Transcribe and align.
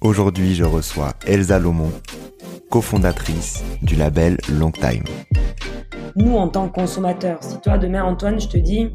Aujourd'hui, 0.00 0.54
je 0.54 0.64
reçois 0.64 1.12
Elsa 1.26 1.58
Lomont, 1.58 1.92
cofondatrice 2.70 3.62
du 3.82 3.96
label 3.96 4.36
Long 4.52 4.70
Time. 4.72 5.04
Nous, 6.16 6.36
en 6.36 6.48
tant 6.48 6.68
que 6.68 6.74
consommateurs, 6.74 7.38
si 7.42 7.60
toi, 7.60 7.78
demain, 7.78 8.02
Antoine, 8.02 8.40
je 8.40 8.48
te 8.48 8.58
dis, 8.58 8.90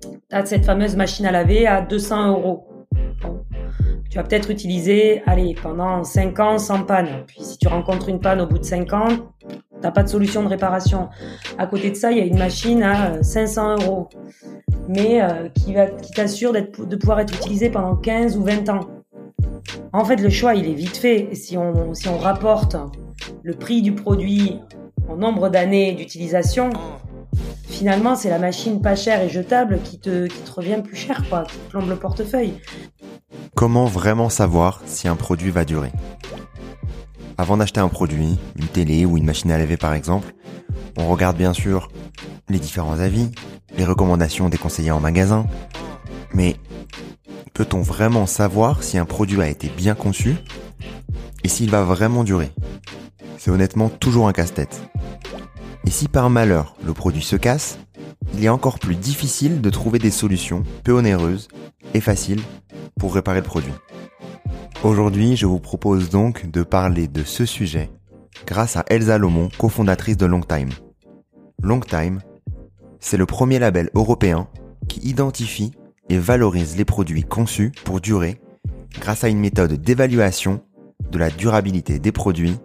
tu 0.00 0.08
as 0.30 0.46
cette 0.46 0.64
fameuse 0.64 0.96
machine 0.96 1.26
à 1.26 1.30
laver 1.30 1.66
à 1.66 1.82
200 1.82 2.30
euros. 2.30 2.66
Tu 4.10 4.16
vas 4.16 4.24
peut-être 4.24 4.50
utiliser, 4.50 5.22
allez, 5.26 5.54
pendant 5.60 6.02
5 6.02 6.40
ans 6.40 6.58
sans 6.58 6.82
panne. 6.84 7.24
Puis 7.26 7.42
si 7.42 7.58
tu 7.58 7.68
rencontres 7.68 8.08
une 8.08 8.20
panne 8.20 8.40
au 8.40 8.46
bout 8.46 8.58
de 8.58 8.64
5 8.64 8.92
ans, 8.92 9.08
t'as 9.82 9.90
pas 9.90 10.02
de 10.02 10.08
solution 10.08 10.42
de 10.42 10.48
réparation. 10.48 11.08
À 11.58 11.66
côté 11.66 11.90
de 11.90 11.96
ça, 11.96 12.10
il 12.12 12.18
y 12.18 12.20
a 12.20 12.24
une 12.24 12.38
machine 12.38 12.82
à 12.82 13.22
500 13.22 13.82
euros, 13.82 14.08
mais 14.88 15.22
euh, 15.22 15.48
qui 15.54 15.74
t'assure 16.12 16.52
de 16.52 16.96
pouvoir 16.96 17.20
être 17.20 17.34
utilisée 17.34 17.68
pendant 17.70 17.94
15 17.94 18.36
ou 18.36 18.42
20 18.42 18.68
ans. 18.70 18.95
En 19.92 20.04
fait, 20.04 20.16
le 20.16 20.30
choix, 20.30 20.54
il 20.54 20.68
est 20.68 20.74
vite 20.74 20.96
fait. 20.96 21.34
Si 21.34 21.56
on, 21.56 21.94
si 21.94 22.08
on 22.08 22.18
rapporte 22.18 22.76
le 23.42 23.54
prix 23.54 23.82
du 23.82 23.92
produit 23.92 24.58
en 25.08 25.16
nombre 25.16 25.48
d'années 25.48 25.94
d'utilisation, 25.94 26.70
finalement, 27.68 28.16
c'est 28.16 28.28
la 28.28 28.38
machine 28.38 28.80
pas 28.80 28.96
chère 28.96 29.22
et 29.22 29.28
jetable 29.28 29.80
qui 29.82 29.98
te, 29.98 30.26
qui 30.26 30.38
te 30.42 30.52
revient 30.52 30.82
plus 30.82 30.96
cher, 30.96 31.24
quoi, 31.28 31.44
qui 31.44 31.56
plombe 31.70 31.88
le 31.88 31.96
portefeuille. 31.96 32.54
Comment 33.54 33.86
vraiment 33.86 34.28
savoir 34.28 34.82
si 34.86 35.08
un 35.08 35.16
produit 35.16 35.50
va 35.50 35.64
durer? 35.64 35.92
Avant 37.38 37.56
d'acheter 37.56 37.80
un 37.80 37.88
produit, 37.88 38.38
une 38.56 38.66
télé 38.66 39.04
ou 39.04 39.16
une 39.16 39.24
machine 39.24 39.50
à 39.50 39.58
laver 39.58 39.76
par 39.76 39.94
exemple, 39.94 40.34
on 40.98 41.06
regarde 41.06 41.36
bien 41.36 41.52
sûr 41.52 41.90
les 42.48 42.58
différents 42.58 42.98
avis, 42.98 43.30
les 43.76 43.84
recommandations 43.84 44.48
des 44.48 44.58
conseillers 44.58 44.90
en 44.90 45.00
magasin, 45.00 45.46
mais 46.32 46.56
peut-on 47.56 47.80
vraiment 47.80 48.26
savoir 48.26 48.82
si 48.82 48.98
un 48.98 49.06
produit 49.06 49.40
a 49.40 49.48
été 49.48 49.70
bien 49.70 49.94
conçu 49.94 50.36
et 51.42 51.48
s'il 51.48 51.70
va 51.70 51.84
vraiment 51.84 52.22
durer? 52.22 52.50
C'est 53.38 53.50
honnêtement 53.50 53.88
toujours 53.88 54.28
un 54.28 54.34
casse-tête. 54.34 54.82
Et 55.86 55.90
si 55.90 56.06
par 56.06 56.28
malheur 56.28 56.76
le 56.84 56.92
produit 56.92 57.22
se 57.22 57.36
casse, 57.36 57.78
il 58.34 58.44
est 58.44 58.50
encore 58.50 58.78
plus 58.78 58.94
difficile 58.94 59.62
de 59.62 59.70
trouver 59.70 59.98
des 59.98 60.10
solutions 60.10 60.64
peu 60.84 60.92
onéreuses 60.92 61.48
et 61.94 62.02
faciles 62.02 62.42
pour 63.00 63.14
réparer 63.14 63.40
le 63.40 63.46
produit. 63.46 63.72
Aujourd'hui, 64.84 65.34
je 65.34 65.46
vous 65.46 65.60
propose 65.60 66.10
donc 66.10 66.50
de 66.50 66.62
parler 66.62 67.08
de 67.08 67.24
ce 67.24 67.46
sujet 67.46 67.88
grâce 68.46 68.76
à 68.76 68.84
Elsa 68.88 69.16
Lomont, 69.16 69.48
cofondatrice 69.56 70.18
de 70.18 70.26
Longtime. 70.26 70.70
Longtime, 71.62 72.20
c'est 73.00 73.16
le 73.16 73.24
premier 73.24 73.58
label 73.58 73.88
européen 73.94 74.46
qui 74.88 75.00
identifie 75.00 75.72
et 76.08 76.18
valorise 76.18 76.76
les 76.76 76.84
produits 76.84 77.24
conçus 77.24 77.72
pour 77.84 78.00
durer 78.00 78.40
grâce 79.00 79.24
à 79.24 79.28
une 79.28 79.38
méthode 79.38 79.74
d'évaluation 79.74 80.62
de 81.10 81.18
la 81.18 81.30
durabilité 81.30 81.98
des 81.98 82.12
produits 82.12 82.56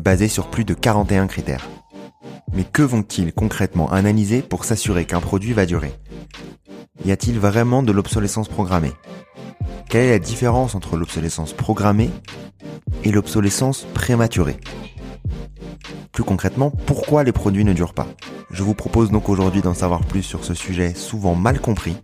basée 0.00 0.28
sur 0.28 0.48
plus 0.48 0.64
de 0.64 0.74
41 0.74 1.26
critères. 1.26 1.68
Mais 2.54 2.64
que 2.64 2.82
vont-ils 2.82 3.32
concrètement 3.32 3.90
analyser 3.90 4.42
pour 4.42 4.64
s'assurer 4.64 5.04
qu'un 5.04 5.20
produit 5.20 5.52
va 5.52 5.66
durer? 5.66 5.92
Y 7.04 7.12
a-t-il 7.12 7.38
vraiment 7.38 7.82
de 7.82 7.92
l'obsolescence 7.92 8.48
programmée? 8.48 8.92
Quelle 9.88 10.06
est 10.06 10.10
la 10.10 10.18
différence 10.18 10.74
entre 10.74 10.96
l'obsolescence 10.96 11.52
programmée 11.52 12.10
et 13.04 13.12
l'obsolescence 13.12 13.86
prématurée? 13.94 14.58
Plus 16.12 16.24
concrètement, 16.24 16.70
pourquoi 16.70 17.24
les 17.24 17.32
produits 17.32 17.64
ne 17.64 17.72
durent 17.72 17.94
pas? 17.94 18.06
Je 18.50 18.62
vous 18.62 18.74
propose 18.74 19.10
donc 19.10 19.28
aujourd'hui 19.28 19.62
d'en 19.62 19.74
savoir 19.74 20.04
plus 20.04 20.22
sur 20.22 20.44
ce 20.44 20.54
sujet 20.54 20.94
souvent 20.94 21.34
mal 21.34 21.60
compris. 21.60 21.96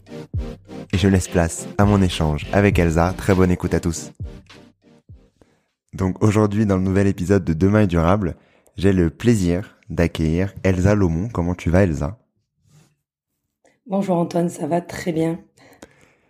Et 0.93 0.99
je 0.99 1.09
laisse 1.09 1.29
place 1.29 1.67
à 1.77 1.85
mon 1.85 2.01
échange 2.01 2.47
avec 2.53 2.79
Elsa. 2.79 3.13
Très 3.17 3.35
bonne 3.35 3.51
écoute 3.51 3.75
à 3.75 3.81
tous. 3.81 4.13
Donc 5.93 6.23
aujourd'hui, 6.23 6.67
dans 6.67 6.77
le 6.77 6.83
nouvel 6.83 7.07
épisode 7.07 7.45
de 7.45 7.53
Demain 7.53 7.83
est 7.83 7.87
durable, 7.87 8.37
j'ai 8.77 8.93
le 8.93 9.11
plaisir 9.11 9.77
d'accueillir 9.91 10.55
Elsa 10.63 10.95
Lomont. 10.95 11.29
Comment 11.29 11.55
tu 11.55 11.71
vas 11.71 11.83
Elsa? 11.83 12.19
Bonjour 13.87 14.17
Antoine, 14.17 14.49
ça 14.49 14.67
va 14.67 14.81
très 14.81 15.13
bien. 15.13 15.41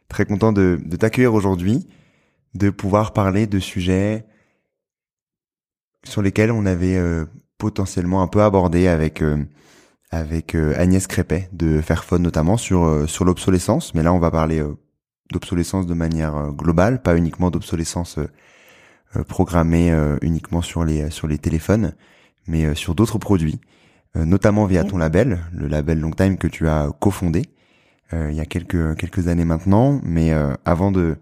Très 0.08 0.24
content 0.24 0.52
de, 0.52 0.80
de 0.82 0.96
t'accueillir 0.96 1.34
aujourd'hui, 1.34 1.88
de 2.54 2.70
pouvoir 2.70 3.12
parler 3.12 3.46
de 3.46 3.58
sujets 3.58 4.24
sur 6.04 6.22
lesquels 6.22 6.50
on 6.50 6.66
avait 6.66 6.96
euh, 6.96 7.26
potentiellement 7.58 8.22
un 8.22 8.26
peu 8.26 8.42
abordé 8.42 8.86
avec 8.86 9.22
euh, 9.22 9.36
avec 10.10 10.54
euh, 10.54 10.74
Agnès 10.76 11.06
Crépet 11.06 11.48
de 11.52 11.80
Fairphone 11.80 12.22
notamment 12.22 12.56
sur 12.56 13.08
sur 13.08 13.24
l'obsolescence. 13.24 13.94
Mais 13.94 14.02
là, 14.02 14.12
on 14.12 14.18
va 14.18 14.30
parler 14.30 14.62
d'obsolescence 15.32 15.86
de 15.86 15.94
manière 15.94 16.52
globale, 16.52 17.02
pas 17.02 17.16
uniquement 17.16 17.50
d'obsolescence 17.50 18.18
programmée 19.26 19.94
uniquement 20.22 20.62
sur 20.62 20.84
les 20.84 21.10
sur 21.10 21.26
les 21.26 21.38
téléphones, 21.38 21.94
mais 22.46 22.74
sur 22.74 22.94
d'autres 22.94 23.18
produits, 23.18 23.60
notamment 24.14 24.64
via 24.64 24.84
ton 24.84 24.96
label, 24.96 25.40
le 25.52 25.66
label 25.66 26.00
Longtime 26.00 26.38
que 26.38 26.46
tu 26.46 26.68
as 26.68 26.90
cofondé. 27.00 27.42
Euh, 28.14 28.28
il 28.30 28.36
y 28.36 28.40
a 28.40 28.46
quelques 28.46 28.96
quelques 28.96 29.28
années 29.28 29.44
maintenant. 29.44 30.00
Mais 30.02 30.32
euh, 30.32 30.54
avant 30.64 30.90
de 30.90 31.16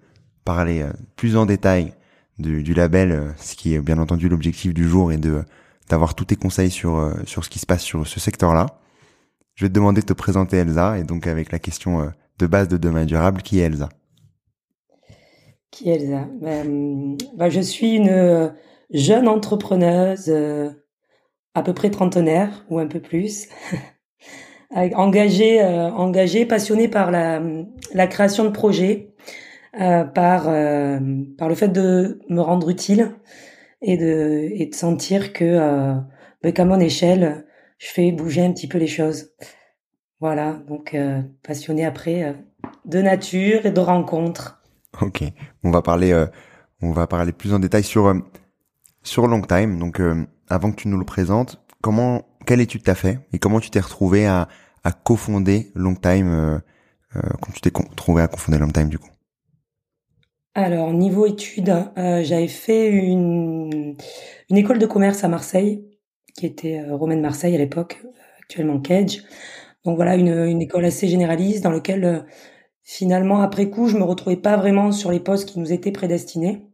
parler 0.44 0.82
euh, 0.82 0.92
plus 1.16 1.36
en 1.36 1.46
détail 1.46 1.92
du, 2.38 2.74
label, 2.74 3.34
ce 3.38 3.54
qui 3.56 3.74
est 3.74 3.80
bien 3.80 3.98
entendu 3.98 4.28
l'objectif 4.28 4.74
du 4.74 4.88
jour 4.88 5.12
et 5.12 5.16
de 5.16 5.42
d'avoir 5.88 6.16
tous 6.16 6.24
tes 6.24 6.36
conseils 6.36 6.70
sur 6.70 7.12
sur 7.26 7.44
ce 7.44 7.50
qui 7.50 7.58
se 7.58 7.66
passe 7.66 7.82
sur 7.82 8.06
ce 8.06 8.18
secteur-là. 8.20 8.66
Je 9.54 9.64
vais 9.64 9.68
te 9.68 9.74
demander 9.74 10.00
de 10.00 10.06
te 10.06 10.12
présenter 10.12 10.56
Elsa 10.56 10.98
et 10.98 11.04
donc 11.04 11.26
avec 11.26 11.52
la 11.52 11.58
question 11.58 12.12
de 12.38 12.46
base 12.46 12.68
de 12.68 12.76
demain 12.76 13.04
durable, 13.04 13.40
qui 13.42 13.60
est 13.60 13.62
Elsa? 13.62 13.88
Qui 15.70 15.90
est 15.90 16.02
Elsa? 16.02 16.28
Ben, 16.42 17.16
ben, 17.36 17.48
Je 17.48 17.60
suis 17.60 17.94
une 17.94 18.52
jeune 18.90 19.28
entrepreneuse 19.28 20.30
à 21.56 21.62
peu 21.62 21.72
près 21.72 21.90
trentenaire 21.90 22.66
ou 22.68 22.78
un 22.78 22.86
peu 22.86 23.00
plus, 23.00 23.48
engagé, 24.70 25.62
euh, 25.62 25.90
engagé, 25.90 26.44
passionné 26.44 26.86
par 26.86 27.10
la, 27.10 27.42
la 27.94 28.06
création 28.06 28.44
de 28.44 28.50
projets, 28.50 29.14
euh, 29.80 30.04
par 30.04 30.48
euh, 30.48 30.98
par 31.38 31.48
le 31.48 31.54
fait 31.54 31.68
de 31.68 32.20
me 32.28 32.40
rendre 32.40 32.68
utile 32.70 33.16
et 33.82 33.96
de 33.96 34.48
et 34.50 34.66
de 34.66 34.74
sentir 34.74 35.32
que 35.32 35.44
euh, 35.44 35.94
ben, 36.42 36.52
qu'à 36.52 36.64
mon 36.64 36.80
échelle, 36.80 37.46
je 37.78 37.88
fais 37.88 38.12
bouger 38.12 38.44
un 38.44 38.52
petit 38.52 38.68
peu 38.68 38.78
les 38.78 38.86
choses. 38.86 39.30
Voilà, 40.20 40.54
donc 40.66 40.94
euh, 40.94 41.20
passionné 41.42 41.84
après 41.84 42.34
de 42.84 43.02
nature 43.02 43.66
et 43.66 43.70
de 43.70 43.80
rencontres. 43.80 44.62
Ok, 45.02 45.22
on 45.62 45.70
va 45.70 45.82
parler 45.82 46.26
on 46.80 46.92
va 46.92 47.06
parler 47.06 47.32
plus 47.32 47.52
en 47.52 47.58
détail 47.58 47.84
sur 47.84 48.14
sur 49.02 49.26
Long 49.26 49.42
Time, 49.42 49.78
donc 49.78 50.00
avant 50.48 50.70
que 50.70 50.76
tu 50.76 50.88
nous 50.88 50.98
le 50.98 51.04
présentes, 51.04 51.60
comment, 51.80 52.22
quelle 52.46 52.60
étude 52.60 52.82
t'as 52.82 52.94
fait 52.94 53.18
et 53.32 53.38
comment 53.38 53.60
tu 53.60 53.70
t'es 53.70 53.80
retrouvé 53.80 54.26
à, 54.26 54.48
à 54.84 54.92
cofonder 54.92 55.70
Long 55.74 55.94
Time, 55.94 56.28
euh, 56.28 56.58
quand 57.40 57.52
tu 57.52 57.60
t'es 57.60 57.72
trouvé 57.96 58.22
à 58.22 58.28
cofonder 58.28 58.58
Long 58.58 58.70
Time 58.70 58.88
du 58.88 58.98
coup? 58.98 59.10
Alors 60.58 60.90
niveau 60.94 61.26
études, 61.26 61.70
j'avais 61.96 62.48
fait 62.48 62.88
une, 62.88 63.94
une 64.48 64.56
école 64.56 64.78
de 64.78 64.86
commerce 64.86 65.22
à 65.22 65.28
Marseille, 65.28 65.84
qui 66.34 66.46
était 66.46 66.82
Romaine 66.90 67.20
Marseille 67.20 67.54
à 67.54 67.58
l'époque, 67.58 68.02
actuellement 68.38 68.80
Cage. 68.80 69.22
Donc 69.84 69.96
voilà, 69.96 70.16
une, 70.16 70.32
une 70.32 70.62
école 70.62 70.86
assez 70.86 71.08
généraliste 71.08 71.62
dans 71.62 71.70
laquelle 71.70 72.24
finalement 72.82 73.42
après 73.42 73.68
coup 73.68 73.86
je 73.86 73.98
me 73.98 74.04
retrouvais 74.04 74.36
pas 74.36 74.56
vraiment 74.56 74.92
sur 74.92 75.10
les 75.10 75.20
postes 75.20 75.46
qui 75.46 75.60
nous 75.60 75.74
étaient 75.74 75.92
prédestinés 75.92 76.64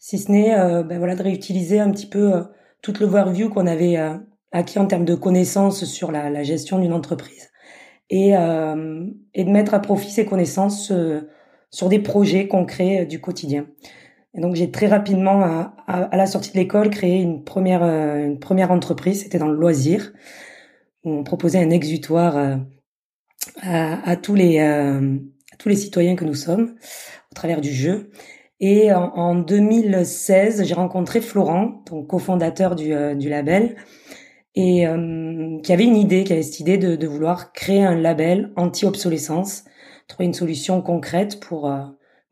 si 0.00 0.18
ce 0.18 0.32
n'est 0.32 0.58
euh, 0.58 0.82
ben 0.82 0.98
voilà 0.98 1.14
de 1.14 1.22
réutiliser 1.22 1.78
un 1.78 1.90
petit 1.90 2.06
peu 2.06 2.34
euh, 2.34 2.42
toute 2.82 2.98
l'overview 3.00 3.50
qu'on 3.50 3.66
avait 3.66 3.98
euh, 3.98 4.16
acquis 4.50 4.78
en 4.78 4.86
termes 4.86 5.04
de 5.04 5.14
connaissances 5.14 5.84
sur 5.84 6.10
la, 6.10 6.30
la 6.30 6.42
gestion 6.42 6.78
d'une 6.78 6.92
entreprise 6.92 7.50
et, 8.10 8.36
euh, 8.36 9.06
et 9.34 9.44
de 9.44 9.50
mettre 9.50 9.74
à 9.74 9.80
profit 9.80 10.10
ces 10.10 10.24
connaissances 10.24 10.92
sur 11.70 11.88
des 11.88 11.98
projets 11.98 12.48
concrets 12.48 13.06
du 13.06 13.20
quotidien. 13.20 13.66
Et 14.34 14.40
donc 14.40 14.54
j'ai 14.54 14.70
très 14.70 14.86
rapidement, 14.86 15.42
à, 15.86 16.16
la 16.16 16.26
sortie 16.26 16.52
de 16.52 16.56
l'école, 16.56 16.90
créé 16.90 17.20
une 17.20 17.44
première 17.44 17.82
une 17.82 18.38
première 18.38 18.70
entreprise. 18.70 19.22
C'était 19.22 19.38
dans 19.38 19.48
le 19.48 19.56
loisir 19.56 20.12
où 21.04 21.12
on 21.12 21.24
proposait 21.24 21.58
un 21.58 21.70
exutoire 21.70 22.36
à, 23.62 24.10
à, 24.10 24.16
tous 24.16 24.34
les 24.34 24.58
à 24.58 25.00
tous 25.58 25.68
les 25.68 25.76
citoyens 25.76 26.14
que 26.14 26.24
nous 26.24 26.34
sommes 26.34 26.74
au 27.32 27.34
travers 27.34 27.60
du 27.60 27.72
jeu. 27.72 28.10
Et 28.60 28.92
en, 28.92 29.36
2016, 29.36 30.64
j'ai 30.64 30.74
rencontré 30.74 31.20
Florent, 31.20 31.82
donc 31.88 32.08
cofondateur 32.08 32.74
du, 32.74 32.92
euh, 32.92 33.14
du 33.14 33.28
label, 33.28 33.76
et 34.56 34.86
euh, 34.88 35.60
qui 35.62 35.72
avait 35.72 35.84
une 35.84 35.96
idée, 35.96 36.24
qui 36.24 36.32
avait 36.32 36.42
cette 36.42 36.58
idée 36.58 36.76
de, 36.76 36.96
de 36.96 37.06
vouloir 37.06 37.52
créer 37.52 37.84
un 37.84 37.94
label 37.94 38.52
anti-obsolescence, 38.56 39.64
trouver 40.08 40.26
une 40.26 40.34
solution 40.34 40.82
concrète 40.82 41.40
pour 41.40 41.70
euh, 41.70 41.82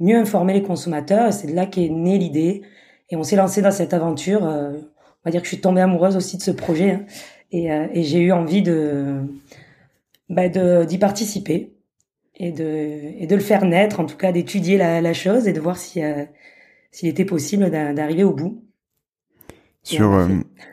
mieux 0.01 0.17
informer 0.17 0.55
les 0.55 0.63
consommateurs. 0.63 1.29
Et 1.29 1.33
c'est 1.33 1.47
de 1.47 1.55
là 1.55 1.67
qu'est 1.67 1.89
née 1.89 2.19
l'idée. 2.19 2.63
Et 3.11 3.17
on 3.17 3.23
s'est 3.23 3.37
lancé 3.37 3.63
dans 3.63 3.71
cette 3.71 3.95
aventure. 3.95 4.43
on 4.43 5.25
va 5.25 5.31
dire 5.31 5.41
que 5.41 5.47
je 5.47 5.53
suis 5.53 5.61
tombée 5.61 5.81
amoureuse 5.81 6.17
aussi 6.17 6.37
de 6.37 6.43
ce 6.43 6.51
projet, 6.51 6.91
hein, 6.91 7.05
et, 7.53 7.67
et 7.67 8.03
j'ai 8.03 8.19
eu 8.19 8.33
envie 8.33 8.63
de 8.63 9.23
bah, 10.29 10.49
d'y 10.49 10.99
participer 10.99 11.77
et 12.35 12.53
de, 12.53 12.65
et 13.19 13.27
de 13.27 13.35
le 13.35 13.41
faire 13.41 13.65
naître, 13.65 14.01
en 14.01 14.07
tout 14.07 14.17
cas 14.17 14.33
d'étudier 14.33 14.77
la, 14.77 15.01
la, 15.01 15.15
chose 15.15 15.49
et 15.49 15.53
de 15.53 15.61
voir 15.61 15.77
si, 15.77 16.03
euh, 16.03 16.25
s'il 16.91 17.09
était 17.09 17.25
possible 17.25 17.71
d'arriver 17.71 18.25
au 18.25 18.33
bout. 18.33 18.63
Sur, 19.83 20.13
euh, 20.15 20.29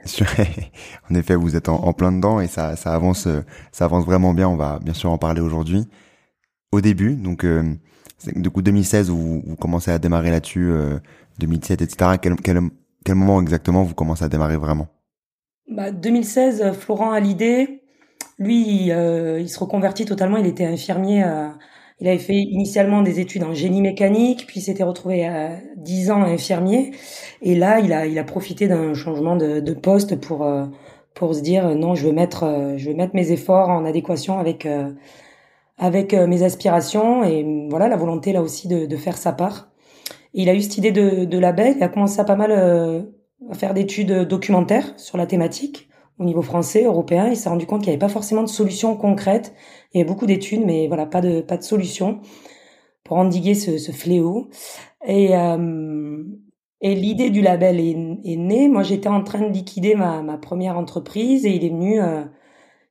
sur 0.06 0.26
en 1.12 1.16
effet, 1.16 1.36
vous 1.36 1.56
êtes 1.56 1.70
en, 1.70 1.94
plein 1.94 2.12
dedans 2.12 2.40
et 2.40 2.48
ça, 2.48 2.76
ça 2.76 2.94
avance, 2.94 3.28
ça 3.72 3.86
avance 3.86 4.06
vraiment 4.06 4.34
bien. 4.34 4.50
On 4.50 4.56
va 4.56 4.80
bien 4.80 4.94
sûr 4.94 5.12
en 5.12 5.20
parler 5.20 5.40
aujourd'hui. 5.40 5.88
Au 6.74 6.82
début, 6.82 7.14
donc 7.14 7.44
euh, 7.44 7.62
du 8.36 8.50
coup 8.50 8.64
2016, 8.64 9.12
vous, 9.12 9.44
vous 9.46 9.56
commencez 9.56 9.92
à 9.92 10.00
démarrer 10.00 10.32
là-dessus, 10.32 10.72
2017, 11.38 11.84
etc. 11.84 12.12
Quel, 12.20 13.16
moment 13.16 13.40
exactement 13.40 13.84
vous 13.84 13.94
commencez 13.94 14.26
à 14.26 14.28
démarrer 14.28 14.58
vraiment? 14.58 14.88
Bah, 15.70 15.92
2016, 15.92 16.74
Florent 16.74 17.12
a 17.12 17.20
l'idée. 17.20 17.84
Lui, 18.40 18.92
euh, 18.92 19.40
il 19.40 19.50
se 19.50 19.60
reconvertit 19.60 20.06
totalement. 20.06 20.38
Il 20.38 20.48
était 20.48 20.66
infirmier. 20.66 21.24
Euh, 21.24 21.50
il 22.00 22.08
avait 22.08 22.18
fait 22.18 22.34
initialement 22.34 23.02
des 23.02 23.20
études 23.20 23.44
en 23.44 23.54
génie 23.54 23.82
mécanique, 23.82 24.46
puis 24.48 24.60
s'était 24.60 24.84
retrouvé 24.84 25.26
à 25.26 25.60
10 25.78 26.12
ans 26.12 26.24
infirmier. 26.24 26.92
Et 27.42 27.56
là, 27.56 27.80
il 27.80 27.94
a, 27.94 28.24
profité 28.24 28.68
d'un 28.68 28.94
changement 28.94 29.36
de, 29.36 29.60
de, 29.60 29.74
poste 29.74 30.20
pour 30.20 30.44
euh, 30.44 30.66
pour 31.14 31.36
se 31.36 31.42
dire 31.42 31.76
non, 31.76 31.94
je 31.94 32.08
veux 32.08 32.14
mettre, 32.14 32.74
je 32.78 32.90
veux 32.90 32.96
mettre 32.96 33.16
mes 33.16 33.32
efforts 33.32 33.70
en 33.70 33.86
adéquation 33.86 34.40
avec 34.40 34.68
avec 35.78 36.14
mes 36.14 36.44
aspirations 36.44 37.24
et 37.24 37.68
voilà 37.70 37.88
la 37.88 37.98
volonté 37.98 38.32
là 38.34 38.42
aussi 38.42 38.68
de, 38.68 38.86
de 38.86 38.98
faire 38.98 39.18
sa 39.18 39.32
part. 39.34 39.72
Il 40.34 40.50
a 40.50 40.56
eu 40.56 40.62
cette 40.62 40.78
idée 40.78 40.92
de, 40.92 41.26
de 41.26 41.38
label. 41.38 41.76
Il 41.78 41.84
a 41.84 41.90
commencé 41.90 42.20
à 42.20 42.24
pas 42.24 42.36
mal 42.36 42.52
à 43.50 43.54
faire 43.54 43.74
d'études 43.74 44.28
documentaires 44.28 44.94
sur 44.98 45.18
la 45.18 45.26
thématique 45.26 45.90
au 46.20 46.26
niveau 46.26 46.42
français, 46.42 46.84
européen. 46.84 47.28
Il 47.28 47.38
s'est 47.38 47.50
rendu 47.50 47.66
compte 47.66 47.82
qu'il 47.82 47.90
n'y 47.90 47.94
avait 47.94 48.00
pas 48.00 48.10
forcément 48.10 48.44
de 48.44 48.50
solution 48.50 48.96
concrète. 48.96 49.54
Il 49.94 49.98
y 49.98 50.02
avait 50.02 50.10
beaucoup 50.10 50.26
d'études, 50.26 50.64
mais 50.66 50.88
voilà, 50.88 51.06
pas 51.06 51.22
de 51.22 51.42
pas 51.42 51.58
de 51.58 51.64
solution 51.64 52.20
pour 53.04 53.18
endiguer 53.18 53.56
ce, 53.56 53.78
ce 53.78 53.92
fléau. 53.92 54.50
Et 55.06 55.36
euh, 55.36 56.24
et 56.82 56.96
l'idée 56.96 57.30
du 57.30 57.42
label 57.42 57.80
est, 57.80 57.96
est 58.26 58.36
née. 58.36 58.68
Moi, 58.68 58.84
j'étais 58.84 59.10
en 59.10 59.24
train 59.24 59.42
de 59.42 59.54
liquider 59.54 59.96
ma, 59.96 60.22
ma 60.22 60.38
première 60.38 60.78
entreprise 60.78 61.46
et 61.46 61.56
il 61.56 61.64
est 61.64 61.70
venu 61.70 62.02
euh, 62.02 62.24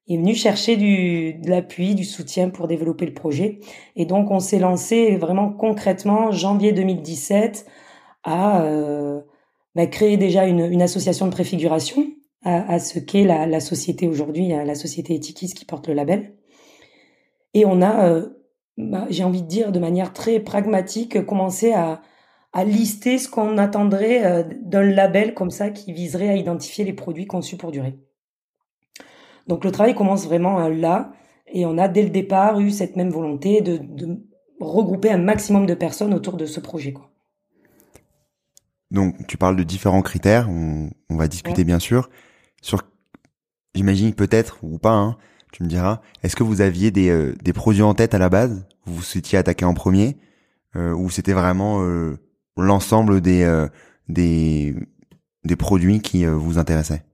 est 0.08 0.16
venu 0.16 0.34
chercher 0.34 0.76
du, 0.76 1.34
de 1.34 1.48
l'appui, 1.50 1.94
du 1.94 2.04
soutien 2.04 2.50
pour 2.50 2.68
développer 2.68 3.06
le 3.06 3.14
projet. 3.14 3.60
Et 3.96 4.04
donc, 4.04 4.30
on 4.30 4.40
s'est 4.40 4.58
lancé 4.58 5.16
vraiment 5.16 5.50
concrètement 5.50 6.32
janvier 6.32 6.72
2017 6.72 7.66
à 8.24 8.62
euh, 8.64 9.20
bah, 9.74 9.86
créer 9.86 10.16
déjà 10.16 10.46
une, 10.46 10.60
une 10.60 10.82
association 10.82 11.26
de 11.26 11.32
préfiguration 11.32 12.06
à, 12.44 12.80
ce 12.80 12.98
qu'est 12.98 13.22
la, 13.22 13.46
la, 13.46 13.60
société 13.60 14.08
aujourd'hui, 14.08 14.48
la 14.48 14.74
société 14.74 15.14
Etikis 15.14 15.54
qui 15.54 15.64
porte 15.64 15.86
le 15.86 15.94
label. 15.94 16.34
Et 17.54 17.64
on 17.64 17.80
a, 17.82 18.08
euh, 18.08 18.30
bah, 18.76 19.06
j'ai 19.10 19.22
envie 19.22 19.42
de 19.42 19.46
dire 19.46 19.70
de 19.70 19.78
manière 19.78 20.12
très 20.12 20.40
pragmatique, 20.40 21.24
commencé 21.24 21.72
à, 21.72 22.02
à 22.52 22.64
lister 22.64 23.18
ce 23.18 23.28
qu'on 23.28 23.58
attendrait 23.58 24.24
euh, 24.24 24.42
d'un 24.62 24.82
label 24.82 25.34
comme 25.34 25.50
ça 25.50 25.70
qui 25.70 25.92
viserait 25.92 26.28
à 26.28 26.36
identifier 26.36 26.84
les 26.84 26.92
produits 26.92 27.26
conçus 27.26 27.56
pour 27.56 27.70
durer. 27.70 27.98
Donc 29.46 29.64
le 29.64 29.70
travail 29.70 29.94
commence 29.94 30.26
vraiment 30.26 30.60
euh, 30.60 30.70
là, 30.70 31.12
et 31.46 31.66
on 31.66 31.78
a 31.78 31.88
dès 31.88 32.02
le 32.02 32.10
départ 32.10 32.60
eu 32.60 32.70
cette 32.70 32.96
même 32.96 33.10
volonté 33.10 33.60
de, 33.60 33.76
de 33.76 34.18
regrouper 34.60 35.10
un 35.10 35.18
maximum 35.18 35.66
de 35.66 35.74
personnes 35.74 36.14
autour 36.14 36.36
de 36.36 36.46
ce 36.46 36.60
projet. 36.60 36.92
Quoi. 36.92 37.10
Donc 38.90 39.26
tu 39.26 39.36
parles 39.36 39.56
de 39.56 39.62
différents 39.62 40.02
critères, 40.02 40.48
on, 40.48 40.90
on 41.10 41.16
va 41.16 41.28
discuter 41.28 41.64
bien 41.64 41.78
sûr. 41.78 42.10
Sur, 42.60 42.82
j'imagine 43.74 44.14
peut-être 44.14 44.58
ou 44.62 44.78
pas, 44.78 44.92
hein, 44.92 45.16
tu 45.52 45.62
me 45.62 45.68
diras, 45.68 46.00
est-ce 46.22 46.36
que 46.36 46.42
vous 46.42 46.60
aviez 46.60 46.90
des, 46.90 47.10
euh, 47.10 47.34
des 47.42 47.52
produits 47.52 47.82
en 47.82 47.94
tête 47.94 48.14
à 48.14 48.18
la 48.18 48.28
base? 48.28 48.66
Vous 48.84 48.94
vous 48.94 49.18
étiez 49.18 49.38
attaqué 49.38 49.64
en 49.64 49.74
premier 49.74 50.16
euh, 50.76 50.94
Ou 50.94 51.10
c'était 51.10 51.32
vraiment 51.32 51.82
euh, 51.82 52.18
l'ensemble 52.56 53.20
des, 53.20 53.42
euh, 53.42 53.68
des, 54.08 54.74
des 55.44 55.56
produits 55.56 56.00
qui 56.00 56.24
vous 56.24 56.58
intéressaient? 56.58 57.04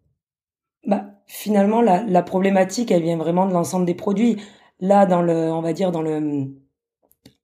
Finalement, 1.29 1.83
la, 1.83 2.02
la 2.05 2.23
problématique, 2.23 2.91
elle 2.91 3.02
vient 3.02 3.19
vraiment 3.19 3.47
de 3.47 3.52
l'ensemble 3.52 3.87
des 3.87 3.95
produits. 3.95 4.38
Là, 4.81 5.07
dans 5.07 5.23
le, 5.23 5.52
on 5.52 5.61
va 5.61 5.73
dire, 5.75 5.93
dans 5.93 6.02
le, 6.02 6.49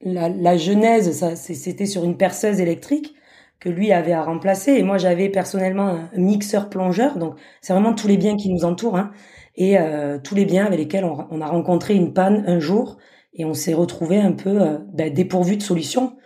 la, 0.00 0.28
la 0.28 0.56
genèse, 0.56 1.12
ça, 1.12 1.36
c'était 1.36 1.86
sur 1.86 2.02
une 2.04 2.16
perceuse 2.16 2.60
électrique 2.60 3.14
que 3.60 3.68
lui 3.68 3.92
avait 3.92 4.12
à 4.12 4.22
remplacer. 4.22 4.72
Et 4.72 4.82
moi, 4.82 4.98
j'avais 4.98 5.28
personnellement 5.28 5.86
un 5.86 6.18
mixeur 6.18 6.70
plongeur. 6.70 7.18
Donc, 7.18 7.36
c'est 7.60 7.72
vraiment 7.72 7.94
tous 7.94 8.08
les 8.08 8.16
biens 8.16 8.36
qui 8.36 8.50
nous 8.50 8.64
entourent. 8.64 8.96
Hein, 8.96 9.12
et 9.56 9.78
euh, 9.78 10.18
tous 10.18 10.34
les 10.34 10.44
biens 10.44 10.66
avec 10.66 10.78
lesquels 10.78 11.04
on, 11.04 11.40
a 11.40 11.46
rencontré 11.46 11.94
une 11.94 12.12
panne 12.12 12.44
un 12.46 12.58
jour. 12.60 12.96
Et 13.34 13.44
on 13.44 13.54
s'est 13.54 13.74
retrouvé 13.74 14.18
un 14.18 14.32
peu 14.32 14.62
euh, 14.62 14.78
ben, 14.92 15.12
dépourvu 15.12 15.56
de 15.56 15.62
solutions. 15.62 16.16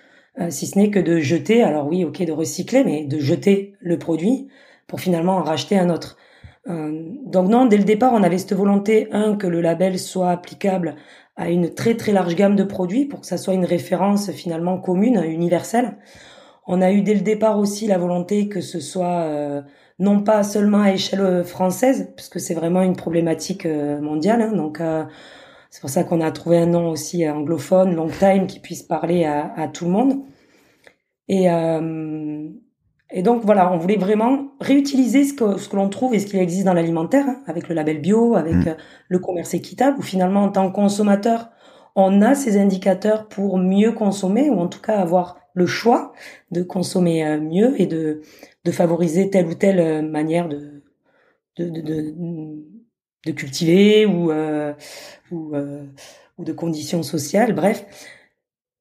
Euh, 0.40 0.50
si 0.50 0.66
ce 0.66 0.78
n'est 0.78 0.90
que 0.90 0.98
de 0.98 1.18
jeter, 1.18 1.62
alors 1.62 1.88
oui, 1.88 2.04
ok, 2.04 2.22
de 2.24 2.32
recycler, 2.32 2.84
mais 2.84 3.04
de 3.04 3.18
jeter 3.18 3.74
le 3.80 3.98
produit 3.98 4.48
pour 4.86 5.00
finalement 5.00 5.36
en 5.36 5.42
racheter 5.42 5.78
un 5.78 5.90
autre. 5.90 6.16
Donc 6.68 7.48
non, 7.48 7.64
dès 7.66 7.78
le 7.78 7.84
départ, 7.84 8.12
on 8.12 8.22
avait 8.22 8.38
cette 8.38 8.52
volonté, 8.52 9.08
un, 9.12 9.36
que 9.36 9.46
le 9.46 9.60
label 9.62 9.98
soit 9.98 10.30
applicable 10.30 10.96
à 11.38 11.48
une 11.50 11.72
très 11.72 11.96
très 11.96 12.12
large 12.12 12.34
gamme 12.34 12.56
de 12.56 12.64
produits 12.64 13.06
pour 13.06 13.20
que 13.20 13.26
ça 13.26 13.38
soit 13.38 13.54
une 13.54 13.64
référence 13.64 14.30
finalement 14.32 14.78
commune, 14.78 15.22
universelle. 15.24 15.96
On 16.66 16.82
a 16.82 16.92
eu 16.92 17.00
dès 17.00 17.14
le 17.14 17.20
départ 17.20 17.58
aussi 17.58 17.86
la 17.86 17.96
volonté 17.96 18.48
que 18.48 18.60
ce 18.60 18.80
soit 18.80 19.22
euh, 19.22 19.62
non 19.98 20.22
pas 20.22 20.42
seulement 20.42 20.82
à 20.82 20.92
échelle 20.92 21.20
euh, 21.20 21.44
française, 21.44 22.12
puisque 22.16 22.40
c'est 22.40 22.54
vraiment 22.54 22.82
une 22.82 22.96
problématique 22.96 23.66
euh, 23.66 24.00
mondiale. 24.00 24.42
Hein, 24.42 24.52
donc 24.52 24.82
c'est 25.70 25.80
pour 25.80 25.90
ça 25.90 26.04
qu'on 26.04 26.20
a 26.20 26.30
trouvé 26.32 26.58
un 26.58 26.66
nom 26.66 26.90
aussi 26.90 27.28
anglophone, 27.28 27.94
long 27.94 28.08
time, 28.08 28.46
qui 28.46 28.60
puisse 28.60 28.82
parler 28.82 29.24
à, 29.24 29.68
tout 29.68 29.84
le 29.84 29.90
monde. 29.92 30.22
Et, 31.28 31.46
et 33.10 33.22
donc 33.22 33.42
voilà, 33.44 33.72
on 33.72 33.78
voulait 33.78 33.96
vraiment 33.96 34.48
réutiliser 34.60 35.24
ce 35.24 35.32
que, 35.32 35.56
ce 35.56 35.68
que 35.68 35.76
l'on 35.76 35.88
trouve 35.88 36.14
et 36.14 36.18
ce 36.18 36.26
qui 36.26 36.36
existe 36.36 36.66
dans 36.66 36.74
l'alimentaire, 36.74 37.24
hein, 37.26 37.42
avec 37.46 37.68
le 37.68 37.74
label 37.74 38.00
bio, 38.00 38.34
avec 38.34 38.54
mmh. 38.54 38.76
le 39.08 39.18
commerce 39.18 39.54
équitable, 39.54 39.98
où 39.98 40.02
finalement 40.02 40.44
en 40.44 40.50
tant 40.50 40.68
que 40.68 40.74
consommateur, 40.74 41.48
on 41.96 42.20
a 42.20 42.34
ces 42.34 42.58
indicateurs 42.58 43.26
pour 43.28 43.58
mieux 43.58 43.92
consommer, 43.92 44.50
ou 44.50 44.58
en 44.60 44.68
tout 44.68 44.80
cas 44.80 44.98
avoir 44.98 45.38
le 45.54 45.66
choix 45.66 46.12
de 46.50 46.62
consommer 46.62 47.26
euh, 47.26 47.40
mieux 47.40 47.80
et 47.80 47.86
de, 47.86 48.20
de 48.64 48.70
favoriser 48.70 49.30
telle 49.30 49.46
ou 49.46 49.54
telle 49.54 49.80
euh, 49.80 50.02
manière 50.02 50.48
de, 50.48 50.82
de, 51.56 51.68
de, 51.68 52.14
de, 53.26 53.32
cultiver 53.32 54.06
ou, 54.06 54.30
euh, 54.30 54.72
ou, 55.32 55.54
ou, 56.36 56.44
de 56.44 56.52
conditions 56.52 57.02
sociales, 57.02 57.54
bref. 57.54 57.84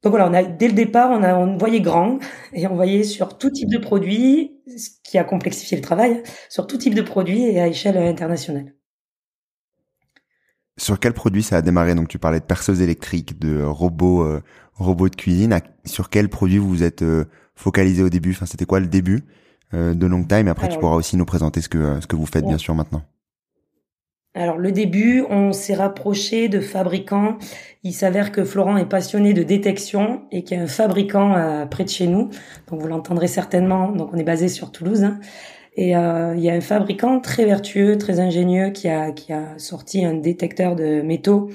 Donc 0.07 0.15
voilà, 0.15 0.29
on 0.29 0.33
a, 0.33 0.41
dès 0.41 0.69
le 0.69 0.73
départ, 0.73 1.11
on, 1.11 1.21
a, 1.21 1.35
on 1.35 1.57
voyait 1.57 1.81
grand 1.81 2.19
et 2.53 2.65
on 2.65 2.75
voyait 2.75 3.03
sur 3.03 3.37
tout 3.37 3.49
type 3.49 3.69
de 3.69 3.77
produits 3.77 4.53
ce 4.65 4.89
qui 5.03 5.17
a 5.17 5.25
complexifié 5.25 5.75
le 5.75 5.83
travail 5.83 6.23
sur 6.47 6.65
tout 6.65 6.77
type 6.77 6.93
de 6.95 7.01
produit 7.01 7.41
et 7.41 7.59
à 7.59 7.67
échelle 7.67 7.97
internationale. 7.97 8.73
Sur 10.77 10.97
quel 11.01 11.11
produit 11.11 11.43
ça 11.43 11.57
a 11.57 11.61
démarré? 11.61 11.93
Donc 11.93 12.07
tu 12.07 12.19
parlais 12.19 12.39
de 12.39 12.45
perceuses 12.45 12.81
électriques, 12.81 13.37
de 13.37 13.61
robots, 13.61 14.23
euh, 14.23 14.41
robots 14.75 15.09
de 15.09 15.15
cuisine. 15.17 15.59
sur 15.83 16.09
quel 16.09 16.29
produit 16.29 16.57
vous 16.57 16.69
vous 16.69 16.83
êtes 16.83 17.01
euh, 17.01 17.25
focalisé 17.55 18.01
au 18.01 18.09
début? 18.09 18.31
Enfin, 18.31 18.45
c'était 18.45 18.63
quoi 18.63 18.79
le 18.79 18.87
début 18.87 19.25
euh, 19.73 19.93
de 19.93 20.05
Long 20.07 20.23
Time? 20.23 20.47
Après, 20.47 20.69
tu 20.69 20.79
pourras 20.79 20.95
aussi 20.95 21.17
nous 21.17 21.25
présenter 21.25 21.59
ce 21.59 21.67
que 21.67 21.99
ce 21.99 22.07
que 22.07 22.15
vous 22.15 22.27
faites 22.27 22.45
bien 22.45 22.57
sûr 22.57 22.75
maintenant. 22.75 23.03
Alors 24.37 24.57
le 24.57 24.71
début, 24.71 25.25
on 25.29 25.51
s'est 25.51 25.73
rapproché 25.73 26.47
de 26.47 26.59
fabricants. 26.59 27.37
Il 27.83 27.93
s'avère 27.93 28.31
que 28.31 28.43
Florent 28.43 28.77
est 28.77 28.85
passionné 28.85 29.33
de 29.33 29.41
détection 29.43 30.21
et 30.31 30.43
qu'il 30.43 30.57
y 30.57 30.59
a 30.59 30.63
un 30.63 30.67
fabricant 30.67 31.67
près 31.71 31.83
de 31.83 31.89
chez 31.89 32.05
nous. 32.07 32.29
Donc 32.69 32.79
vous 32.79 32.87
l'entendrez 32.87 33.27
certainement. 33.27 33.91
Donc 33.91 34.11
on 34.13 34.17
est 34.17 34.23
basé 34.23 34.47
sur 34.47 34.71
Toulouse. 34.71 35.03
Hein. 35.03 35.19
Et 35.75 35.95
euh, 35.95 36.35
il 36.35 36.43
y 36.43 36.49
a 36.49 36.53
un 36.53 36.61
fabricant 36.61 37.19
très 37.19 37.45
vertueux, 37.45 37.97
très 37.97 38.19
ingénieux 38.19 38.71
qui 38.71 38.89
a, 38.89 39.11
qui 39.11 39.31
a 39.31 39.57
sorti 39.57 40.03
un 40.03 40.15
détecteur 40.15 40.75
de 40.75 41.01
métaux 41.01 41.49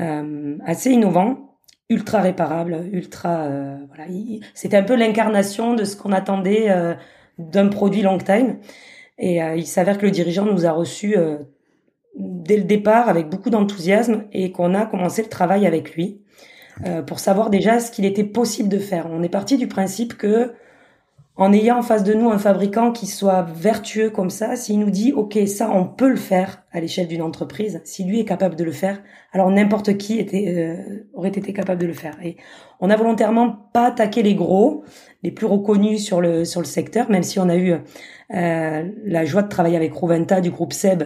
euh, 0.00 0.56
assez 0.64 0.90
innovant, 0.90 1.56
ultra 1.90 2.20
réparable, 2.20 2.88
ultra... 2.92 3.42
Euh, 3.42 3.76
voilà, 3.88 4.10
C'était 4.54 4.78
un 4.78 4.82
peu 4.82 4.94
l'incarnation 4.94 5.74
de 5.74 5.84
ce 5.84 5.94
qu'on 5.94 6.12
attendait 6.12 6.70
euh, 6.70 6.94
d'un 7.38 7.68
produit 7.68 8.00
long 8.00 8.16
time. 8.16 8.58
Et 9.18 9.42
euh, 9.42 9.56
il 9.56 9.66
s'avère 9.66 9.98
que 9.98 10.06
le 10.06 10.10
dirigeant 10.10 10.46
nous 10.46 10.64
a 10.64 10.72
reçus 10.72 11.16
dès 12.16 12.56
le 12.56 12.64
départ 12.64 13.08
avec 13.08 13.28
beaucoup 13.28 13.50
d'enthousiasme 13.50 14.24
et 14.32 14.52
qu'on 14.52 14.74
a 14.74 14.86
commencé 14.86 15.22
le 15.22 15.28
travail 15.28 15.66
avec 15.66 15.94
lui 15.94 16.20
pour 17.06 17.18
savoir 17.18 17.50
déjà 17.50 17.78
ce 17.78 17.90
qu'il 17.90 18.06
était 18.06 18.24
possible 18.24 18.68
de 18.68 18.78
faire. 18.78 19.06
On 19.10 19.22
est 19.22 19.28
parti 19.28 19.58
du 19.58 19.68
principe 19.68 20.16
que 20.16 20.54
en 21.40 21.54
ayant 21.54 21.78
en 21.78 21.82
face 21.82 22.04
de 22.04 22.12
nous 22.12 22.28
un 22.28 22.36
fabricant 22.36 22.92
qui 22.92 23.06
soit 23.06 23.46
vertueux 23.54 24.10
comme 24.10 24.28
ça, 24.28 24.56
s'il 24.56 24.78
nous 24.78 24.90
dit 24.90 25.14
OK, 25.14 25.38
ça 25.46 25.70
on 25.72 25.86
peut 25.86 26.10
le 26.10 26.16
faire 26.16 26.64
à 26.70 26.80
l'échelle 26.80 27.08
d'une 27.08 27.22
entreprise, 27.22 27.80
si 27.84 28.04
lui 28.04 28.20
est 28.20 28.26
capable 28.26 28.56
de 28.56 28.64
le 28.64 28.72
faire, 28.72 29.02
alors 29.32 29.50
n'importe 29.50 29.96
qui 29.96 30.18
était, 30.18 30.54
euh, 30.58 31.06
aurait 31.14 31.30
été 31.30 31.54
capable 31.54 31.80
de 31.80 31.86
le 31.86 31.94
faire. 31.94 32.14
Et 32.22 32.36
on 32.78 32.90
a 32.90 32.96
volontairement 32.96 33.56
pas 33.72 33.86
attaqué 33.86 34.22
les 34.22 34.34
gros, 34.34 34.84
les 35.22 35.30
plus 35.30 35.46
reconnus 35.46 36.04
sur 36.04 36.20
le 36.20 36.44
sur 36.44 36.60
le 36.60 36.66
secteur, 36.66 37.10
même 37.10 37.22
si 37.22 37.38
on 37.38 37.48
a 37.48 37.56
eu 37.56 37.72
euh, 37.72 38.88
la 39.02 39.24
joie 39.24 39.42
de 39.42 39.48
travailler 39.48 39.76
avec 39.76 39.94
Roventa 39.94 40.42
du 40.42 40.50
groupe 40.50 40.74
Seb, 40.74 41.04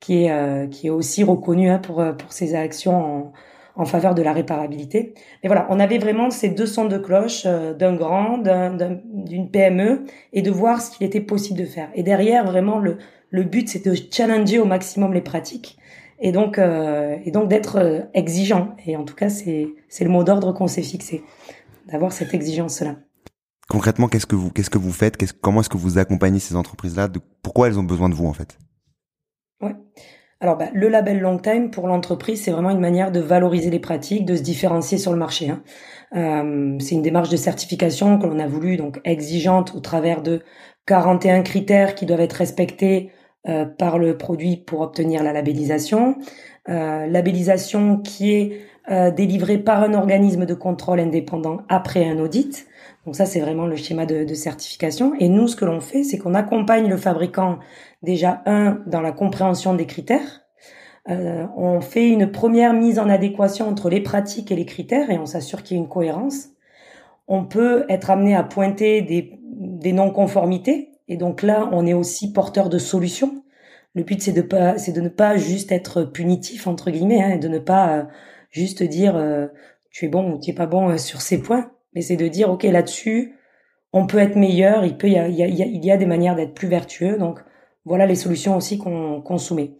qui 0.00 0.24
est 0.24 0.32
euh, 0.32 0.66
qui 0.66 0.88
est 0.88 0.90
aussi 0.90 1.24
reconnu 1.24 1.70
hein, 1.70 1.78
pour 1.78 2.04
pour 2.16 2.32
ses 2.32 2.54
actions 2.54 2.96
en 2.96 3.32
en 3.76 3.84
faveur 3.84 4.14
de 4.14 4.22
la 4.22 4.32
réparabilité. 4.32 5.14
Mais 5.42 5.48
voilà, 5.48 5.66
on 5.70 5.78
avait 5.78 5.98
vraiment 5.98 6.30
ces 6.30 6.48
deux 6.48 6.66
sons 6.66 6.86
de 6.86 6.98
cloche 6.98 7.42
euh, 7.46 7.74
d'un 7.74 7.94
grand, 7.94 8.38
d'une 8.38 9.50
PME, 9.50 10.04
et 10.32 10.42
de 10.42 10.50
voir 10.50 10.80
ce 10.80 10.90
qu'il 10.90 11.06
était 11.06 11.20
possible 11.20 11.60
de 11.60 11.66
faire. 11.66 11.90
Et 11.94 12.02
derrière, 12.02 12.44
vraiment, 12.44 12.78
le, 12.78 12.98
le 13.30 13.42
but, 13.42 13.68
c'était 13.68 13.90
de 13.90 13.98
challenger 14.10 14.58
au 14.58 14.64
maximum 14.64 15.12
les 15.12 15.20
pratiques, 15.20 15.78
et 16.18 16.32
donc, 16.32 16.58
euh, 16.58 17.16
et 17.24 17.30
donc 17.30 17.48
d'être 17.48 17.76
euh, 17.76 18.00
exigeant. 18.14 18.74
Et 18.86 18.96
en 18.96 19.04
tout 19.04 19.14
cas, 19.14 19.28
c'est 19.28 19.68
c'est 19.88 20.04
le 20.04 20.10
mot 20.10 20.24
d'ordre 20.24 20.52
qu'on 20.52 20.66
s'est 20.66 20.82
fixé, 20.82 21.22
d'avoir 21.86 22.12
cette 22.12 22.32
exigence-là. 22.32 22.96
Concrètement, 23.68 24.08
qu'est-ce 24.08 24.26
que 24.26 24.36
vous 24.36 24.50
qu'est-ce 24.50 24.70
que 24.70 24.78
vous 24.78 24.92
faites? 24.92 25.18
Comment 25.42 25.60
est-ce 25.60 25.68
que 25.68 25.76
vous 25.76 25.98
accompagnez 25.98 26.38
ces 26.38 26.56
entreprises-là? 26.56 27.08
Pourquoi 27.42 27.66
elles 27.66 27.78
ont 27.78 27.84
besoin 27.84 28.08
de 28.08 28.14
vous 28.14 28.26
en 28.26 28.32
fait? 28.32 28.56
Ouais. 29.60 29.74
Alors, 30.40 30.58
bah, 30.58 30.66
le 30.74 30.88
label 30.88 31.20
long 31.20 31.38
time 31.38 31.70
pour 31.70 31.88
l'entreprise, 31.88 32.42
c'est 32.42 32.50
vraiment 32.50 32.70
une 32.70 32.80
manière 32.80 33.10
de 33.10 33.20
valoriser 33.20 33.70
les 33.70 33.78
pratiques, 33.78 34.26
de 34.26 34.36
se 34.36 34.42
différencier 34.42 34.98
sur 34.98 35.12
le 35.12 35.18
marché. 35.18 35.48
Hein. 35.48 35.62
Euh, 36.14 36.76
c'est 36.78 36.94
une 36.94 37.02
démarche 37.02 37.30
de 37.30 37.36
certification 37.36 38.18
que 38.18 38.26
l'on 38.26 38.38
a 38.38 38.46
voulu 38.46 38.76
donc 38.76 39.00
exigeante 39.04 39.74
au 39.74 39.80
travers 39.80 40.22
de 40.22 40.42
41 40.86 41.42
critères 41.42 41.94
qui 41.94 42.04
doivent 42.04 42.20
être 42.20 42.34
respectés 42.34 43.10
euh, 43.48 43.64
par 43.64 43.98
le 43.98 44.18
produit 44.18 44.58
pour 44.58 44.82
obtenir 44.82 45.22
la 45.22 45.32
labellisation. 45.32 46.16
Euh, 46.68 47.06
labellisation 47.06 47.98
qui 47.98 48.32
est 48.32 48.60
délivrée 49.16 49.58
par 49.58 49.82
un 49.82 49.94
organisme 49.94 50.46
de 50.46 50.54
contrôle 50.54 51.00
indépendant 51.00 51.62
après 51.68 52.08
un 52.08 52.20
audit. 52.20 52.68
Donc 53.04 53.16
ça, 53.16 53.26
c'est 53.26 53.40
vraiment 53.40 53.66
le 53.66 53.74
schéma 53.74 54.06
de, 54.06 54.22
de 54.22 54.34
certification. 54.34 55.12
Et 55.18 55.28
nous, 55.28 55.48
ce 55.48 55.56
que 55.56 55.64
l'on 55.64 55.80
fait, 55.80 56.04
c'est 56.04 56.18
qu'on 56.18 56.34
accompagne 56.34 56.88
le 56.88 56.96
fabricant 56.96 57.58
déjà 58.06 58.42
un 58.46 58.82
dans 58.86 59.02
la 59.02 59.12
compréhension 59.12 59.74
des 59.74 59.84
critères. 59.84 60.46
Euh, 61.08 61.46
on 61.56 61.80
fait 61.80 62.08
une 62.08 62.32
première 62.32 62.72
mise 62.72 62.98
en 62.98 63.08
adéquation 63.08 63.68
entre 63.68 63.90
les 63.90 64.00
pratiques 64.00 64.50
et 64.50 64.56
les 64.56 64.64
critères 64.64 65.10
et 65.10 65.18
on 65.18 65.26
s'assure 65.26 65.62
qu'il 65.62 65.76
y 65.76 65.80
ait 65.80 65.82
une 65.82 65.88
cohérence. 65.88 66.48
On 67.28 67.44
peut 67.44 67.84
être 67.88 68.10
amené 68.10 68.34
à 68.34 68.42
pointer 68.42 69.02
des, 69.02 69.92
non-conformités 69.92 70.92
et 71.08 71.16
donc 71.16 71.42
là, 71.42 71.68
on 71.72 71.86
est 71.86 71.92
aussi 71.92 72.32
porteur 72.32 72.68
de 72.68 72.78
solutions. 72.78 73.44
Le 73.94 74.02
but, 74.02 74.22
c'est 74.22 74.32
de 74.32 74.46
c'est 74.76 74.92
de 74.92 75.00
ne 75.00 75.08
pas 75.08 75.36
juste 75.36 75.72
être 75.72 76.02
punitif 76.04 76.66
entre 76.66 76.90
guillemets, 76.90 77.22
hein, 77.22 77.30
et 77.30 77.38
de 77.38 77.48
ne 77.48 77.58
pas 77.58 77.96
euh, 77.96 78.04
juste 78.50 78.82
dire 78.82 79.16
euh, 79.16 79.46
tu 79.90 80.04
es 80.04 80.08
bon 80.08 80.32
ou 80.32 80.40
tu 80.40 80.50
es 80.50 80.54
pas 80.54 80.66
bon 80.66 80.98
sur 80.98 81.20
ces 81.22 81.40
points, 81.40 81.70
mais 81.94 82.02
c'est 82.02 82.16
de 82.16 82.28
dire 82.28 82.50
ok 82.50 82.64
là-dessus, 82.64 83.36
on 83.92 84.06
peut 84.06 84.18
être 84.18 84.36
meilleur, 84.36 84.84
il 84.84 84.96
peut, 84.96 85.08
y 85.08 85.18
a, 85.18 85.28
il 85.28 85.84
y 85.84 85.90
a 85.90 85.96
des 85.96 86.06
manières 86.06 86.36
d'être 86.36 86.52
plus 86.52 86.68
vertueux, 86.68 87.16
donc 87.16 87.40
voilà 87.86 88.04
les 88.04 88.16
solutions 88.16 88.56
aussi 88.56 88.76
qu'on 88.76 89.22
qu 89.22 89.38
soumet. 89.38 89.72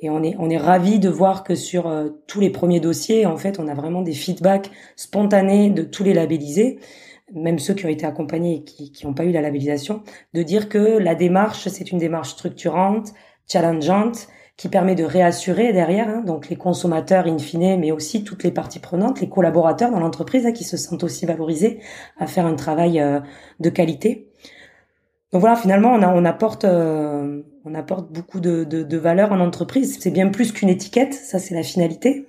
Et 0.00 0.10
on 0.10 0.22
est, 0.22 0.36
on 0.38 0.48
est 0.48 0.56
ravis 0.56 1.00
de 1.00 1.08
voir 1.08 1.42
que 1.42 1.56
sur 1.56 1.88
euh, 1.88 2.10
tous 2.28 2.40
les 2.40 2.50
premiers 2.50 2.78
dossiers, 2.80 3.26
en 3.26 3.36
fait, 3.36 3.58
on 3.58 3.66
a 3.66 3.74
vraiment 3.74 4.00
des 4.00 4.12
feedbacks 4.12 4.70
spontanés 4.94 5.70
de 5.70 5.82
tous 5.82 6.04
les 6.04 6.14
labellisés, 6.14 6.78
même 7.34 7.58
ceux 7.58 7.74
qui 7.74 7.84
ont 7.84 7.90
été 7.90 8.06
accompagnés 8.06 8.54
et 8.54 8.62
qui 8.62 9.06
n'ont 9.06 9.12
pas 9.12 9.24
eu 9.24 9.32
la 9.32 9.42
labellisation, 9.42 10.02
de 10.34 10.42
dire 10.42 10.68
que 10.68 10.78
la 10.78 11.16
démarche, 11.16 11.66
c'est 11.68 11.90
une 11.90 11.98
démarche 11.98 12.30
structurante, 12.30 13.12
challengeante, 13.50 14.28
qui 14.56 14.68
permet 14.68 14.96
de 14.96 15.04
réassurer 15.04 15.72
derrière, 15.72 16.08
hein, 16.08 16.22
donc 16.26 16.48
les 16.48 16.56
consommateurs 16.56 17.26
in 17.26 17.38
fine, 17.38 17.78
mais 17.78 17.92
aussi 17.92 18.24
toutes 18.24 18.42
les 18.42 18.50
parties 18.50 18.80
prenantes, 18.80 19.20
les 19.20 19.28
collaborateurs 19.28 19.92
dans 19.92 20.00
l'entreprise 20.00 20.46
hein, 20.46 20.52
qui 20.52 20.64
se 20.64 20.76
sentent 20.76 21.04
aussi 21.04 21.26
valorisés 21.26 21.80
à 22.18 22.26
faire 22.26 22.44
un 22.44 22.56
travail 22.56 23.00
euh, 23.00 23.20
de 23.60 23.70
qualité. 23.70 24.27
Donc 25.32 25.42
voilà, 25.42 25.56
finalement, 25.56 25.92
on, 25.92 26.02
a, 26.02 26.08
on 26.08 26.24
apporte, 26.24 26.64
euh, 26.64 27.42
on 27.64 27.74
apporte 27.74 28.10
beaucoup 28.10 28.40
de, 28.40 28.64
de, 28.64 28.82
de 28.82 28.96
valeur 28.96 29.32
en 29.32 29.40
entreprise. 29.40 29.98
C'est 30.00 30.10
bien 30.10 30.28
plus 30.28 30.52
qu'une 30.52 30.70
étiquette, 30.70 31.12
ça 31.12 31.38
c'est 31.38 31.54
la 31.54 31.62
finalité 31.62 32.26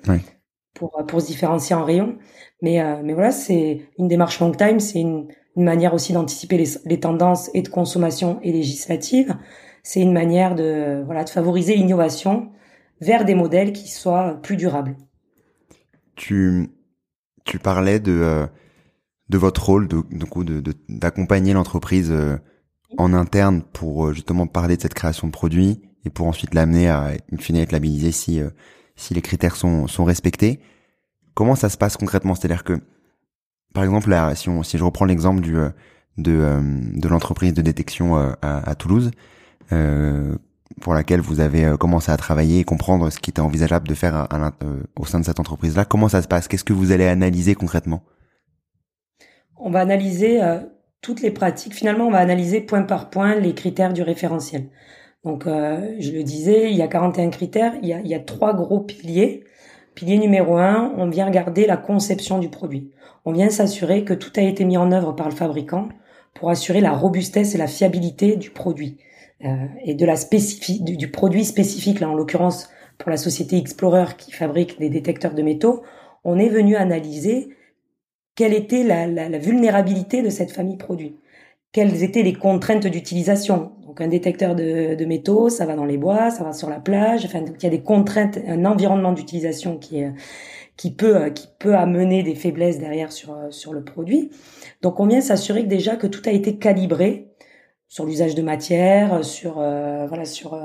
pour 0.74 0.92
pour 1.08 1.22
se 1.22 1.28
différencier 1.28 1.76
en 1.76 1.86
rayon. 1.86 2.18
Mais 2.62 2.82
euh, 2.82 3.02
mais 3.04 3.14
voilà, 3.14 3.32
c'est 3.32 3.82
une 3.98 4.08
démarche 4.10 4.40
long 4.40 4.52
time, 4.52 4.80
c'est 4.80 5.00
une, 5.00 5.28
une 5.56 5.64
manière 5.64 5.94
aussi 5.94 6.12
d'anticiper 6.12 6.58
les, 6.58 6.70
les 6.86 7.00
tendances 7.00 7.50
et 7.54 7.62
de 7.62 7.70
consommation 7.70 8.40
et 8.44 8.52
législative. 8.52 9.36
C'est 9.84 10.02
une 10.02 10.14
manière 10.14 10.56
de 10.56 11.02
voilà 11.06 11.24
de 11.24 11.30
favoriser 11.30 11.76
l'innovation 11.76 12.52
vers 13.00 13.24
des 13.24 13.36
modèles 13.36 13.72
qui 13.72 13.90
soient 13.90 14.40
plus 14.42 14.58
durables. 14.58 14.98
Tu 16.16 16.70
tu 17.46 17.60
parlais 17.60 18.02
de 18.02 18.12
euh, 18.12 18.46
de 19.30 19.38
votre 19.38 19.66
rôle 19.66 19.88
de 19.88 20.04
d'accompagner 20.90 21.52
de, 21.52 21.58
l'entreprise 21.58 22.12
euh, 22.12 22.38
en 22.98 23.14
interne 23.14 23.62
pour 23.62 24.08
euh, 24.08 24.14
justement 24.14 24.48
parler 24.48 24.78
de 24.78 24.82
cette 24.82 24.94
création 24.94 25.28
de 25.28 25.32
produit 25.32 25.82
et 26.06 26.10
pour 26.10 26.28
ensuite 26.28 26.54
l'amener 26.54 26.90
à 26.90 27.12
une 27.32 27.40
fine 27.40 27.58
être 27.58 27.72
labellisé 27.72 28.12
si 28.12 28.42
euh, 28.42 28.50
si 28.96 29.14
les 29.14 29.22
critères 29.22 29.56
sont 29.56 29.88
sont 29.88 30.04
respectés. 30.04 30.60
Comment 31.34 31.56
ça 31.56 31.70
se 31.70 31.78
passe 31.78 31.98
concrètement? 31.98 32.36
C'est-à-dire 32.36 32.64
que 32.64 32.80
par 33.74 33.84
exemple 33.84 34.10
là, 34.10 34.34
si 34.36 34.50
on, 34.50 34.64
si 34.64 34.78
je 34.78 34.84
reprends 34.84 35.06
l'exemple 35.06 35.42
du 35.42 35.58
euh, 35.58 35.70
de 36.18 36.60
de 37.00 37.08
l'entreprise 37.08 37.54
de 37.54 37.62
détection 37.62 38.18
à, 38.18 38.36
à, 38.42 38.76
Toulouse 38.76 39.12
pour 40.82 40.94
laquelle 40.94 41.22
vous 41.22 41.40
avez 41.40 41.76
commencé 41.80 42.12
à 42.12 42.18
travailler 42.18 42.60
et 42.60 42.64
comprendre 42.66 43.10
ce 43.10 43.20
qui 43.20 43.30
était 43.30 43.40
envisageable 43.42 43.88
de 43.88 43.94
faire 43.94 44.28
au 44.98 45.06
sein 45.06 45.22
de 45.22 45.26
cette 45.26 45.40
entreprise-là. 45.40 45.86
Comment 45.86 46.10
ça 46.10 46.22
se 46.22 46.28
passe? 46.28 46.50
Qu'est-ce 46.50 46.66
que 46.66 46.74
vous 46.74 46.92
allez 46.92 47.08
analyser 47.08 47.56
concrètement? 47.56 48.04
On 49.56 49.70
va 49.70 49.80
analyser 49.80 50.42
toutes 51.02 51.22
les 51.22 51.32
pratiques. 51.32 51.74
Finalement, 51.74 52.08
on 52.08 52.12
va 52.12 52.20
analyser 52.20 52.62
point 52.62 52.84
par 52.84 53.10
point 53.10 53.36
les 53.36 53.54
critères 53.54 53.94
du 53.94 54.02
référentiel. 54.02 54.70
Donc, 55.24 55.48
euh, 55.48 55.96
je 56.00 56.12
le 56.12 56.24
disais, 56.24 56.72
il 56.72 56.78
y 56.78 56.82
a 56.82 56.88
41 56.88 57.30
critères, 57.30 57.74
il 57.82 57.90
y 57.90 57.94
a, 57.94 58.00
il 58.00 58.08
y 58.08 58.16
a 58.16 58.20
trois 58.20 58.54
gros 58.54 58.80
piliers. 58.80 59.44
Pilier 59.96 60.18
numéro 60.18 60.58
un, 60.58 60.94
on 60.98 61.10
vient 61.10 61.26
regarder 61.26 61.66
la 61.66 61.78
conception 61.78 62.40
du 62.40 62.50
produit. 62.50 62.92
On 63.26 63.34
vient 63.34 63.50
s'assurer 63.50 64.06
que 64.06 64.14
tout 64.14 64.32
a 64.38 64.42
été 64.42 64.64
mis 64.64 64.78
en 64.78 64.92
œuvre 64.92 65.14
par 65.14 65.28
le 65.28 65.36
fabricant 65.36 65.90
pour 66.34 66.50
assurer 66.50 66.80
la 66.80 66.94
robustesse 66.94 67.54
et 67.54 67.58
la 67.58 67.68
fiabilité 67.68 68.38
du 68.38 68.50
produit 68.50 68.98
euh, 69.44 69.66
et 69.84 69.94
de 69.94 70.06
la 70.06 70.16
spécifique 70.16 70.86
du, 70.86 70.96
du, 70.96 71.12
produit 71.12 71.44
spécifique. 71.44 72.00
Là, 72.00 72.10
en 72.10 72.14
l'occurrence, 72.14 72.70
pour 72.98 73.10
la 73.10 73.18
société 73.18 73.58
Explorer 73.58 74.16
qui 74.18 74.32
fabrique 74.32 74.80
des 74.80 74.90
détecteurs 74.90 75.34
de 75.34 75.42
métaux, 75.42 75.84
on 76.24 76.38
est 76.38 76.50
venu 76.50 76.76
analyser 76.76 77.50
quelle 78.40 78.54
était 78.54 78.84
la, 78.84 79.38
vulnérabilité 79.38 80.22
de 80.22 80.30
cette 80.30 80.52
famille 80.52 80.78
produit, 80.78 81.18
quelles 81.74 82.04
étaient 82.04 82.24
les 82.24 82.32
contraintes 82.32 82.88
d'utilisation? 82.88 83.74
Donc 83.86 84.00
un 84.00 84.08
détecteur 84.08 84.56
de, 84.56 85.04
métaux, 85.04 85.50
ça 85.50 85.66
va 85.66 85.76
dans 85.76 85.84
les 85.84 85.98
bois, 85.98 86.32
ça 86.32 86.46
va 86.46 86.54
sur 86.54 86.70
la 86.70 86.80
plage. 86.80 87.26
Enfin, 87.26 87.44
il 87.44 87.62
y 87.62 87.68
a 87.68 87.70
des 87.70 87.82
contraintes, 87.82 88.40
un 88.48 88.64
environnement 88.64 89.12
d'utilisation 89.12 89.78
qui 89.78 90.06
qui 90.78 90.92
peut 90.96 91.32
qui 91.32 91.50
peut 91.60 91.76
amener 91.76 92.24
des 92.24 92.34
faiblesses 92.34 92.80
derrière 92.80 93.12
sur 93.12 93.36
sur 93.50 93.74
le 93.74 93.84
produit. 93.84 94.32
Donc 94.82 95.02
on 95.02 95.08
vient 95.08 95.20
s'assurer 95.20 95.64
que 95.64 95.68
déjà 95.68 95.98
que 95.98 96.08
tout 96.08 96.22
a 96.26 96.32
été 96.32 96.56
calibré 96.58 97.34
sur 97.90 98.06
l'usage 98.06 98.36
de 98.36 98.42
matière, 98.42 99.26
sur 99.26 99.56
voilà, 99.56 100.24
sur 100.24 100.58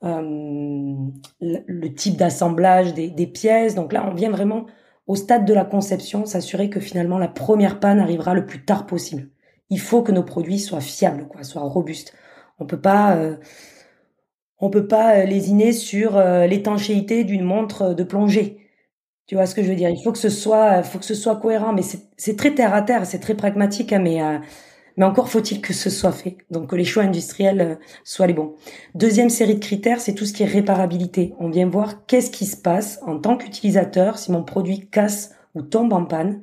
le 0.00 1.88
type 1.88 2.16
d'assemblage 2.16 2.94
des 2.94 3.26
pièces. 3.26 3.74
Donc 3.74 3.92
là, 3.92 4.08
on 4.08 4.14
vient 4.14 4.30
vraiment 4.30 4.66
au 5.08 5.16
stade 5.16 5.46
de 5.46 5.54
la 5.54 5.64
conception, 5.64 6.26
s'assurer 6.26 6.70
que 6.70 6.80
finalement 6.80 7.18
la 7.18 7.28
première 7.28 7.80
panne 7.80 7.98
arrivera 7.98 8.34
le 8.34 8.46
plus 8.46 8.64
tard 8.64 8.86
possible. 8.86 9.28
Il 9.70 9.80
faut 9.80 10.02
que 10.02 10.12
nos 10.12 10.22
produits 10.22 10.58
soient 10.58 10.82
fiables, 10.82 11.26
quoi, 11.26 11.42
soient 11.42 11.62
robustes. 11.62 12.14
On 12.58 12.66
peut 12.66 12.80
pas, 12.80 13.16
euh, 13.16 13.36
on 14.58 14.68
peut 14.70 14.86
pas 14.86 15.16
euh, 15.16 15.24
lésiner 15.24 15.72
sur 15.72 16.16
euh, 16.16 16.46
l'étanchéité 16.46 17.24
d'une 17.24 17.42
montre 17.42 17.94
de 17.94 18.04
plongée. 18.04 18.58
Tu 19.26 19.34
vois 19.34 19.46
ce 19.46 19.54
que 19.54 19.62
je 19.62 19.68
veux 19.70 19.76
dire? 19.76 19.90
Il 19.90 20.02
faut 20.02 20.12
que 20.12 20.18
ce 20.18 20.30
soit, 20.30 20.82
faut 20.82 20.98
que 20.98 21.04
ce 21.04 21.14
soit 21.14 21.36
cohérent. 21.36 21.72
Mais 21.72 21.82
c'est 21.82 22.36
très 22.36 22.54
terre 22.54 22.74
à 22.74 22.82
terre, 22.82 23.06
c'est 23.06 23.18
très 23.18 23.34
pragmatique. 23.34 23.92
Hein, 23.92 24.00
mais 24.00 24.20
mais 24.98 25.04
encore 25.04 25.30
faut-il 25.30 25.62
que 25.62 25.72
ce 25.72 25.88
soit 25.88 26.12
fait. 26.12 26.36
Donc 26.50 26.70
que 26.70 26.76
les 26.76 26.84
choix 26.84 27.04
industriels 27.04 27.78
soient 28.04 28.26
les 28.26 28.34
bons. 28.34 28.56
Deuxième 28.94 29.30
série 29.30 29.54
de 29.54 29.64
critères, 29.64 30.00
c'est 30.00 30.14
tout 30.14 30.26
ce 30.26 30.32
qui 30.32 30.42
est 30.42 30.46
réparabilité. 30.46 31.34
On 31.38 31.48
vient 31.48 31.68
voir 31.68 32.04
qu'est-ce 32.06 32.32
qui 32.32 32.44
se 32.44 32.56
passe 32.56 32.98
en 33.06 33.18
tant 33.18 33.36
qu'utilisateur 33.36 34.18
si 34.18 34.32
mon 34.32 34.42
produit 34.42 34.88
casse 34.90 35.34
ou 35.54 35.62
tombe 35.62 35.92
en 35.92 36.04
panne. 36.04 36.42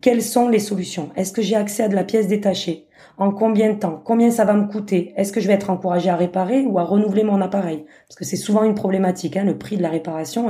Quelles 0.00 0.22
sont 0.22 0.48
les 0.48 0.60
solutions? 0.60 1.10
Est-ce 1.16 1.32
que 1.32 1.42
j'ai 1.42 1.56
accès 1.56 1.82
à 1.82 1.88
de 1.88 1.96
la 1.96 2.04
pièce 2.04 2.28
détachée? 2.28 2.86
En 3.18 3.32
combien 3.32 3.72
de 3.72 3.78
temps? 3.78 4.00
Combien 4.04 4.30
ça 4.30 4.44
va 4.44 4.54
me 4.54 4.68
coûter? 4.68 5.12
Est-ce 5.16 5.32
que 5.32 5.40
je 5.40 5.48
vais 5.48 5.54
être 5.54 5.70
encouragé 5.70 6.08
à 6.08 6.16
réparer 6.16 6.62
ou 6.62 6.78
à 6.78 6.84
renouveler 6.84 7.24
mon 7.24 7.40
appareil? 7.40 7.86
Parce 8.06 8.16
que 8.16 8.24
c'est 8.24 8.36
souvent 8.36 8.62
une 8.62 8.74
problématique, 8.74 9.36
hein, 9.36 9.44
le 9.44 9.58
prix 9.58 9.78
de 9.78 9.82
la 9.82 9.88
réparation 9.88 10.48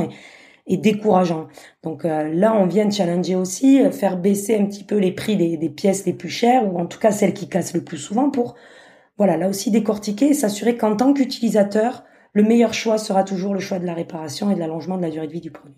est 0.67 0.77
décourageant. 0.77 1.47
Donc 1.83 2.05
euh, 2.05 2.29
là, 2.33 2.55
on 2.55 2.67
vient 2.67 2.87
de 2.87 2.93
challenger 2.93 3.37
aussi, 3.37 3.81
euh, 3.83 3.91
faire 3.91 4.17
baisser 4.17 4.57
un 4.59 4.67
petit 4.67 4.85
peu 4.85 4.97
les 4.97 5.13
prix 5.13 5.37
des, 5.37 5.69
pièces 5.69 6.07
les 6.07 6.13
plus 6.13 6.29
chères 6.29 6.67
ou 6.67 6.79
en 6.79 6.87
tout 6.87 6.99
cas 6.99 7.13
celles 7.13 7.35
qui 7.35 7.49
cassent 7.49 7.75
le 7.75 7.85
plus 7.85 7.99
souvent 7.99 8.31
pour, 8.31 8.57
voilà, 9.17 9.37
là 9.37 9.49
aussi 9.49 9.71
décortiquer 9.71 10.31
et 10.31 10.35
s'assurer 10.35 10.77
qu'en 10.77 10.97
tant 10.97 11.13
qu'utilisateur, 11.13 12.05
le 12.33 12.43
meilleur 12.43 12.75
choix 12.75 12.99
sera 12.99 13.25
toujours 13.25 13.55
le 13.55 13.61
choix 13.61 13.79
de 13.79 13.87
la 13.87 13.95
réparation 13.95 14.51
et 14.51 14.55
de 14.55 14.61
l'allongement 14.61 14.97
de 14.97 15.03
la 15.03 15.11
durée 15.11 15.27
de 15.27 15.33
vie 15.33 15.41
du 15.41 15.51
produit. 15.51 15.77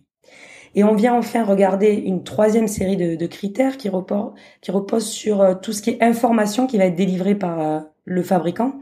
Et 0.75 0.85
on 0.85 0.95
vient 0.95 1.15
enfin 1.15 1.45
regarder 1.45 1.95
une 1.95 2.25
troisième 2.25 2.69
série 2.69 2.97
de, 2.97 3.27
critères 3.27 3.79
qui, 3.79 3.89
repose, 3.89 5.07
sur 5.07 5.41
euh, 5.41 5.55
tout 5.55 5.73
ce 5.73 5.83
qui 5.83 5.91
est 5.91 6.03
information 6.03 6.67
qui 6.67 6.79
va 6.79 6.87
être 6.87 6.97
délivrée 6.97 7.35
par 7.35 7.85
le 8.05 8.23
fabricant 8.23 8.75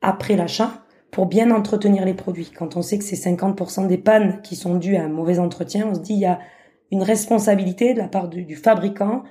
après 0.00 0.36
l'achat 0.36 0.83
pour 1.14 1.26
bien 1.26 1.52
entretenir 1.52 2.04
les 2.04 2.12
produits. 2.12 2.50
Quand 2.50 2.76
on 2.76 2.82
sait 2.82 2.98
que 2.98 3.04
c'est 3.04 3.14
50% 3.14 3.86
des 3.86 3.98
pannes 3.98 4.40
qui 4.42 4.56
sont 4.56 4.74
dues 4.74 4.96
à 4.96 5.04
un 5.04 5.08
mauvais 5.08 5.38
entretien, 5.38 5.86
on 5.88 5.94
se 5.94 6.00
dit 6.00 6.14
il 6.14 6.18
y 6.18 6.26
a 6.26 6.40
une 6.90 7.04
responsabilité 7.04 7.94
de 7.94 8.00
la 8.00 8.08
part 8.08 8.28
du, 8.28 8.56
fabricant 8.56 9.22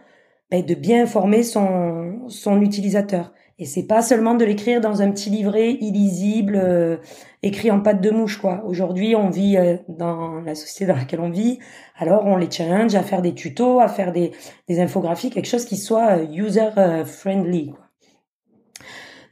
ben, 0.50 0.66
de 0.66 0.76
bien 0.76 1.04
informer 1.04 1.44
son, 1.44 2.22
son 2.30 2.62
utilisateur. 2.62 3.34
Et 3.60 3.66
c'est 3.66 3.86
pas 3.86 4.02
seulement 4.02 4.36
de 4.36 4.46
l'écrire 4.46 4.80
dans 4.80 5.02
un 5.02 5.12
petit 5.12 5.30
livret 5.30 5.72
illisible, 5.72 6.56
euh, 6.56 6.98
écrit 7.44 7.70
en 7.70 7.82
pâte 7.82 8.00
de 8.00 8.12
mouche, 8.12 8.40
quoi. 8.40 8.64
Aujourd'hui, 8.66 9.16
on 9.18 9.30
vit 9.30 9.58
euh, 9.58 9.76
dans 9.90 10.40
la 10.40 10.56
société 10.56 10.86
dans 10.86 10.98
laquelle 10.98 11.20
on 11.20 11.32
vit, 11.32 11.60
alors 11.98 12.26
on 12.26 12.38
les 12.38 12.50
challenge 12.50 12.96
à 12.96 13.04
faire 13.04 13.22
des 13.22 13.34
tutos, 13.34 13.82
à 13.82 13.90
faire 13.90 14.14
des, 14.14 14.32
des 14.70 14.80
infographies, 14.80 15.30
quelque 15.30 15.50
chose 15.50 15.66
qui 15.66 15.76
soit 15.76 16.18
euh, 16.18 17.04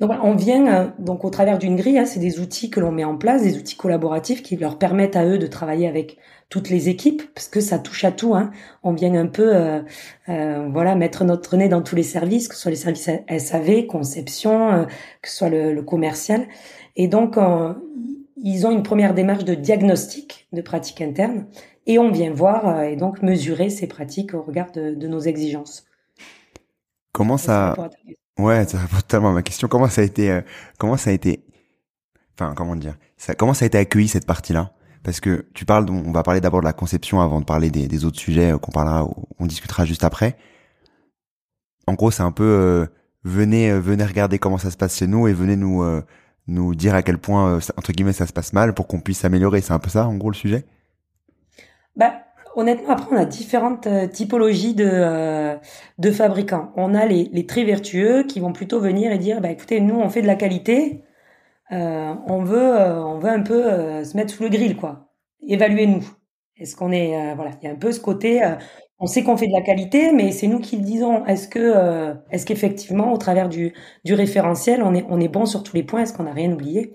Donc 0.01 0.11
on 0.23 0.35
vient 0.35 0.93
donc 0.97 1.23
au 1.23 1.29
travers 1.29 1.59
d'une 1.59 1.75
grille, 1.75 1.99
hein, 1.99 2.05
c'est 2.05 2.19
des 2.19 2.39
outils 2.39 2.71
que 2.71 2.79
l'on 2.79 2.91
met 2.91 3.03
en 3.03 3.15
place, 3.15 3.43
des 3.43 3.57
outils 3.57 3.77
collaboratifs 3.77 4.41
qui 4.41 4.57
leur 4.57 4.79
permettent 4.79 5.15
à 5.15 5.25
eux 5.25 5.37
de 5.37 5.45
travailler 5.45 5.87
avec 5.87 6.17
toutes 6.51 6.69
les 6.69 6.89
équipes, 6.89 7.23
parce 7.33 7.47
que 7.47 7.61
ça 7.61 7.79
touche 7.79 8.03
à 8.03 8.11
tout. 8.11 8.35
Hein. 8.35 8.51
On 8.83 8.91
vient 8.91 9.15
un 9.15 9.27
peu, 9.27 9.55
euh, 9.55 9.81
euh, 10.27 10.67
voilà, 10.69 10.95
mettre 10.95 11.23
notre 11.23 11.55
nez 11.55 11.69
dans 11.69 11.81
tous 11.81 11.95
les 11.95 12.03
services, 12.03 12.49
que 12.49 12.55
ce 12.55 12.61
soit 12.61 12.71
les 12.71 12.77
services 12.77 13.09
SAV, 13.37 13.87
conception, 13.87 14.73
euh, 14.73 14.85
que 15.21 15.29
ce 15.29 15.37
soit 15.37 15.49
le, 15.49 15.81
commercial. 15.81 16.47
Et 16.97 17.07
donc, 17.07 17.37
ils 18.35 18.67
ont 18.67 18.71
une 18.71 18.83
première 18.83 19.13
démarche 19.13 19.45
de 19.45 19.55
diagnostic 19.55 20.47
de 20.51 20.61
pratiques 20.61 21.01
internes, 21.01 21.45
et 21.87 21.99
on 21.99 22.11
vient 22.11 22.33
voir 22.33 22.83
et 22.83 22.97
donc 22.97 23.21
mesurer 23.21 23.69
ces 23.69 23.87
pratiques 23.87 24.33
au 24.33 24.41
regard 24.41 24.73
de, 24.73 24.93
de 24.93 25.07
nos 25.07 25.19
exigences. 25.19 25.85
Comment 27.13 27.37
ça, 27.37 27.75
ouais, 28.41 28.65
ça 28.67 28.79
répond 28.79 28.97
totalement 28.97 29.29
à 29.29 29.33
ma 29.33 29.41
question. 29.43 29.67
Comment 29.67 29.87
ça 29.87 30.01
a 30.01 30.03
été, 30.03 30.41
comment 30.77 30.97
ça 30.97 31.09
a 31.09 31.13
été, 31.13 31.45
enfin, 32.35 32.53
comment 32.55 32.75
dire, 32.75 32.97
ça, 33.17 33.35
comment 33.35 33.53
ça 33.53 33.65
a 33.65 33.67
été 33.67 33.77
accueilli 33.77 34.07
cette 34.07 34.25
partie-là? 34.25 34.73
parce 35.03 35.19
que 35.19 35.47
tu 35.53 35.65
parles, 35.65 35.89
on 35.89 36.11
va 36.11 36.23
parler 36.23 36.41
d'abord 36.41 36.61
de 36.61 36.65
la 36.65 36.73
conception 36.73 37.21
avant 37.21 37.39
de 37.39 37.45
parler 37.45 37.69
des, 37.69 38.05
autres 38.05 38.19
sujets 38.19 38.53
euh, 38.53 38.57
qu'on 38.57 38.71
parlera, 38.71 39.07
on 39.39 39.45
discutera 39.45 39.85
juste 39.85 40.03
après. 40.03 40.37
En 41.87 41.93
gros, 41.93 42.11
c'est 42.11 42.23
un 42.23 42.31
peu 42.31 42.43
euh, 42.43 42.85
venez, 43.23 43.71
euh, 43.71 43.79
venez 43.79 44.05
regarder 44.05 44.39
comment 44.39 44.57
ça 44.57 44.69
se 44.69 44.77
passe 44.77 44.97
chez 44.97 45.07
nous 45.07 45.27
et 45.27 45.33
venez 45.33 45.55
nous 45.55 45.83
nous 46.47 46.75
dire 46.75 46.95
à 46.95 47.03
quel 47.03 47.17
point 47.17 47.59
entre 47.77 47.91
guillemets 47.93 48.13
ça 48.13 48.27
se 48.27 48.33
passe 48.33 48.51
mal 48.51 48.73
pour 48.73 48.87
qu'on 48.87 48.99
puisse 48.99 49.19
s'améliorer. 49.19 49.61
C'est 49.61 49.73
un 49.73 49.79
peu 49.79 49.89
ça, 49.89 50.07
en 50.07 50.15
gros, 50.15 50.29
le 50.29 50.35
sujet? 50.35 50.65
Bah, 51.95 52.13
honnêtement, 52.55 52.89
après, 52.93 53.15
on 53.15 53.17
a 53.19 53.25
différentes 53.25 53.87
typologies 54.11 54.73
de 54.75 55.57
de 55.97 56.11
fabricants. 56.11 56.71
On 56.75 56.93
a 56.95 57.05
les, 57.05 57.29
les 57.31 57.45
très 57.45 57.63
vertueux 57.63 58.23
qui 58.23 58.39
vont 58.39 58.53
plutôt 58.53 58.79
venir 58.79 59.11
et 59.11 59.17
dire, 59.17 59.41
bah 59.41 59.49
écoutez, 59.51 59.81
nous 59.81 59.95
on 59.95 60.09
fait 60.09 60.21
de 60.21 60.27
la 60.27 60.35
qualité 60.35 61.03
euh, 61.71 62.13
on 62.27 62.43
veut, 62.43 62.57
euh, 62.79 63.03
on 63.03 63.19
veut 63.19 63.29
un 63.29 63.41
peu 63.43 63.65
euh, 63.65 64.03
se 64.03 64.17
mettre 64.17 64.33
sous 64.33 64.43
le 64.43 64.49
grill, 64.49 64.75
quoi. 64.77 65.09
Évaluez-nous. 65.47 66.03
Est-ce 66.57 66.75
qu'on 66.75 66.91
est, 66.91 67.33
voilà, 67.35 67.51
il 67.61 67.65
y 67.65 67.69
a 67.69 67.73
un 67.73 67.75
peu 67.75 67.91
ce 67.91 67.99
côté, 67.99 68.41
on 68.99 69.07
sait 69.07 69.23
qu'on 69.23 69.35
fait 69.37 69.47
de 69.47 69.53
la 69.53 69.61
qualité, 69.61 70.11
mais 70.13 70.31
c'est 70.31 70.45
nous 70.47 70.59
qui 70.59 70.77
le 70.77 70.83
disons. 70.83 71.25
Est-ce 71.25 71.47
que, 71.47 72.13
est-ce 72.29 72.45
qu'effectivement, 72.45 73.11
au 73.13 73.17
travers 73.17 73.49
du, 73.49 73.73
du 74.05 74.13
référentiel, 74.13 74.83
on 74.83 74.93
est, 74.93 75.05
on 75.09 75.19
est 75.19 75.27
bon 75.27 75.47
sur 75.47 75.63
tous 75.63 75.75
les 75.75 75.81
points? 75.83 76.01
Est-ce 76.03 76.13
qu'on 76.13 76.23
n'a 76.23 76.33
rien 76.33 76.51
oublié? 76.51 76.93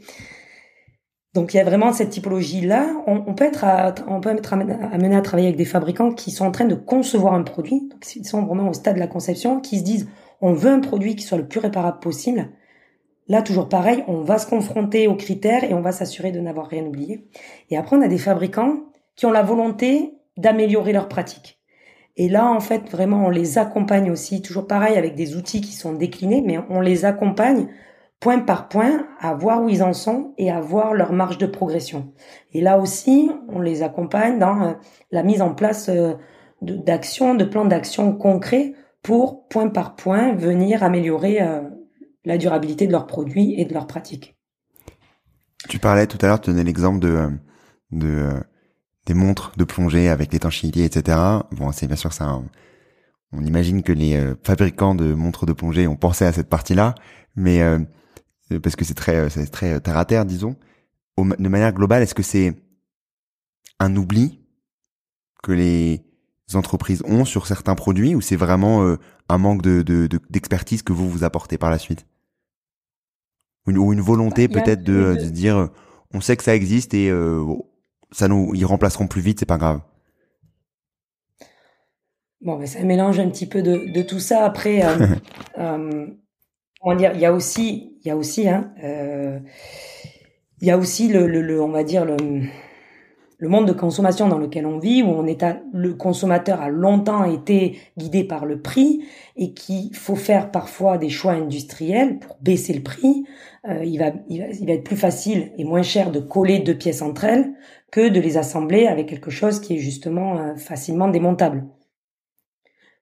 Donc 1.36 1.52
il 1.52 1.58
y 1.58 1.60
a 1.60 1.64
vraiment 1.64 1.92
cette 1.92 2.10
typologie-là. 2.10 3.02
On, 3.06 3.34
peut 3.34 3.44
être, 3.44 3.64
être 3.64 4.52
amené 4.52 5.14
à 5.14 5.20
travailler 5.20 5.48
avec 5.48 5.58
des 5.58 5.66
fabricants 5.66 6.10
qui 6.12 6.30
sont 6.30 6.46
en 6.46 6.50
train 6.50 6.64
de 6.64 6.74
concevoir 6.74 7.34
un 7.34 7.42
produit, 7.42 7.88
donc 7.90 8.04
ils 8.16 8.26
sont 8.26 8.42
vraiment 8.42 8.68
au 8.70 8.72
stade 8.72 8.94
de 8.94 9.00
la 9.00 9.06
conception, 9.06 9.60
qui 9.60 9.78
se 9.78 9.84
disent 9.84 10.08
on 10.40 10.54
veut 10.54 10.70
un 10.70 10.80
produit 10.80 11.14
qui 11.14 11.24
soit 11.24 11.38
le 11.38 11.46
plus 11.46 11.60
réparable 11.60 12.00
possible. 12.00 12.48
Là, 13.28 13.42
toujours 13.42 13.68
pareil, 13.68 14.02
on 14.08 14.22
va 14.22 14.38
se 14.38 14.46
confronter 14.46 15.08
aux 15.08 15.16
critères 15.16 15.64
et 15.64 15.74
on 15.74 15.82
va 15.82 15.92
s'assurer 15.92 16.32
de 16.32 16.40
n'avoir 16.40 16.68
rien 16.68 16.84
oublié. 16.84 17.28
Et 17.70 17.76
après, 17.76 17.96
on 17.96 18.02
a 18.02 18.08
des 18.08 18.18
fabricants 18.18 18.84
qui 19.14 19.26
ont 19.26 19.32
la 19.32 19.42
volonté 19.42 20.14
d'améliorer 20.36 20.92
leurs 20.92 21.08
pratiques. 21.08 21.60
Et 22.16 22.28
là, 22.30 22.46
en 22.46 22.60
fait, 22.60 22.88
vraiment, 22.90 23.26
on 23.26 23.30
les 23.30 23.58
accompagne 23.58 24.10
aussi, 24.10 24.40
toujours 24.40 24.66
pareil, 24.66 24.96
avec 24.96 25.14
des 25.16 25.36
outils 25.36 25.60
qui 25.60 25.72
sont 25.72 25.92
déclinés, 25.92 26.42
mais 26.44 26.58
on 26.70 26.80
les 26.80 27.04
accompagne 27.04 27.68
point 28.20 28.38
par 28.38 28.68
point 28.68 29.06
à 29.20 29.34
voir 29.34 29.62
où 29.62 29.68
ils 29.68 29.82
en 29.82 29.92
sont 29.92 30.34
et 30.38 30.50
à 30.50 30.60
voir 30.60 30.94
leur 30.94 31.12
marge 31.12 31.38
de 31.38 31.46
progression. 31.46 32.12
Et 32.52 32.60
là 32.60 32.78
aussi, 32.78 33.30
on 33.48 33.60
les 33.60 33.82
accompagne 33.82 34.38
dans 34.38 34.62
euh, 34.62 34.72
la 35.10 35.22
mise 35.22 35.42
en 35.42 35.54
place 35.54 35.88
euh, 35.88 36.14
d'actions, 36.62 37.34
de 37.34 37.44
plans 37.44 37.66
d'action 37.66 38.12
concrets 38.14 38.74
pour, 39.02 39.46
point 39.48 39.68
par 39.68 39.94
point, 39.94 40.34
venir 40.34 40.82
améliorer 40.82 41.42
euh, 41.42 41.62
la 42.24 42.38
durabilité 42.38 42.86
de 42.86 42.92
leurs 42.92 43.06
produits 43.06 43.54
et 43.60 43.64
de 43.64 43.74
leurs 43.74 43.86
pratiques. 43.86 44.36
Tu 45.68 45.78
parlais 45.78 46.06
tout 46.06 46.18
à 46.22 46.26
l'heure, 46.26 46.40
tu 46.40 46.50
donnais 46.50 46.64
l'exemple 46.64 47.00
de, 47.00 47.28
de 47.92 48.32
des 49.06 49.14
montres 49.14 49.52
de 49.56 49.62
plongée 49.62 50.08
avec 50.08 50.32
l'étanchéité, 50.32 50.84
etc. 50.84 51.16
Bon, 51.52 51.70
c'est 51.70 51.86
bien 51.86 51.94
sûr 51.94 52.12
ça. 52.12 52.40
On 53.32 53.44
imagine 53.44 53.84
que 53.84 53.92
les 53.92 54.20
fabricants 54.42 54.96
de 54.96 55.14
montres 55.14 55.46
de 55.46 55.52
plongée 55.52 55.86
ont 55.86 55.94
pensé 55.94 56.24
à 56.24 56.32
cette 56.32 56.48
partie-là, 56.48 56.96
mais 57.36 57.62
parce 58.62 58.76
que 58.76 58.84
c'est 58.84 58.94
très, 58.94 59.28
c'est 59.30 59.46
très 59.46 59.80
terre 59.80 59.96
à 59.96 60.04
terre, 60.04 60.24
disons. 60.24 60.56
De 61.18 61.48
manière 61.48 61.72
globale, 61.72 62.02
est-ce 62.02 62.14
que 62.14 62.22
c'est 62.22 62.54
un 63.78 63.94
oubli 63.96 64.40
que 65.42 65.52
les 65.52 66.04
entreprises 66.54 67.02
ont 67.06 67.24
sur 67.24 67.46
certains 67.46 67.74
produits, 67.74 68.14
ou 68.14 68.20
c'est 68.20 68.36
vraiment 68.36 68.84
euh, 68.84 68.98
un 69.28 69.38
manque 69.38 69.62
de 69.62 69.82
d'expertise 70.30 70.82
que 70.82 70.92
vous 70.92 71.08
vous 71.08 71.24
apportez 71.24 71.58
par 71.58 71.70
la 71.70 71.78
suite? 71.78 72.06
Ou 73.66 73.92
une 73.92 74.00
volonté 74.00 74.46
peut-être 74.46 74.84
de, 74.84 75.16
de, 75.20 75.28
dire 75.28 75.70
on 76.14 76.20
sait 76.20 76.36
que 76.36 76.44
ça 76.44 76.54
existe 76.54 76.94
et 76.94 77.10
euh, 77.10 77.44
ça 78.12 78.28
nous 78.28 78.52
ils 78.54 78.64
remplaceront 78.64 79.08
plus 79.08 79.20
vite 79.20 79.40
c'est 79.40 79.46
pas 79.46 79.58
grave. 79.58 79.80
Bon 82.40 82.58
mais 82.58 82.66
ça 82.66 82.82
mélange 82.84 83.18
un 83.18 83.28
petit 83.28 83.46
peu 83.46 83.62
de, 83.62 84.02
tout 84.02 84.20
ça. 84.20 84.44
Après 84.44 84.84
euh, 84.84 85.06
euh, 85.58 86.06
on 86.82 86.94
dire 86.94 87.12
il 87.14 87.20
y 87.20 87.26
a 87.26 87.32
aussi 87.32 87.95
il 88.06 88.08
y 88.08 88.12
a 88.12 88.16
aussi 88.16 88.48
hein 88.48 88.72
euh, 88.84 89.38
il 90.60 90.68
y 90.68 90.70
a 90.70 90.78
aussi 90.78 91.08
le, 91.08 91.60
on 91.60 91.68
va 91.68 91.84
dire 91.84 92.04
le 92.04 92.16
le 93.38 93.48
monde 93.48 93.68
de 93.68 93.72
consommation 93.72 94.28
dans 94.28 94.38
lequel 94.38 94.64
on 94.64 94.78
vit, 94.78 95.02
où 95.02 95.08
on 95.08 95.26
est 95.26 95.44
le 95.72 95.94
consommateur 95.94 96.62
a 96.62 96.70
longtemps 96.70 97.24
été 97.24 97.78
guidé 97.98 98.24
par 98.24 98.46
le 98.46 98.62
prix 98.62 99.04
et 99.36 99.52
qu'il 99.52 99.94
faut 99.94 100.16
faire 100.16 100.50
parfois 100.50 100.96
des 100.96 101.10
choix 101.10 101.32
industriels 101.32 102.18
pour 102.18 102.38
baisser 102.40 102.72
le 102.72 102.82
prix. 102.82 103.26
Euh, 103.68 103.84
il, 103.84 103.98
va, 103.98 104.12
il, 104.28 104.40
va, 104.40 104.46
il 104.48 104.66
va 104.66 104.72
être 104.72 104.84
plus 104.84 104.96
facile 104.96 105.52
et 105.58 105.64
moins 105.64 105.82
cher 105.82 106.10
de 106.10 106.20
coller 106.20 106.60
deux 106.60 106.76
pièces 106.78 107.02
entre 107.02 107.24
elles 107.24 107.52
que 107.90 108.08
de 108.08 108.20
les 108.20 108.38
assembler 108.38 108.86
avec 108.86 109.06
quelque 109.06 109.30
chose 109.30 109.60
qui 109.60 109.74
est 109.74 109.80
justement 109.80 110.38
euh, 110.38 110.54
facilement 110.54 111.08
démontable. 111.08 111.64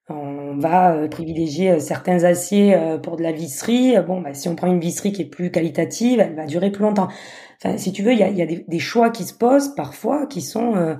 On 0.07 0.57
va 0.57 1.07
privilégier 1.09 1.79
certains 1.79 2.23
aciers 2.23 2.77
pour 3.01 3.17
de 3.17 3.23
la 3.23 3.31
visserie. 3.31 3.95
Bon, 4.05 4.21
bah, 4.21 4.33
si 4.33 4.47
on 4.47 4.55
prend 4.55 4.67
une 4.67 4.79
visserie 4.79 5.11
qui 5.11 5.23
est 5.23 5.29
plus 5.29 5.49
qualitative, 5.49 6.19
elle 6.19 6.35
va 6.35 6.45
durer 6.45 6.71
plus 6.71 6.83
longtemps. 6.83 7.07
Enfin, 7.57 7.77
si 7.77 7.91
tu 7.91 8.03
veux, 8.03 8.13
il 8.13 8.19
y 8.19 8.23
a, 8.23 8.29
y 8.29 8.41
a 8.41 8.45
des, 8.45 8.79
choix 8.79 9.09
qui 9.09 9.23
se 9.23 9.33
posent 9.33 9.73
parfois 9.73 10.27
qui 10.27 10.41
sont 10.41 10.97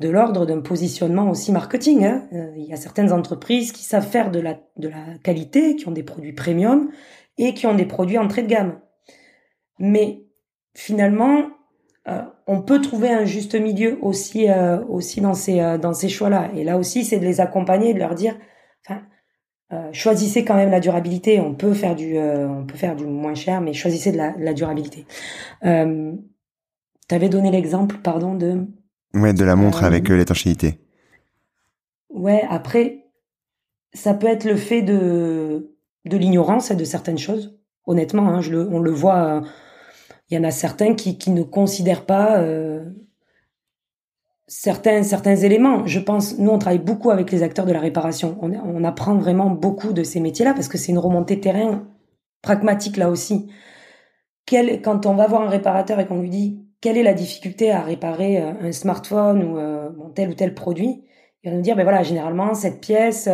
de 0.00 0.08
l'ordre 0.08 0.46
d'un 0.46 0.60
positionnement 0.60 1.30
aussi 1.30 1.52
marketing. 1.52 2.04
Hein. 2.04 2.24
Il 2.56 2.64
y 2.64 2.72
a 2.72 2.76
certaines 2.76 3.12
entreprises 3.12 3.72
qui 3.72 3.84
savent 3.84 4.06
faire 4.06 4.30
de 4.30 4.40
la, 4.40 4.58
de 4.76 4.88
la 4.88 5.18
qualité, 5.22 5.76
qui 5.76 5.88
ont 5.88 5.92
des 5.92 6.02
produits 6.02 6.32
premium 6.32 6.90
et 7.38 7.54
qui 7.54 7.66
ont 7.66 7.74
des 7.74 7.86
produits 7.86 8.18
entrée 8.18 8.42
de 8.42 8.48
gamme. 8.48 8.80
Mais 9.78 10.24
finalement, 10.74 11.46
euh, 12.06 12.22
on 12.46 12.60
peut 12.60 12.82
trouver 12.82 13.10
un 13.10 13.24
juste 13.24 13.54
milieu 13.54 13.98
aussi 14.02 14.50
euh, 14.50 14.84
aussi 14.86 15.22
dans 15.22 15.32
ces 15.32 15.60
euh, 15.60 15.78
dans 15.78 15.94
ces 15.94 16.08
choix-là. 16.08 16.50
Et 16.54 16.62
là 16.62 16.76
aussi, 16.76 17.04
c'est 17.04 17.18
de 17.18 17.24
les 17.24 17.40
accompagner, 17.40 17.94
de 17.94 17.98
leur 17.98 18.14
dire, 18.14 18.36
enfin, 18.86 19.02
choisissez 19.92 20.44
quand 20.44 20.54
même 20.54 20.70
la 20.70 20.80
durabilité. 20.80 21.40
On 21.40 21.54
peut 21.54 21.72
faire 21.72 21.96
du 21.96 22.18
on 22.18 22.66
peut 22.66 22.76
faire 22.76 22.94
du 22.94 23.06
moins 23.06 23.34
cher, 23.34 23.60
mais 23.60 23.72
choisissez 23.72 24.12
de 24.12 24.18
la, 24.18 24.32
de 24.32 24.44
la 24.44 24.52
durabilité. 24.52 25.06
tu 25.62 27.14
avais 27.14 27.28
donné 27.28 27.50
l'exemple, 27.50 27.96
pardon, 28.02 28.34
de 28.34 28.66
ouais, 29.14 29.32
de 29.32 29.44
la 29.44 29.56
montre 29.56 29.82
avec 29.82 30.08
l'étanchéité. 30.08 30.78
Ouais, 32.10 32.44
après, 32.48 33.06
ça 33.94 34.14
peut 34.14 34.26
être 34.26 34.44
le 34.44 34.56
fait 34.56 34.82
de 34.82 35.74
de 36.04 36.16
l'ignorance 36.18 36.70
de 36.70 36.84
certaines 36.84 37.18
choses. 37.18 37.58
Honnêtement, 37.86 38.28
hein, 38.28 38.40
je 38.42 38.50
le, 38.50 38.68
on 38.70 38.78
le 38.78 38.90
voit 38.90 39.42
il 40.30 40.36
y 40.36 40.40
en 40.40 40.44
a 40.44 40.50
certains 40.50 40.94
qui, 40.94 41.18
qui 41.18 41.30
ne 41.30 41.42
considèrent 41.42 42.06
pas 42.06 42.38
euh, 42.38 42.84
certains, 44.46 45.02
certains 45.02 45.36
éléments. 45.36 45.86
Je 45.86 46.00
pense, 46.00 46.38
nous, 46.38 46.50
on 46.50 46.58
travaille 46.58 46.78
beaucoup 46.78 47.10
avec 47.10 47.30
les 47.30 47.42
acteurs 47.42 47.66
de 47.66 47.72
la 47.72 47.80
réparation. 47.80 48.38
On, 48.40 48.84
apprend 48.84 49.14
vraiment 49.16 49.50
beaucoup 49.50 49.92
de 49.92 50.02
ces 50.02 50.20
métiers-là 50.20 50.54
parce 50.54 50.68
que 50.68 50.78
c'est 50.78 50.92
une 50.92 50.98
remontée 50.98 51.40
terrain 51.40 51.86
pragmatique 52.42 52.96
là 52.96 53.10
aussi. 53.10 53.50
Quel, 54.46 54.82
quand 54.82 55.06
on 55.06 55.14
va 55.14 55.26
voir 55.26 55.42
un 55.42 55.48
réparateur 55.48 56.00
et 56.00 56.06
qu'on 56.06 56.20
lui 56.20 56.30
dit 56.30 56.60
quelle 56.80 56.98
est 56.98 57.02
la 57.02 57.14
difficulté 57.14 57.70
à 57.70 57.80
réparer 57.80 58.42
euh, 58.42 58.52
un 58.60 58.72
smartphone 58.72 59.42
ou 59.42 59.58
euh, 59.58 59.88
tel 60.14 60.30
ou 60.30 60.34
tel 60.34 60.54
produit, 60.54 61.02
il 61.42 61.50
va 61.50 61.56
nous 61.56 61.62
dire 61.62 61.76
ben 61.76 61.82
voilà 61.82 62.02
généralement 62.02 62.54
cette 62.54 62.80
pièce 62.80 63.28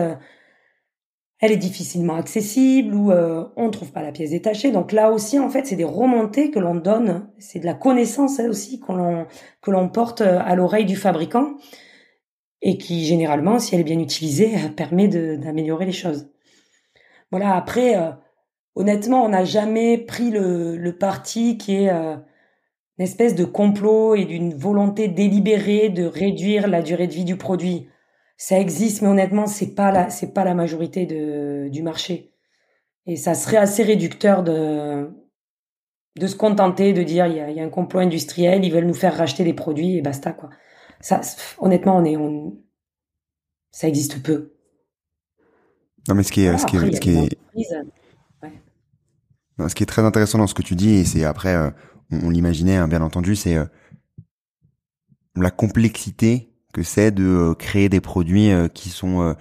elle 1.40 1.52
est 1.52 1.56
difficilement 1.56 2.16
accessible 2.16 2.94
ou 2.94 3.10
euh, 3.10 3.46
on 3.56 3.66
ne 3.66 3.70
trouve 3.70 3.92
pas 3.92 4.02
la 4.02 4.12
pièce 4.12 4.30
détachée. 4.30 4.72
Donc 4.72 4.92
là 4.92 5.10
aussi, 5.10 5.38
en 5.38 5.48
fait, 5.48 5.66
c'est 5.66 5.76
des 5.76 5.84
remontées 5.84 6.50
que 6.50 6.58
l'on 6.58 6.74
donne, 6.74 7.28
c'est 7.38 7.60
de 7.60 7.64
la 7.64 7.74
connaissance 7.74 8.38
elle 8.38 8.50
aussi 8.50 8.80
que 8.80 9.70
l'on 9.70 9.88
porte 9.88 10.20
euh, 10.20 10.38
à 10.44 10.54
l'oreille 10.54 10.84
du 10.84 10.96
fabricant 10.96 11.54
et 12.60 12.76
qui 12.76 13.06
généralement, 13.06 13.58
si 13.58 13.74
elle 13.74 13.80
est 13.80 13.84
bien 13.84 13.98
utilisée, 13.98 14.52
permet 14.76 15.08
d'améliorer 15.08 15.86
les 15.86 15.92
choses. 15.92 16.28
Voilà. 17.30 17.54
Après, 17.54 17.96
euh, 17.96 18.10
honnêtement, 18.74 19.24
on 19.24 19.30
n'a 19.30 19.44
jamais 19.44 19.96
pris 19.96 20.30
le, 20.30 20.76
le, 20.76 20.98
parti 20.98 21.56
qui 21.56 21.74
est 21.74 21.88
une 21.88 22.22
espèce 22.98 23.34
de 23.34 23.44
complot 23.44 24.14
et 24.14 24.26
d'une 24.26 24.52
volonté 24.52 25.08
délibérée 25.08 25.88
de 25.88 26.04
réduire 26.04 26.68
la 26.68 26.82
durée 26.82 27.06
de 27.06 27.14
vie 27.14 27.24
du 27.24 27.36
produit 27.36 27.88
ça 28.40 28.58
existe, 28.58 29.02
mais 29.02 29.08
honnêtement, 29.08 29.46
c'est 29.46 29.74
pas 29.74 29.92
la, 29.92 30.08
c'est 30.08 30.32
pas 30.32 30.44
la 30.44 30.54
majorité 30.54 31.04
de, 31.04 31.68
du 31.68 31.82
marché. 31.82 32.32
Et 33.04 33.16
ça 33.16 33.34
serait 33.34 33.58
assez 33.58 33.82
réducteur 33.82 34.42
de, 34.42 35.10
de 36.16 36.26
se 36.26 36.36
contenter 36.36 36.94
de 36.94 37.02
dire 37.02 37.26
il 37.26 37.36
y 37.36 37.40
a, 37.40 37.50
y 37.50 37.60
a, 37.60 37.62
un 37.62 37.68
complot 37.68 38.00
industriel, 38.00 38.64
ils 38.64 38.72
veulent 38.72 38.86
nous 38.86 38.94
faire 38.94 39.14
racheter 39.14 39.44
des 39.44 39.52
produits 39.52 39.98
et 39.98 40.00
basta 40.00 40.32
quoi. 40.32 40.48
Ça, 41.02 41.20
honnêtement, 41.58 41.98
on 41.98 42.04
est, 42.06 42.16
on, 42.16 42.56
ça 43.72 43.88
existe 43.88 44.22
peu. 44.22 44.54
Non, 46.08 46.14
mais 46.14 46.22
ce 46.22 46.32
qui 46.32 46.40
est, 46.40 46.56
ce 46.56 46.64
qui 46.64 46.76
est, 46.78 46.94
ce 46.94 47.00
qui 47.00 47.10
est, 47.10 47.38
non, 49.58 49.68
ce 49.68 49.74
qui 49.74 49.82
est 49.82 49.86
très 49.86 50.02
intéressant 50.02 50.38
dans 50.38 50.46
ce 50.46 50.54
que 50.54 50.62
tu 50.62 50.76
dis, 50.76 50.94
et 50.94 51.04
c'est 51.04 51.24
après, 51.24 51.54
euh, 51.54 51.70
on, 52.10 52.30
l'imaginait 52.30 52.76
hein, 52.76 52.88
bien 52.88 53.02
entendu, 53.02 53.36
c'est 53.36 53.56
euh, 53.56 53.66
la 55.36 55.50
complexité 55.50 56.49
que 56.72 56.82
c'est 56.82 57.10
de 57.10 57.24
euh, 57.24 57.54
créer 57.54 57.88
des 57.88 58.00
produits 58.00 58.50
euh, 58.50 58.68
qui 58.68 58.88
sont 58.90 59.22
euh, 59.22 59.34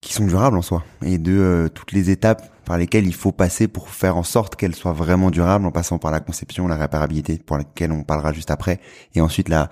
qui 0.00 0.12
sont 0.12 0.26
durables 0.26 0.56
en 0.56 0.62
soi 0.62 0.84
et 1.04 1.18
de 1.18 1.68
toutes 1.74 1.92
les 1.92 2.10
étapes 2.10 2.52
par 2.64 2.78
lesquelles 2.78 3.06
il 3.06 3.14
faut 3.14 3.32
passer 3.32 3.66
pour 3.66 3.88
faire 3.88 4.16
en 4.16 4.22
sorte 4.22 4.54
qu'elles 4.54 4.74
soient 4.74 4.92
vraiment 4.92 5.30
durables 5.30 5.66
en 5.66 5.72
passant 5.72 5.98
par 5.98 6.10
la 6.12 6.20
conception, 6.20 6.68
la 6.68 6.76
réparabilité 6.76 7.38
pour 7.38 7.56
laquelle 7.56 7.90
on 7.92 8.04
parlera 8.04 8.32
juste 8.32 8.50
après 8.50 8.80
et 9.14 9.20
ensuite 9.20 9.48
la 9.48 9.70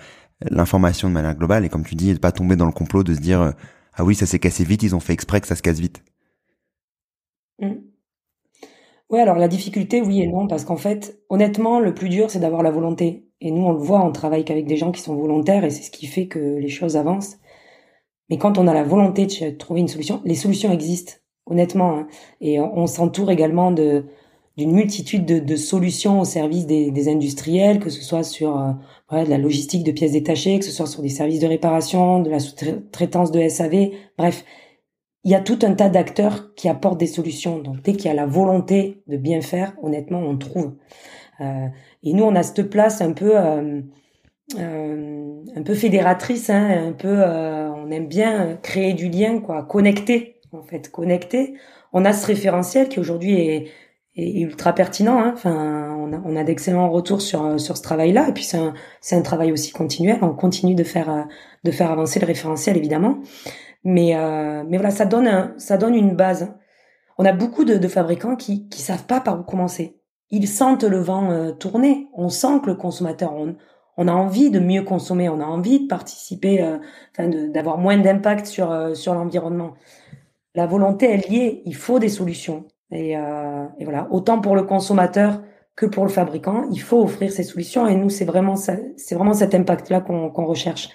l'information 0.50 1.09
de 1.09 1.14
manière 1.14 1.37
globale 1.37 1.64
et 1.64 1.68
comme 1.68 1.85
tu 1.85 1.94
dis 1.94 2.12
de 2.12 2.18
pas 2.18 2.33
tomber 2.33 2.57
dans 2.57 2.66
le 2.66 2.72
complot 2.72 3.05
de 3.05 3.14
se 3.14 3.20
dire 3.20 3.53
ah 3.94 4.05
oui 4.05 4.16
ça 4.16 4.27
s'est 4.27 4.40
cassé 4.40 4.64
vite 4.64 4.83
ils 4.83 4.96
ont 4.96 5.00
fait 5.00 5.12
exprès 5.12 5.40
que 5.40 5.46
ça 5.46 5.57
se 5.57 5.62
casse 5.62 5.79
vite. 5.79 6.03
Mmh. 7.61 7.74
Oui, 9.11 9.20
alors 9.20 9.37
la 9.37 9.48
difficulté, 9.48 10.03
oui 10.03 10.22
et 10.22 10.27
non, 10.27 10.48
parce 10.48 10.64
qu'en 10.64 10.77
fait, 10.77 11.20
honnêtement, 11.29 11.79
le 11.79 11.94
plus 11.94 12.09
dur, 12.09 12.31
c'est 12.31 12.40
d'avoir 12.40 12.62
la 12.62 12.70
volonté. 12.70 13.24
Et 13.40 13.51
nous, 13.51 13.62
on 13.62 13.73
le 13.73 13.79
voit, 13.79 14.05
on 14.05 14.12
travaille 14.12 14.44
qu'avec 14.44 14.66
des 14.66 14.77
gens 14.77 14.92
qui 14.92 15.01
sont 15.01 15.14
volontaires 15.14 15.64
et 15.64 15.70
c'est 15.70 15.83
ce 15.83 15.90
qui 15.90 16.07
fait 16.07 16.27
que 16.27 16.38
les 16.38 16.68
choses 16.68 16.97
avancent. 16.97 17.38
Mais 18.31 18.38
quand 18.38 18.59
on 18.59 18.66
a 18.66 18.75
la 18.75 18.85
volonté 18.85 19.27
de 19.27 19.51
trouver 19.51 19.81
une 19.81 19.88
solution, 19.88 20.23
les 20.25 20.35
solutions 20.35 20.73
existent, 20.73 21.14
honnêtement. 21.47 21.99
Hein. 21.99 22.07
Et 22.40 22.59
on 22.61 22.87
s'entoure 22.87 23.31
également 23.31 23.70
de 23.70 24.07
d'une 24.57 24.73
multitude 24.73 25.25
de, 25.25 25.57
solutions 25.57 26.20
au 26.20 26.25
service 26.25 26.66
des, 26.66 27.09
industriels, 27.09 27.81
que 27.81 27.90
ce 27.90 28.03
soit 28.03 28.23
sur 28.23 28.57
euh, 28.57 29.25
de 29.25 29.31
la 29.31 29.38
logistique 29.38 29.85
de 29.85 29.92
pièces 29.92 30.12
détachées, 30.12 30.59
que 30.59 30.64
ce 30.64 30.70
soit 30.70 30.87
sur 30.87 31.03
des 31.03 31.09
services 31.09 31.40
de 31.40 31.47
réparation, 31.47 32.20
de 32.20 32.31
la 32.31 32.38
sous-traitance 32.38 33.33
de 33.33 33.49
SAV. 33.49 33.90
Bref, 34.16 34.44
il 35.25 35.31
y 35.31 35.35
a 35.35 35.40
tout 35.40 35.59
un 35.62 35.75
tas 35.75 35.88
d'acteurs 35.88 36.55
qui 36.55 36.68
apportent 36.68 36.99
des 37.01 37.07
solutions. 37.07 37.59
Donc 37.59 37.83
dès 37.83 37.94
qu'il 37.94 38.07
y 38.07 38.09
a 38.09 38.14
la 38.14 38.27
volonté 38.27 39.03
de 39.09 39.16
bien 39.16 39.40
faire, 39.40 39.75
honnêtement, 39.83 40.20
on 40.20 40.37
trouve. 40.37 40.75
Euh, 41.40 41.66
et 42.05 42.12
nous, 42.12 42.25
on 42.25 42.35
a 42.37 42.43
cette 42.43 42.69
place 42.71 43.01
un 43.01 43.12
peu, 43.12 43.33
euh, 43.35 43.81
euh, 44.59 45.43
un 45.57 45.62
peu 45.62 45.75
fédératrice, 45.75 46.51
hein, 46.51 46.88
un 46.88 46.93
peu, 46.93 47.09
euh, 47.09 47.71
on 47.71 47.90
aime 47.90 48.07
bien 48.07 48.59
créer 48.62 48.93
du 48.93 49.09
lien, 49.09 49.40
quoi, 49.40 49.62
connecter, 49.64 50.40
en 50.53 50.62
fait, 50.62 50.90
connecter. 50.90 51.55
On 51.95 52.05
a 52.05 52.12
ce 52.12 52.27
référentiel 52.27 52.90
qui 52.90 53.01
aujourd'hui 53.01 53.40
est, 53.40 53.69
est, 54.17 54.40
ultra 54.40 54.75
pertinent. 54.75 55.19
Hein. 55.19 55.33
Enfin, 55.35 55.97
on 55.99 56.12
a, 56.12 56.21
on 56.27 56.37
a 56.37 56.45
d'excellents 56.45 56.90
retours 56.90 57.23
sur 57.23 57.59
sur 57.59 57.77
ce 57.77 57.83
travail-là. 57.83 58.29
Et 58.29 58.33
puis 58.33 58.45
c'est 58.45 58.59
un, 58.59 58.75
c'est 59.01 59.17
un 59.17 59.23
travail 59.23 59.53
aussi 59.53 59.73
continuel. 59.73 60.19
On 60.23 60.35
continue 60.35 60.75
de 60.75 60.85
faire 60.85 61.27
de 61.64 61.71
faire 61.71 61.90
avancer 61.90 62.21
le 62.21 62.27
référentiel, 62.27 62.77
évidemment. 62.77 63.19
Mais 63.85 64.14
mais 64.69 64.77
voilà, 64.77 64.90
ça 64.90 65.07
donne 65.07 65.29
un, 65.29 65.55
ça 65.59 65.79
donne 65.79 65.95
une 65.95 66.17
base. 66.17 66.53
On 67.19 67.25
a 67.25 67.33
beaucoup 67.33 67.64
de, 67.64 67.77
de 67.77 67.88
fabricants 67.88 68.37
qui 68.37 68.69
qui 68.69 68.83
savent 68.83 69.07
pas 69.07 69.21
par 69.21 69.40
où 69.40 69.45
commencer 69.45 69.97
ils 70.31 70.49
sentent 70.49 70.85
le 70.85 70.99
vent 70.99 71.31
euh, 71.31 71.53
tourner. 71.53 72.09
On 72.15 72.29
sent 72.29 72.61
que 72.63 72.67
le 72.67 72.75
consommateur, 72.75 73.33
on, 73.35 73.57
on, 73.97 74.09
a 74.09 74.13
envie 74.13 74.51
de 74.51 74.59
mieux 74.59 74.83
consommer, 74.83 75.29
on 75.29 75.41
a 75.41 75.45
envie 75.45 75.81
de 75.81 75.87
participer, 75.87 76.63
euh, 76.63 76.79
enfin 77.13 77.29
d'avoir 77.29 77.79
moins 77.79 77.99
d'impact 77.99 78.47
sur 78.47 78.71
euh, 78.71 78.95
sur 78.95 79.15
l'environnement. 79.15 79.75
La 80.55 80.67
volonté 80.67 81.07
est 81.07 81.29
liée. 81.29 81.63
Il 81.67 81.75
faut 81.75 81.99
des 81.99 82.09
solutions. 82.09 82.67
Et, 82.91 83.15
et, 83.15 83.85
voilà, 83.85 84.07
autant 84.13 84.41
pour 84.41 84.55
le 84.55 84.63
consommateur 84.63 85.43
que 85.75 85.85
pour 85.85 86.05
le 86.05 86.11
fabricant, 86.11 86.69
il 86.71 86.81
faut 86.81 87.03
offrir 87.03 87.33
ces 87.33 87.43
solutions. 87.43 87.89
Et 87.89 87.97
nous, 87.97 88.09
c'est 88.09 88.25
vraiment 88.25 88.55
c'est 88.55 89.15
vraiment 89.17 89.35
cet 89.35 89.53
impact-là 89.53 90.01
qu'on 90.01 90.47
recherche. 90.47 90.91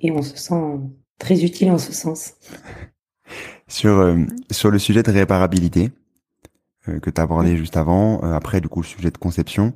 Et 0.00 0.10
on 0.10 0.22
se 0.22 0.36
sent 0.36 0.80
très 1.18 1.44
utile 1.44 1.70
en 1.70 1.78
ce 1.78 1.92
sens. 1.92 2.34
Sur 3.68 4.16
sur 4.50 4.72
le 4.72 4.80
sujet 4.80 5.04
de 5.04 5.12
réparabilité, 5.12 5.90
euh, 5.90 5.99
que 6.86 7.10
tu 7.10 7.20
as 7.20 7.24
abordé 7.24 7.56
juste 7.56 7.76
avant. 7.76 8.22
Euh, 8.24 8.32
après, 8.32 8.60
du 8.60 8.68
coup, 8.68 8.80
le 8.80 8.86
sujet 8.86 9.10
de 9.10 9.18
conception. 9.18 9.74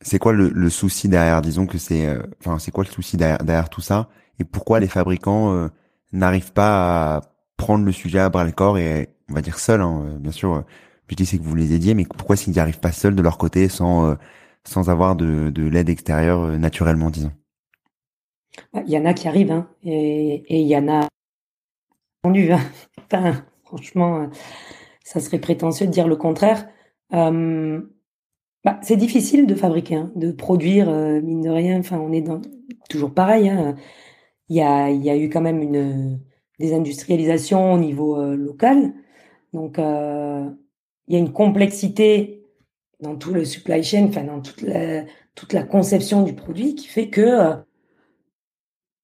C'est 0.00 0.18
quoi 0.18 0.32
le, 0.32 0.48
le, 0.48 0.70
souci 0.70 1.08
derrière? 1.08 1.42
Disons 1.42 1.66
que 1.66 1.78
c'est, 1.78 2.06
euh, 2.06 2.22
enfin, 2.40 2.58
c'est 2.58 2.70
quoi 2.70 2.84
le 2.84 2.90
souci 2.90 3.16
derrière, 3.16 3.38
derrière, 3.44 3.68
tout 3.68 3.80
ça? 3.80 4.08
Et 4.38 4.44
pourquoi 4.44 4.80
les 4.80 4.88
fabricants 4.88 5.68
n'arrivent 6.12 6.52
pas 6.52 7.16
à 7.16 7.20
prendre 7.56 7.84
le 7.84 7.92
sujet 7.92 8.18
à 8.18 8.28
bras 8.28 8.44
le 8.44 8.52
corps 8.52 8.78
et, 8.78 9.10
on 9.28 9.34
va 9.34 9.42
dire 9.42 9.58
seul, 9.58 9.80
hein, 9.80 10.16
bien 10.18 10.32
sûr. 10.32 10.64
je 11.08 11.14
dis 11.14 11.26
c'est 11.26 11.38
que 11.38 11.44
vous 11.44 11.54
les 11.54 11.74
aidiez, 11.74 11.94
mais 11.94 12.06
pourquoi 12.06 12.34
s'ils 12.36 12.52
n'y 12.52 12.58
arrivent 12.58 12.80
pas 12.80 12.92
seuls 12.92 13.14
de 13.14 13.22
leur 13.22 13.38
côté, 13.38 13.68
sans 13.68 14.16
sans 14.64 14.90
avoir 14.90 15.16
de, 15.16 15.50
de 15.50 15.62
l'aide 15.68 15.90
extérieure 15.90 16.58
naturellement, 16.58 17.10
disons? 17.10 17.32
Il 18.74 18.90
y 18.90 18.98
en 18.98 19.04
a 19.04 19.14
qui 19.14 19.28
arrivent, 19.28 19.52
hein, 19.52 19.68
et 19.84 20.60
il 20.60 20.66
y 20.66 20.76
en 20.76 20.88
a 20.88 21.06
hein. 22.24 22.60
enfin, 23.12 23.44
franchement, 23.64 24.28
ça 25.04 25.20
serait 25.20 25.40
prétentieux 25.40 25.86
de 25.86 25.92
dire 25.92 26.08
le 26.08 26.16
contraire. 26.16 26.68
Euh, 27.12 27.80
bah, 28.64 28.78
c'est 28.82 28.96
difficile 28.96 29.46
de 29.46 29.54
fabriquer, 29.54 29.96
hein, 29.96 30.12
de 30.14 30.30
produire, 30.30 30.88
euh, 30.88 31.20
mine 31.20 31.40
de 31.42 31.50
rien. 31.50 31.78
Enfin, 31.78 31.98
on 31.98 32.12
est 32.12 32.22
dans 32.22 32.40
toujours 32.88 33.12
pareil. 33.12 33.48
Hein. 33.48 33.76
Il, 34.48 34.56
y 34.56 34.62
a, 34.62 34.90
y 34.90 35.10
a 35.10 35.16
eu 35.16 35.28
quand 35.28 35.40
même 35.40 35.62
une 35.62 36.20
désindustrialisation 36.58 37.72
au 37.74 37.78
niveau 37.78 38.20
euh, 38.20 38.36
local. 38.36 38.94
Donc, 39.52 39.78
euh, 39.78 40.48
il 41.08 41.14
y 41.14 41.16
a 41.16 41.20
une 41.20 41.32
complexité 41.32 42.46
dans 43.00 43.16
tout 43.16 43.34
le 43.34 43.44
supply 43.44 43.82
chain, 43.82 44.06
enfin 44.08 44.24
dans 44.24 44.40
toute 44.40 44.62
la, 44.62 45.04
toute 45.34 45.52
la 45.52 45.64
conception 45.64 46.22
du 46.22 46.34
produit 46.34 46.76
qui 46.76 46.86
fait 46.86 47.08
que 47.08 47.56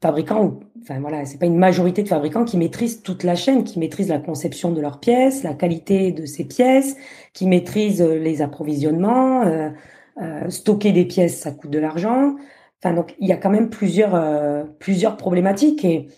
fabricants 0.01 0.61
enfin 0.89 1.01
voilà, 1.01 1.25
c'est 1.27 1.39
pas 1.39 1.47
une 1.47 1.59
majorité 1.59 2.03
de 2.03 2.09
fabricants 2.09 2.45
qui 2.45 2.57
maîtrisent 2.57 3.03
toute 3.03 3.25
la 3.25 3.35
chaîne, 3.35 3.65
qui 3.65 3.79
maîtrisent 3.79 4.09
la 4.09 4.19
conception 4.19 4.73
de 4.73 4.81
leurs 4.81 5.01
pièces, 5.01 5.43
la 5.43 5.55
qualité 5.55 6.13
de 6.13 6.25
ces 6.25 6.45
pièces, 6.45 6.97
qui 7.35 7.47
maîtrisent 7.47 8.03
les 8.03 8.41
approvisionnements, 8.43 9.43
euh, 9.43 9.71
euh, 10.23 10.49
stocker 10.51 10.93
des 10.93 11.05
pièces, 11.05 11.39
ça 11.39 11.51
coûte 11.53 11.71
de 11.71 11.79
l'argent. 11.79 12.37
Enfin 12.83 12.95
donc 12.95 13.15
il 13.19 13.29
y 13.29 13.33
a 13.33 13.37
quand 13.37 13.51
même 13.51 13.71
plusieurs 13.71 14.15
euh, 14.15 14.65
plusieurs 14.79 15.17
problématiques 15.17 15.85
et 15.85 16.09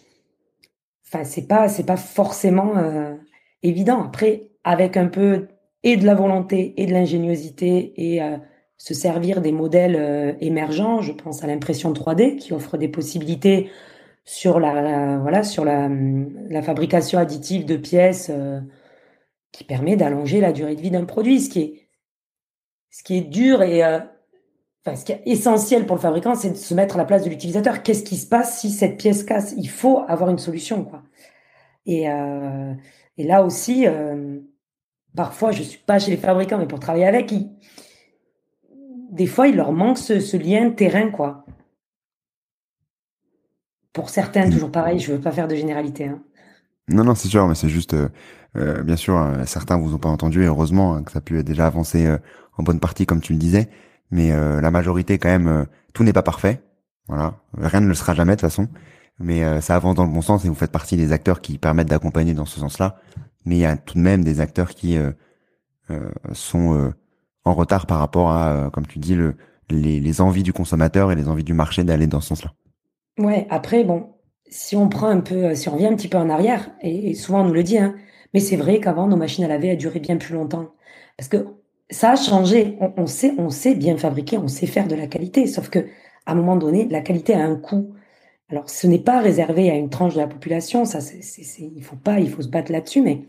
enfin 1.07 1.25
c'est 1.25 1.47
pas 1.47 1.69
c'est 1.69 1.87
pas 1.87 1.97
forcément 1.97 2.77
euh, 2.77 3.15
évident. 3.63 4.03
Après 4.05 4.51
avec 4.65 4.97
un 4.97 5.07
peu 5.07 5.49
et 5.83 5.97
de 5.97 6.05
la 6.05 6.15
volonté 6.15 6.75
et 6.77 6.87
de 6.87 6.93
l'ingéniosité 6.93 7.93
et 7.97 8.23
euh, 8.23 8.37
se 8.77 8.95
servir 8.95 9.41
des 9.41 9.53
modèles 9.53 9.97
euh, 9.99 10.33
émergents. 10.41 11.01
Je 11.01 11.13
pense 11.13 11.43
à 11.45 11.47
l'impression 11.47 11.93
3D 11.93 12.37
qui 12.37 12.53
offre 12.53 12.77
des 12.77 12.89
possibilités 12.89 13.71
sur 14.25 14.61
la, 14.61 15.19
voilà 15.19 15.43
sur 15.43 15.65
la, 15.65 15.89
fabrication 16.63 17.19
additive 17.19 17.65
de 17.65 17.77
pièces 17.77 18.31
euh, 18.31 18.61
qui 19.53 19.65
permet 19.65 19.97
d'allonger 19.97 20.41
la 20.41 20.53
durée 20.53 20.77
de 20.77 20.81
vie 20.81 20.91
d'un 20.91 21.05
produit. 21.05 21.41
Ce 21.41 21.51
qui 21.51 21.61
est 21.61 21.89
ce 22.91 23.03
qui 23.05 23.19
est 23.19 23.23
dur 23.23 23.63
et 23.63 23.85
enfin 23.85 24.97
ce 24.97 25.05
qui 25.05 25.13
est 25.13 25.23
essentiel 25.25 25.87
pour 25.87 25.97
le 25.97 26.03
fabricant, 26.03 26.35
c'est 26.35 26.51
de 26.51 26.57
se 26.57 26.75
mettre 26.75 26.97
à 26.97 26.99
la 26.99 27.05
place 27.05 27.25
de 27.25 27.31
l'utilisateur. 27.31 27.83
Qu'est-ce 27.83 28.03
qui 28.03 28.17
se 28.17 28.27
passe 28.27 28.61
si 28.61 28.71
cette 28.71 28.97
pièce 28.97 29.23
casse? 29.23 29.55
Il 29.57 29.69
faut 29.69 30.03
avoir 30.09 30.31
une 30.31 30.39
solution 30.39 30.85
quoi. 30.85 31.03
Et, 31.87 32.07
là 32.09 33.45
aussi 33.45 33.87
parfois, 35.15 35.51
je 35.53 35.63
suis 35.63 35.79
pas 35.79 35.99
chez 35.99 36.11
les 36.11 36.17
fabricants, 36.17 36.59
mais 36.59 36.67
pour 36.67 36.81
travailler 36.81 37.07
avec, 37.07 37.33
ils, 37.33 37.51
des 39.11 39.27
fois, 39.27 39.49
il 39.49 39.57
leur 39.57 39.73
manque 39.73 39.99
ce, 39.99 40.37
lien 40.37 40.71
terrain, 40.71 41.11
quoi. 41.11 41.45
Pour 43.93 44.11
certains, 44.11 44.47
mm. 44.47 44.51
toujours 44.51 44.71
pareil, 44.73 44.99
je 44.99 45.13
veux 45.13 45.21
pas 45.21 45.33
faire 45.33 45.49
de 45.49 45.55
généralité. 45.55 46.09
Hein. 46.09 46.21
Non, 46.89 47.05
non, 47.05 47.15
c'est 47.15 47.29
sûr, 47.29 47.47
mais 47.47 47.55
c'est 47.55 47.69
juste, 47.69 47.95
euh, 47.95 48.09
euh, 48.57 48.83
bien 48.83 48.97
sûr, 48.97 49.17
euh, 49.17 49.45
certains 49.47 49.77
vous 49.79 49.95
ont 49.95 49.99
pas 49.99 50.09
entendu, 50.09 50.43
et 50.43 50.47
heureusement 50.47 50.95
hein, 50.95 51.03
que 51.03 51.13
ça 51.13 51.19
a 51.19 51.23
pu 51.23 51.43
déjà 51.45 51.67
avancer 51.67 52.09
en 52.57 52.63
bonne 52.63 52.81
partie, 52.81 53.07
comme 53.07 53.21
tu 53.21 53.33
le 53.33 53.39
disais, 53.39 53.69
mais 54.11 54.31
la 54.31 54.71
majorité, 54.71 55.19
quand 55.19 55.29
même, 55.29 55.67
tout 55.93 56.03
n'est 56.03 56.13
pas 56.13 56.23
parfait. 56.23 56.63
Voilà, 57.09 57.35
rien 57.57 57.81
ne 57.81 57.89
le 57.89 57.95
sera 57.95 58.15
jamais 58.15 58.33
de 58.33 58.41
toute 58.41 58.49
façon, 58.49 58.69
mais 59.19 59.61
ça 59.61 59.77
avance 59.77 59.95
dans 59.95 60.05
le 60.05 60.13
bon 60.13 60.23
sens 60.23 60.45
et 60.45 60.49
vous 60.49 60.55
faites 60.55 60.73
partie 60.73 60.97
des 60.97 61.13
acteurs 61.13 61.41
qui 61.41 61.59
permettent 61.59 61.89
d'accompagner 61.89 62.35
dans 62.35 62.45
ce 62.45 62.61
sens-là 62.61 63.01
mais 63.45 63.57
il 63.57 63.61
y 63.61 63.67
a 63.67 63.77
tout 63.77 63.95
de 63.95 64.01
même 64.01 64.25
des 64.25 64.41
acteurs 64.41 64.71
qui 64.71 64.97
euh, 64.97 65.13
euh, 65.91 66.11
sont 66.33 66.75
euh, 66.77 66.95
en 67.45 67.55
retard 67.55 67.87
par 67.87 67.99
rapport 67.99 68.31
à, 68.31 68.71
comme 68.73 68.87
tu 68.87 68.99
dis, 68.99 69.15
le, 69.15 69.37
les, 69.71 70.01
les, 70.01 70.21
envies 70.21 70.43
du 70.43 70.53
consommateur 70.53 71.11
et 71.11 71.15
les 71.15 71.29
envies 71.29 71.45
du 71.45 71.55
marché 71.55 71.85
d'aller 71.85 72.07
dans 72.07 72.21
ce 72.21 72.29
sens-là. 72.29 72.53
Ouais, 73.21 73.47
après, 73.51 73.85
bon, 73.85 74.15
si 74.49 74.77
on 74.77 74.89
prend 74.89 75.09
un 75.09 75.21
peu, 75.21 75.55
si 75.55 75.69
on 75.69 75.73
revient 75.73 75.87
un 75.87 75.97
petit 75.97 76.09
peu 76.09 76.19
en 76.19 76.31
arrière, 76.31 76.71
et, 76.81 77.15
souvent 77.15 77.43
on 77.43 77.45
nous 77.45 77.53
le 77.53 77.63
dit, 77.63 77.79
hein, 77.79 77.95
mais 78.35 78.41
c'est 78.41 78.57
vrai 78.57 78.81
qu'avant, 78.81 79.07
nos 79.07 79.17
machines 79.17 79.45
à 79.45 79.49
laver, 79.49 79.69
elles 79.69 79.77
duraient 79.77 80.01
bien 80.01 80.17
plus 80.17 80.35
longtemps. 80.35 80.71
Parce 81.19 81.29
que 81.29 81.47
ça 81.91 82.13
a 82.13 82.17
changé. 82.17 82.77
On, 82.81 82.93
on, 82.97 83.07
sait, 83.07 83.35
on 83.39 83.51
sait 83.51 83.75
bien 83.75 83.97
fabriquer, 83.99 84.39
on 84.39 84.49
sait 84.49 84.67
faire 84.67 84.89
de 84.89 84.95
la 84.95 85.07
qualité. 85.07 85.47
Sauf 85.47 85.69
que, 85.69 85.81
à 86.27 86.33
un 86.33 86.35
moment 86.35 86.57
donné, 86.57 86.89
la 86.89 87.03
qualité 87.03 87.35
a 87.35 87.45
un 87.45 87.57
coût. 87.57 87.95
Alors, 88.49 88.69
ce 88.71 88.87
n'est 88.87 88.99
pas 88.99 89.21
réservé 89.21 89.71
à 89.71 89.75
une 89.75 89.91
tranche 89.91 90.15
de 90.15 90.21
la 90.21 90.27
population, 90.27 90.85
ça, 90.85 91.01
c'est, 91.01 91.21
il 91.63 91.83
faut 91.85 91.97
pas, 91.97 92.19
il 92.19 92.31
faut 92.31 92.43
se 92.43 92.49
battre 92.49 92.73
là-dessus, 92.73 93.03
mais 93.03 93.27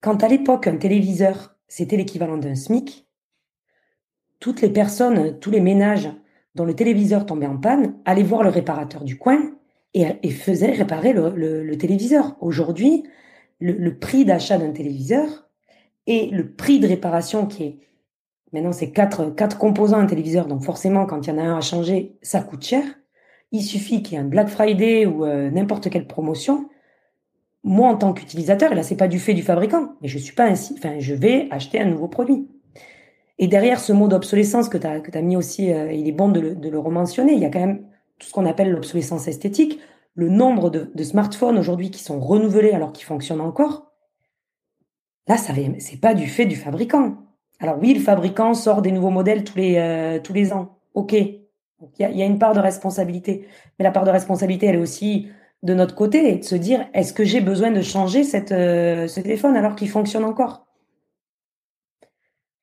quand 0.00 0.24
à 0.24 0.28
l'époque, 0.28 0.66
un 0.66 0.76
téléviseur, 0.76 1.56
c'était 1.68 1.96
l'équivalent 1.96 2.36
d'un 2.36 2.56
SMIC, 2.56 3.06
toutes 4.40 4.60
les 4.60 4.70
personnes, 4.70 5.38
tous 5.38 5.50
les 5.50 5.60
ménages 5.60 6.10
dont 6.54 6.64
le 6.64 6.74
téléviseur 6.74 7.26
tombait 7.26 7.46
en 7.46 7.56
panne 7.56 7.94
allaient 8.04 8.22
voir 8.22 8.42
le 8.42 8.48
réparateur 8.48 9.04
du 9.04 9.18
coin 9.18 9.52
et, 9.94 10.30
faisaient 10.30 10.72
réparer 10.72 11.12
le, 11.12 11.76
téléviseur. 11.76 12.36
Aujourd'hui, 12.40 13.04
le, 13.60 13.98
prix 13.98 14.24
d'achat 14.24 14.58
d'un 14.58 14.72
téléviseur 14.72 15.48
et 16.06 16.28
le 16.30 16.52
prix 16.52 16.80
de 16.80 16.88
réparation 16.88 17.46
qui 17.46 17.64
est 17.64 17.78
maintenant 18.52 18.72
c'est 18.72 18.90
quatre, 18.90 19.30
quatre 19.34 19.58
composants 19.58 19.98
un 19.98 20.06
téléviseur, 20.06 20.46
donc 20.46 20.62
forcément 20.62 21.06
quand 21.06 21.26
il 21.26 21.30
y 21.30 21.32
en 21.32 21.38
a 21.38 21.42
un 21.42 21.56
à 21.56 21.60
changer, 21.60 22.16
ça 22.22 22.40
coûte 22.40 22.64
cher. 22.64 22.84
Il 23.52 23.62
suffit 23.62 24.02
qu'il 24.02 24.14
y 24.14 24.16
ait 24.16 24.24
un 24.24 24.28
Black 24.28 24.48
Friday 24.48 25.06
ou 25.06 25.24
euh, 25.24 25.50
n'importe 25.50 25.88
quelle 25.90 26.06
promotion. 26.06 26.68
Moi, 27.62 27.88
en 27.88 27.96
tant 27.96 28.12
qu'utilisateur, 28.12 28.74
là, 28.74 28.82
c'est 28.82 28.96
pas 28.96 29.08
du 29.08 29.18
fait 29.18 29.32
du 29.32 29.42
fabricant, 29.42 29.94
mais 30.02 30.08
je 30.08 30.18
suis 30.18 30.34
pas 30.34 30.44
ainsi. 30.44 30.74
Enfin, 30.76 30.98
je 30.98 31.14
vais 31.14 31.48
acheter 31.50 31.80
un 31.80 31.86
nouveau 31.86 32.08
produit. 32.08 32.48
Et 33.38 33.48
derrière 33.48 33.80
ce 33.80 33.92
mot 33.92 34.08
d'obsolescence 34.08 34.68
que 34.68 34.78
tu 34.78 34.86
as, 34.86 35.00
que 35.00 35.18
mis 35.18 35.36
aussi, 35.36 35.72
euh, 35.72 35.92
il 35.92 36.06
est 36.08 36.12
bon 36.12 36.28
de 36.28 36.40
le, 36.40 36.54
de 36.54 36.68
le 36.68 36.78
rementionner, 36.78 37.32
il 37.32 37.40
y 37.40 37.44
a 37.44 37.50
quand 37.50 37.60
même 37.60 37.84
tout 38.18 38.28
ce 38.28 38.32
qu'on 38.32 38.46
appelle 38.46 38.70
l'obsolescence 38.70 39.26
esthétique. 39.26 39.80
Le 40.14 40.28
nombre 40.28 40.70
de, 40.70 40.90
de 40.94 41.02
smartphones 41.02 41.58
aujourd'hui 41.58 41.90
qui 41.90 42.02
sont 42.02 42.20
renouvelés 42.20 42.70
alors 42.70 42.92
qu'ils 42.92 43.06
fonctionnent 43.06 43.40
encore, 43.40 43.92
là, 45.26 45.36
ça 45.36 45.52
c'est 45.78 46.00
pas 46.00 46.14
du 46.14 46.28
fait 46.28 46.46
du 46.46 46.54
fabricant. 46.54 47.16
Alors 47.58 47.78
oui, 47.80 47.94
le 47.94 48.00
fabricant 48.00 48.54
sort 48.54 48.82
des 48.82 48.92
nouveaux 48.92 49.10
modèles 49.10 49.42
tous 49.42 49.56
les, 49.56 49.76
euh, 49.76 50.20
tous 50.22 50.32
les 50.32 50.52
ans. 50.52 50.78
OK, 50.94 51.12
il 51.12 51.40
y 51.98 52.22
a, 52.22 52.26
une 52.26 52.38
part 52.38 52.54
de 52.54 52.60
responsabilité. 52.60 53.46
Mais 53.78 53.84
la 53.84 53.90
part 53.90 54.04
de 54.04 54.10
responsabilité, 54.10 54.66
elle 54.66 54.76
est 54.76 54.80
aussi 54.80 55.28
de 55.62 55.74
notre 55.74 55.94
côté, 55.94 56.36
de 56.36 56.44
se 56.44 56.54
dire, 56.54 56.86
est-ce 56.94 57.12
que 57.12 57.24
j'ai 57.24 57.40
besoin 57.40 57.70
de 57.70 57.80
changer 57.82 58.22
cette, 58.22 58.52
euh, 58.52 59.08
ce 59.08 59.20
téléphone 59.20 59.56
alors 59.56 59.74
qu'il 59.74 59.88
fonctionne 59.88 60.24
encore? 60.24 60.66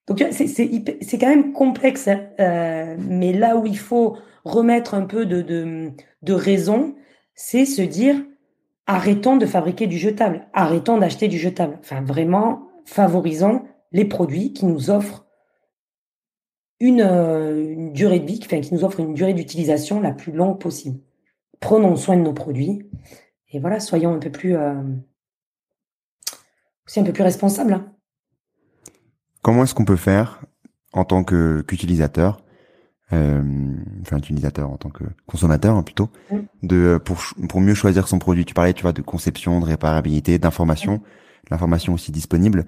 Donc 0.08 0.24
c'est 0.32 1.18
quand 1.20 1.30
même 1.30 1.54
complexe, 1.54 2.08
hein. 2.08 2.28
euh, 2.40 2.98
mais 3.00 3.34
là 3.34 3.58
où 3.58 3.66
il 3.66 3.78
faut 3.78 4.18
remettre 4.44 4.94
un 4.94 5.06
peu 5.06 5.26
de, 5.26 5.42
de, 5.42 5.92
de 6.22 6.34
raison, 6.34 6.96
c'est 7.36 7.66
se 7.66 7.82
dire, 7.82 8.16
arrêtons 8.88 9.38
de 9.38 9.46
fabriquer 9.46 9.88
du 9.88 9.98
jetable, 9.98 10.48
arrêtons 10.54 10.98
d'acheter 10.98 11.28
du 11.28 11.38
jetable. 11.38 11.78
Enfin, 11.80 12.02
vraiment, 12.02 12.68
favorisons 12.86 13.64
les 13.92 14.06
produits 14.06 14.54
qui 14.54 14.66
nous 14.66 14.90
offrent 14.90 15.26
euh, 16.82 17.74
une, 17.74 17.94
durée 17.94 18.20
de 18.20 18.26
vie, 18.26 18.40
enfin, 18.44 18.60
qui 18.60 18.74
nous 18.74 18.84
offre 18.84 19.00
une 19.00 19.14
durée 19.14 19.34
d'utilisation 19.34 20.02
la 20.02 20.12
plus 20.12 20.32
longue 20.32 20.60
possible. 20.60 21.00
Prenons 21.60 21.96
soin 21.96 22.18
de 22.18 22.22
nos 22.22 22.34
produits 22.34 22.90
et 23.50 23.60
voilà, 23.60 23.80
soyons 23.80 24.14
un 24.14 24.20
peu 24.20 24.32
plus 24.32 24.56
euh, 24.56 24.82
aussi 26.88 27.00
un 27.00 27.04
peu 27.04 27.14
plus 27.14 27.24
responsables. 27.24 27.74
Hein. 27.74 27.91
Comment 29.42 29.64
est-ce 29.64 29.74
qu'on 29.74 29.86
peut 29.86 29.96
faire 29.96 30.42
en 30.94 31.06
tant 31.06 31.24
qu'utilisateur, 31.24 32.44
euh, 33.14 33.42
enfin 34.02 34.18
utilisateur 34.18 34.70
en 34.70 34.78
tant 34.78 34.90
que 34.90 35.04
consommateur 35.26 35.76
hein, 35.76 35.84
plutôt, 35.84 36.10
de 36.64 37.00
pour 37.04 37.22
pour 37.50 37.62
mieux 37.62 37.74
choisir 37.74 38.08
son 38.08 38.20
produit? 38.20 38.46
Tu 38.46 38.54
parlais, 38.54 38.74
tu 38.74 38.84
vois, 38.84 38.94
de 38.94 39.02
conception, 39.02 39.60
de 39.60 39.66
réparabilité, 39.66 40.38
d'information, 40.38 41.02
l'information 41.50 41.94
aussi 41.94 42.12
disponible 42.12 42.66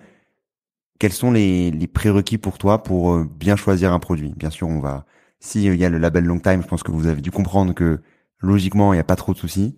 quels 1.04 1.12
sont 1.12 1.32
les, 1.32 1.70
les, 1.72 1.88
prérequis 1.88 2.38
pour 2.38 2.58
toi 2.58 2.82
pour 2.82 3.12
euh, 3.12 3.30
bien 3.38 3.58
choisir 3.58 3.92
un 3.92 4.00
produit? 4.00 4.34
Bien 4.38 4.50
sûr, 4.50 4.70
on 4.70 4.80
va. 4.80 5.06
Si 5.42 5.66
il 5.66 5.76
y 5.76 5.84
a 5.84 5.90
le 5.90 5.98
label 5.98 6.24
long 6.24 6.40
time, 6.40 6.62
je 6.62 6.68
pense 6.68 6.82
que 6.82 6.92
vous 6.92 7.08
avez 7.08 7.20
dû 7.20 7.30
comprendre 7.30 7.74
que 7.74 8.00
logiquement 8.40 8.94
il 8.94 8.96
n'y 8.96 9.02
a 9.02 9.04
pas 9.04 9.18
trop 9.18 9.34
de 9.34 9.38
soucis. 9.38 9.78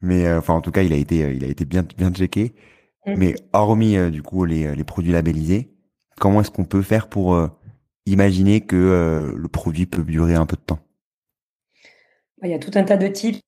Mais 0.00 0.26
euh, 0.26 0.38
enfin, 0.38 0.54
en 0.54 0.62
tout 0.62 0.70
cas, 0.70 0.82
il 0.82 0.94
a 0.94 0.96
été, 0.96 1.24
euh, 1.24 1.32
il 1.34 1.44
a 1.44 1.46
été 1.46 1.66
bien, 1.66 1.84
bien 1.98 2.10
checké. 2.10 2.54
Mais 3.04 3.34
hormis 3.52 3.98
du 4.12 4.22
coup 4.22 4.44
les, 4.44 4.76
les 4.76 4.84
produits 4.84 5.12
labellisés, 5.12 5.74
comment 6.18 6.40
est-ce 6.40 6.50
qu'on 6.50 6.64
peut 6.64 6.82
faire 6.82 7.08
pour 7.08 7.38
imaginer 8.06 8.60
que 8.60 9.34
le 9.36 9.48
produit 9.48 9.86
peut 9.86 10.02
durer 10.02 10.34
un 10.34 10.46
peu 10.46 10.56
de 10.56 10.62
temps? 10.62 10.78
Il 12.42 12.50
y 12.50 12.54
a 12.54 12.58
tout 12.58 12.72
un 12.74 12.84
tas 12.84 12.96
de 12.96 13.06
types. 13.08 13.40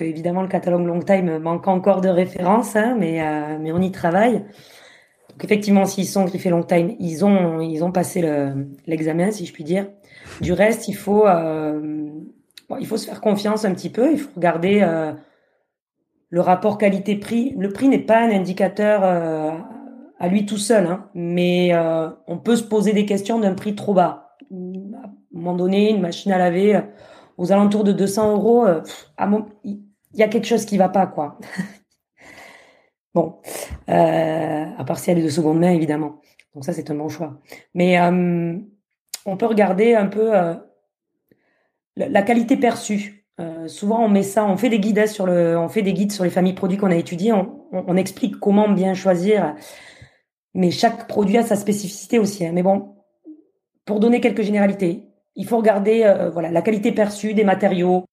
Évidemment, 0.00 0.42
le 0.42 0.48
catalogue 0.48 0.86
long 0.86 1.00
time 1.00 1.38
manque 1.38 1.68
encore 1.68 2.00
de 2.00 2.08
références, 2.08 2.74
hein, 2.74 2.96
mais, 2.98 3.22
mais 3.60 3.72
on 3.72 3.80
y 3.80 3.92
travaille. 3.92 4.44
Effectivement, 5.42 5.84
s'ils 5.84 6.06
sont 6.06 6.24
griffés 6.24 6.50
long 6.50 6.62
time, 6.62 6.94
ils 7.00 7.24
ont 7.24 7.92
passé 7.92 8.24
l'examen, 8.86 9.30
si 9.30 9.46
je 9.46 9.52
puis 9.52 9.64
dire. 9.64 9.86
Du 10.40 10.52
reste, 10.52 10.88
il 10.88 10.94
faut 10.94 11.26
euh, 11.26 12.08
se 12.80 13.06
faire 13.06 13.20
confiance 13.20 13.64
un 13.64 13.74
petit 13.74 13.90
peu. 13.90 14.12
Il 14.12 14.18
faut 14.18 14.30
regarder 14.36 14.80
euh, 14.82 15.12
le 16.30 16.40
rapport 16.40 16.78
qualité-prix. 16.78 17.54
Le 17.58 17.70
prix 17.70 17.88
n'est 17.88 17.98
pas 17.98 18.18
un 18.18 18.30
indicateur 18.30 19.02
euh, 19.04 19.50
à 20.18 20.28
lui 20.28 20.46
tout 20.46 20.58
seul, 20.58 20.86
hein, 20.86 21.10
mais 21.14 21.74
euh, 21.74 22.08
on 22.26 22.38
peut 22.38 22.56
se 22.56 22.62
poser 22.62 22.92
des 22.92 23.06
questions 23.06 23.38
d'un 23.40 23.54
prix 23.54 23.74
trop 23.74 23.94
bas. 23.94 24.36
À 24.50 24.54
un 24.54 25.10
moment 25.32 25.54
donné, 25.54 25.90
une 25.90 26.00
machine 26.00 26.32
à 26.32 26.38
laver 26.38 26.80
aux 27.36 27.52
alentours 27.52 27.84
de 27.84 27.92
200 27.92 28.32
euros, 28.32 28.66
il 29.64 29.80
y 30.14 30.22
a 30.22 30.28
quelque 30.28 30.46
chose 30.46 30.64
qui 30.64 30.78
va 30.78 30.88
pas, 30.88 31.06
quoi. 31.06 31.38
Bon, 33.14 33.36
euh, 33.88 34.64
à 34.76 34.84
part 34.84 34.98
si 34.98 35.08
elle 35.08 35.18
est 35.18 35.22
de 35.22 35.28
seconde 35.28 35.60
main, 35.60 35.70
évidemment. 35.70 36.20
Donc 36.54 36.64
ça, 36.64 36.72
c'est 36.72 36.90
un 36.90 36.94
bon 36.94 37.08
choix. 37.08 37.40
Mais 37.72 38.00
euh, 38.00 38.56
on 39.26 39.36
peut 39.36 39.46
regarder 39.46 39.94
un 39.94 40.06
peu 40.06 40.36
euh, 40.36 40.54
la 41.96 42.22
qualité 42.22 42.56
perçue. 42.56 43.26
Euh, 43.40 43.66
souvent, 43.66 44.04
on 44.04 44.08
met 44.08 44.22
ça, 44.22 44.44
on 44.44 44.56
fait 44.56 44.68
des 44.68 44.78
guides 44.78 45.06
sur 45.06 45.26
le, 45.26 45.58
on 45.58 45.68
fait 45.68 45.82
des 45.82 45.92
guides 45.92 46.12
sur 46.12 46.24
les 46.24 46.30
familles 46.30 46.54
produits 46.54 46.78
qu'on 46.78 46.90
a 46.90 46.96
étudiés. 46.96 47.32
On, 47.32 47.52
on, 47.72 47.96
explique 47.96 48.38
comment 48.38 48.68
bien 48.68 48.94
choisir. 48.94 49.54
Mais 50.54 50.70
chaque 50.70 51.08
produit 51.08 51.36
a 51.36 51.42
sa 51.42 51.56
spécificité 51.56 52.18
aussi. 52.18 52.46
Hein. 52.46 52.52
Mais 52.52 52.62
bon, 52.62 52.94
pour 53.84 54.00
donner 54.00 54.20
quelques 54.20 54.42
généralités, 54.42 55.08
il 55.36 55.46
faut 55.46 55.56
regarder, 55.56 56.04
euh, 56.04 56.30
voilà, 56.30 56.50
la 56.50 56.62
qualité 56.62 56.92
perçue 56.92 57.34
des 57.34 57.44
matériaux, 57.44 58.04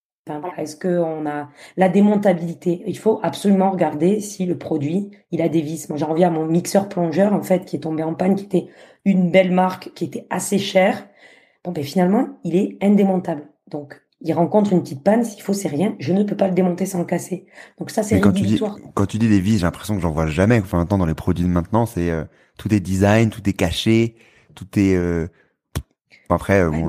Est-ce 0.58 0.76
qu'on 0.76 1.26
a 1.26 1.50
la 1.78 1.90
démontabilité? 1.90 2.84
Il 2.86 2.98
faut 2.98 3.20
absolument 3.24 3.72
regarder 3.72 4.22
si 4.22 4.46
le 4.46 4.58
produit, 4.58 5.12
il 5.32 5.42
a 5.42 5.50
des 5.50 5.62
vis. 5.62 5.90
Moi, 5.90 5.98
j'en 5.98 6.08
reviens 6.08 6.28
à 6.28 6.32
mon 6.32 6.46
mixeur 6.46 6.90
plongeur, 6.90 7.34
en 7.34 7.42
fait, 7.42 7.66
qui 7.66 7.76
est 7.76 7.80
tombé 7.80 8.04
en 8.04 8.14
panne, 8.14 8.36
qui 8.36 8.46
était 8.46 8.68
une 9.04 9.32
belle 9.32 9.52
marque, 9.52 9.92
qui 9.94 10.06
était 10.06 10.28
assez 10.30 10.60
chère. 10.60 11.08
Bon, 11.64 11.72
ben 11.72 11.84
finalement, 11.84 12.40
il 12.44 12.56
est 12.56 12.78
indémontable. 12.82 13.48
Donc, 13.70 14.01
il 14.24 14.34
rencontre 14.34 14.74
une 14.74 14.82
petite 14.82 15.04
panne, 15.04 15.24
s'il 15.24 15.42
faut, 15.42 15.54
c'est 15.54 15.68
rien. 15.68 15.96
Je 16.00 16.14
ne 16.14 16.24
peux 16.24 16.38
pas 16.38 16.48
le 16.48 16.54
démonter 16.54 16.86
sans 16.86 17.00
le 17.00 17.06
casser. 17.06 17.46
Donc 17.80 17.90
ça, 17.90 18.04
c'est 18.04 18.20
quand 18.20 18.32
tu 18.32 18.44
dis 18.44 18.62
quand 18.94 19.06
tu 19.06 19.18
dis 19.18 19.28
des 19.28 19.40
vis, 19.40 19.58
j'ai 19.58 19.64
l'impression 19.64 19.96
que 19.96 20.02
j'en 20.02 20.12
vois 20.12 20.28
jamais. 20.28 20.60
Enfin, 20.60 20.78
maintenant 20.78 21.00
dans 21.00 21.06
les 21.06 21.16
produits 21.16 21.46
de 21.46 21.50
maintenant, 21.50 21.86
c'est 21.86 22.10
euh, 22.10 22.24
tout 22.58 22.74
est 22.74 22.80
design, 22.80 23.30
tout 23.30 23.48
est 23.50 23.54
caché, 23.54 24.16
tout 24.56 24.68
est. 24.78 24.96
Euh... 24.96 25.28
Après, 26.30 26.64
bon, 26.66 26.88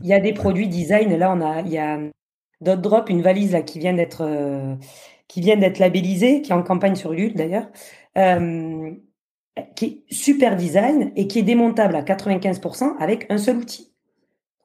il 0.00 0.06
y 0.06 0.14
a 0.14 0.20
des 0.20 0.32
produits 0.32 0.66
design. 0.66 1.14
Là, 1.14 1.30
on 1.36 1.42
a, 1.42 1.60
il 1.60 1.68
y 1.68 1.76
a 1.76 1.98
Dot 2.62 2.80
Drop, 2.80 3.10
une 3.10 3.20
valise 3.20 3.52
là 3.52 3.62
qui 3.62 3.78
vient 3.78 3.92
d'être 3.92 4.22
euh, 4.22 4.74
qui 5.28 5.40
vient 5.40 5.56
d'être 5.56 5.78
labellisée, 5.78 6.42
qui 6.42 6.52
est 6.52 6.54
en 6.54 6.62
campagne 6.62 6.94
sur 6.94 7.12
Ulule 7.12 7.34
d'ailleurs, 7.34 7.68
euh, 8.16 8.90
qui 9.76 9.84
est 9.84 10.14
super 10.14 10.56
design 10.56 11.12
et 11.16 11.26
qui 11.26 11.38
est 11.38 11.42
démontable 11.42 11.96
à 11.96 12.02
95% 12.02 12.96
avec 12.98 13.26
un 13.30 13.38
seul 13.38 13.58
outil. 13.58 13.92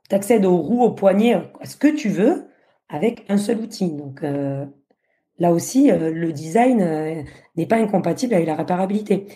Tu 0.09 0.15
accèdes 0.15 0.45
aux 0.45 0.57
roues, 0.57 0.83
aux 0.83 0.91
poignets, 0.91 1.35
à 1.61 1.65
ce 1.65 1.77
que 1.77 1.87
tu 1.87 2.09
veux 2.09 2.47
avec 2.89 3.25
un 3.29 3.37
seul 3.37 3.59
outil. 3.59 3.91
Donc 3.91 4.23
euh, 4.23 4.65
là 5.39 5.51
aussi, 5.51 5.89
le 5.91 6.31
design 6.31 7.25
n'est 7.55 7.65
pas 7.65 7.77
incompatible 7.77 8.33
avec 8.33 8.47
la 8.47 8.55
réparabilité. 8.55 9.27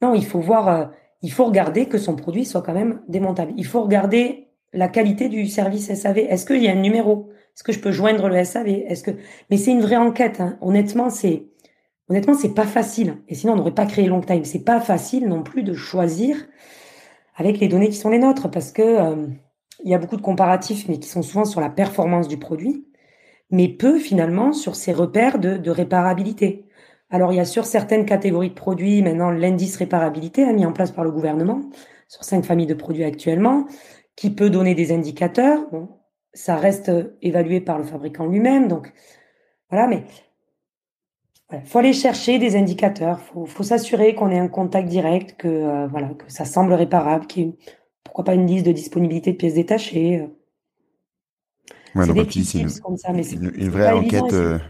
Non, 0.00 0.14
il 0.14 0.24
faut 0.24 0.40
voir, 0.40 0.90
il 1.22 1.30
faut 1.30 1.44
regarder 1.44 1.86
que 1.86 1.98
son 1.98 2.16
produit 2.16 2.44
soit 2.44 2.62
quand 2.62 2.72
même 2.72 3.02
démontable. 3.08 3.52
Il 3.56 3.66
faut 3.66 3.82
regarder 3.82 4.48
la 4.72 4.88
qualité 4.88 5.28
du 5.28 5.46
service 5.46 5.92
SAV. 5.92 6.18
Est-ce 6.18 6.46
qu'il 6.46 6.62
y 6.62 6.68
a 6.68 6.72
un 6.72 6.80
numéro? 6.80 7.30
Est-ce 7.54 7.62
que 7.62 7.72
je 7.72 7.80
peux 7.80 7.92
joindre 7.92 8.28
le 8.28 8.42
SAV 8.44 8.68
Est-ce 8.68 9.02
que 9.02 9.10
Mais 9.50 9.56
c'est 9.56 9.72
une 9.72 9.82
vraie 9.82 9.96
enquête. 9.96 10.40
Hein. 10.40 10.56
Honnêtement, 10.60 11.10
c'est 11.10 11.44
honnêtement 12.08 12.34
c'est 12.34 12.54
pas 12.54 12.66
facile. 12.66 13.16
Et 13.28 13.34
sinon, 13.34 13.54
on 13.54 13.56
n'aurait 13.56 13.74
pas 13.74 13.86
créé 13.86 14.06
Long 14.06 14.22
Time. 14.22 14.44
C'est 14.44 14.64
pas 14.64 14.80
facile 14.80 15.28
non 15.28 15.42
plus 15.42 15.62
de 15.62 15.74
choisir 15.74 16.36
avec 17.36 17.60
les 17.60 17.68
données 17.68 17.88
qui 17.88 17.96
sont 17.96 18.10
les 18.10 18.18
nôtres, 18.18 18.50
parce 18.50 18.72
que 18.72 18.82
euh, 18.82 19.26
il 19.84 19.90
y 19.90 19.94
a 19.94 19.98
beaucoup 19.98 20.16
de 20.16 20.22
comparatifs, 20.22 20.88
mais 20.88 20.98
qui 20.98 21.08
sont 21.08 21.22
souvent 21.22 21.44
sur 21.44 21.60
la 21.60 21.70
performance 21.70 22.28
du 22.28 22.38
produit, 22.38 22.86
mais 23.50 23.68
peu 23.68 23.98
finalement 23.98 24.52
sur 24.52 24.76
ces 24.76 24.92
repères 24.92 25.38
de, 25.38 25.70
réparabilité. 25.70 26.66
Alors 27.10 27.32
il 27.32 27.36
y 27.36 27.40
a 27.40 27.44
sur 27.44 27.66
certaines 27.66 28.06
catégories 28.06 28.50
de 28.50 28.54
produits 28.54 29.02
maintenant 29.02 29.30
l'indice 29.30 29.76
réparabilité 29.76 30.44
a 30.44 30.52
mis 30.52 30.64
en 30.64 30.72
place 30.72 30.90
par 30.90 31.04
le 31.04 31.10
gouvernement 31.10 31.60
sur 32.08 32.24
cinq 32.24 32.44
familles 32.44 32.66
de 32.66 32.74
produits 32.74 33.04
actuellement, 33.04 33.66
qui 34.16 34.30
peut 34.30 34.50
donner 34.50 34.74
des 34.74 34.92
indicateurs. 34.92 35.60
Ça 36.34 36.56
reste 36.56 36.88
euh, 36.88 37.16
évalué 37.22 37.60
par 37.60 37.78
le 37.78 37.84
fabricant 37.84 38.26
lui-même. 38.26 38.68
Donc 38.68 38.92
voilà, 39.70 39.86
mais 39.86 40.04
il 41.52 41.66
faut 41.66 41.78
aller 41.78 41.92
chercher 41.92 42.38
des 42.38 42.56
indicateurs. 42.56 43.20
Faut, 43.20 43.46
faut 43.46 43.62
s'assurer 43.62 44.14
qu'on 44.14 44.30
ait 44.30 44.38
un 44.38 44.48
contact 44.48 44.88
direct, 44.88 45.36
que 45.38 45.48
euh, 45.48 45.86
voilà, 45.86 46.08
que 46.08 46.30
ça 46.30 46.44
semble 46.44 46.72
réparable, 46.74 47.26
qu'il 47.26 47.42
y 47.42 47.48
ait, 47.48 47.56
pourquoi 48.12 48.24
pas 48.24 48.34
une 48.34 48.46
liste 48.46 48.66
de 48.66 48.72
disponibilité 48.72 49.32
de 49.32 49.38
pièces 49.38 49.54
détachées. 49.54 50.20
Euh. 50.20 50.26
Ouais, 51.94 52.06
c'est 52.06 52.12
des 52.12 52.24
petits 52.24 52.42
tips 52.42 52.80
comme 52.80 52.96
ça, 52.96 53.12
mais 53.12 53.22
c'est 53.22 53.36
une, 53.36 53.48
vraie 53.70 53.90
enquête. 53.90 54.32
une 54.32 54.60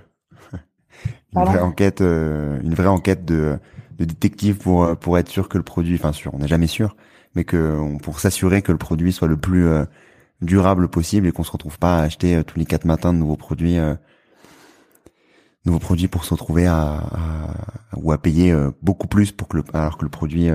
vraie 1.32 1.60
enquête, 1.60 2.00
une 2.00 2.74
vraie 2.74 2.86
enquête 2.86 3.24
de, 3.24 3.58
de 3.98 4.04
détective 4.04 4.58
pour 4.58 4.96
pour 4.96 5.18
être 5.18 5.28
sûr 5.28 5.48
que 5.48 5.58
le 5.58 5.64
produit, 5.64 5.96
enfin 5.96 6.12
sûr, 6.12 6.32
on 6.34 6.38
n'est 6.38 6.48
jamais 6.48 6.66
sûr, 6.66 6.96
mais 7.34 7.44
que 7.44 7.96
pour 7.98 8.20
s'assurer 8.20 8.62
que 8.62 8.72
le 8.72 8.78
produit 8.78 9.12
soit 9.12 9.28
le 9.28 9.36
plus 9.36 9.68
durable 10.42 10.88
possible 10.88 11.26
et 11.26 11.32
qu'on 11.32 11.44
se 11.44 11.52
retrouve 11.52 11.78
pas 11.78 11.98
à 11.98 12.02
acheter 12.02 12.36
euh, 12.36 12.42
tous 12.42 12.58
les 12.58 12.66
quatre 12.66 12.84
matins 12.84 13.12
de 13.12 13.18
nouveaux 13.18 13.36
produits 13.36 13.78
euh, 13.78 13.94
nouveaux 15.64 15.78
produits 15.78 16.08
pour 16.08 16.24
se 16.24 16.34
retrouver 16.34 16.66
à, 16.66 17.04
ou 17.96 18.10
à 18.12 18.18
payer 18.18 18.50
euh, 18.50 18.70
beaucoup 18.82 19.06
plus 19.06 19.30
pour 19.30 19.48
que 19.48 19.58
le 19.58 19.64
alors 19.72 19.96
que 19.96 20.04
le 20.04 20.10
produit 20.10 20.48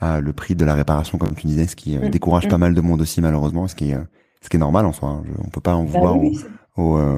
le 0.00 0.32
prix 0.32 0.54
de 0.54 0.64
la 0.64 0.74
réparation 0.74 1.18
comme 1.18 1.34
tu 1.34 1.46
disais 1.46 1.66
ce 1.66 1.76
qui 1.76 1.96
mmh. 1.96 2.10
décourage 2.10 2.46
mmh. 2.46 2.50
pas 2.50 2.58
mal 2.58 2.74
de 2.74 2.80
monde 2.80 3.00
aussi 3.00 3.20
malheureusement 3.20 3.66
ce 3.68 3.74
qui 3.74 3.90
est 3.90 3.98
ce 4.42 4.48
qui 4.48 4.56
est 4.56 4.60
normal 4.60 4.86
en 4.86 4.92
soi 4.92 5.08
hein. 5.08 5.22
on 5.44 5.48
peut 5.48 5.60
pas 5.60 5.74
en 5.74 5.84
bah 5.84 6.00
vouloir 6.76 7.12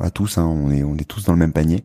à 0.00 0.10
tous 0.10 0.38
hein. 0.38 0.46
on 0.46 0.70
est 0.70 0.84
on 0.84 0.96
est 0.96 1.08
tous 1.08 1.24
dans 1.24 1.32
le 1.32 1.38
même 1.38 1.52
panier 1.52 1.84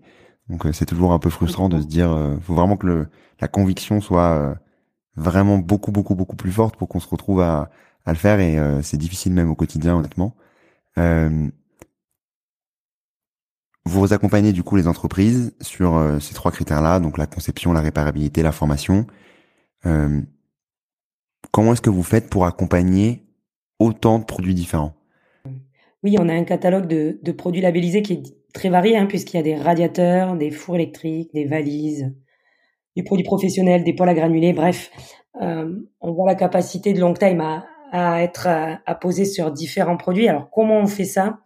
donc 0.50 0.68
c'est 0.74 0.86
toujours 0.86 1.12
un 1.12 1.20
peu 1.20 1.30
frustrant 1.32 1.70
de 1.70 1.82
se 1.82 1.88
dire 1.88 2.16
faut 2.42 2.54
vraiment 2.54 2.78
que 2.78 2.86
le, 2.86 3.08
la 3.42 3.48
conviction 3.48 4.00
soit 4.00 4.56
vraiment 5.16 5.58
beaucoup 5.58 5.92
beaucoup 5.92 6.14
beaucoup 6.14 6.36
plus 6.36 6.52
forte 6.52 6.78
pour 6.78 6.88
qu'on 6.88 7.00
se 7.00 7.08
retrouve 7.08 7.42
à 7.42 7.72
à 8.06 8.12
le 8.12 8.18
faire 8.18 8.40
et 8.40 8.58
euh, 8.58 8.82
c'est 8.82 8.98
difficile 8.98 9.34
même 9.34 9.50
au 9.50 9.56
quotidien 9.56 9.96
honnêtement. 9.96 10.36
Euh, 10.98 11.48
vous 13.86 14.14
accompagnez 14.14 14.54
du 14.54 14.64
coup 14.64 14.76
les 14.76 14.88
entreprises 14.88 15.54
sur 15.62 15.96
euh, 15.96 16.20
ces 16.20 16.34
trois 16.34 16.52
critères-là, 16.52 17.00
donc 17.00 17.18
la 17.18 17.28
conception, 17.28 17.74
la 17.74 17.82
réparabilité, 17.82 18.42
la 18.42 18.52
formation. 18.52 19.06
Comment 21.52 21.74
est-ce 21.74 21.82
que 21.82 21.90
vous 21.90 22.04
faites 22.04 22.30
pour 22.30 22.46
accompagner 22.46 23.24
autant 23.80 24.20
de 24.20 24.26
produits 24.26 24.54
différents? 24.54 24.94
Oui, 26.04 26.16
on 26.20 26.30
a 26.30 26.34
un 26.34 26.44
catalogue 26.44 26.88
de, 26.88 27.32
produits 27.32 27.62
labellisés 27.62 28.02
qui 28.02 28.14
est 28.14 28.24
très 28.54 28.70
varié, 28.70 28.98
hein, 28.98 29.06
puisqu'il 29.06 29.38
y 29.38 29.40
a 29.40 29.44
des 29.44 29.56
radiateurs, 29.56 30.36
des 30.36 30.52
fours 30.52 30.76
électriques, 30.76 31.34
des 31.34 31.46
valises, 31.46 32.14
du 32.96 33.04
produit 33.04 33.24
professionnel, 33.24 33.84
des 33.84 33.94
poêles 33.94 34.10
à 34.10 34.14
granulés, 34.14 34.54
bref. 34.54 34.92
on 35.40 36.12
voit 36.12 36.28
la 36.28 36.36
capacité 36.36 36.94
de 36.94 37.00
Long 37.00 37.14
Time 37.14 37.42
à, 37.92 38.24
être 38.24 38.48
poser 39.00 39.26
sur 39.26 39.52
différents 39.52 39.98
produits. 39.98 40.28
Alors 40.28 40.50
comment 40.50 40.80
on 40.80 40.88
fait 40.88 41.06
ça? 41.06 41.40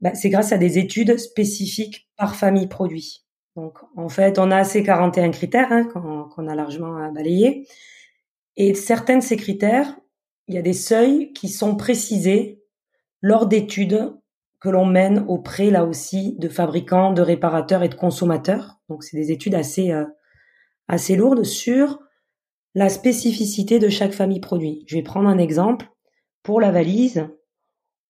Bah, 0.00 0.14
C'est 0.14 0.30
grâce 0.30 0.52
à 0.52 0.58
des 0.58 0.78
études 0.78 1.18
spécifiques 1.18 2.08
par 2.16 2.36
famille 2.36 2.66
produit. 2.66 3.25
Donc 3.56 3.78
en 3.96 4.08
fait, 4.08 4.38
on 4.38 4.50
a 4.50 4.64
ces 4.64 4.82
41 4.82 5.30
critères 5.30 5.72
hein, 5.72 5.84
qu'on 5.84 6.46
a 6.46 6.54
largement 6.54 7.10
balayé. 7.10 7.66
Et 8.56 8.74
certains 8.74 9.18
de 9.18 9.22
ces 9.22 9.36
critères, 9.36 9.96
il 10.46 10.54
y 10.54 10.58
a 10.58 10.62
des 10.62 10.74
seuils 10.74 11.32
qui 11.32 11.48
sont 11.48 11.74
précisés 11.74 12.62
lors 13.22 13.46
d'études 13.46 14.14
que 14.60 14.68
l'on 14.68 14.86
mène 14.86 15.24
auprès 15.28 15.70
là 15.70 15.84
aussi 15.84 16.36
de 16.38 16.48
fabricants, 16.48 17.12
de 17.12 17.22
réparateurs 17.22 17.82
et 17.82 17.88
de 17.88 17.94
consommateurs. 17.94 18.78
Donc 18.88 19.04
c'est 19.04 19.16
des 19.16 19.32
études 19.32 19.54
assez 19.54 19.90
euh, 19.90 20.04
assez 20.88 21.16
lourdes 21.16 21.44
sur 21.44 21.98
la 22.74 22.88
spécificité 22.88 23.78
de 23.78 23.88
chaque 23.88 24.12
famille 24.12 24.40
produit. 24.40 24.84
Je 24.86 24.96
vais 24.96 25.02
prendre 25.02 25.28
un 25.28 25.38
exemple. 25.38 25.88
Pour 26.42 26.60
la 26.60 26.70
valise, 26.70 27.26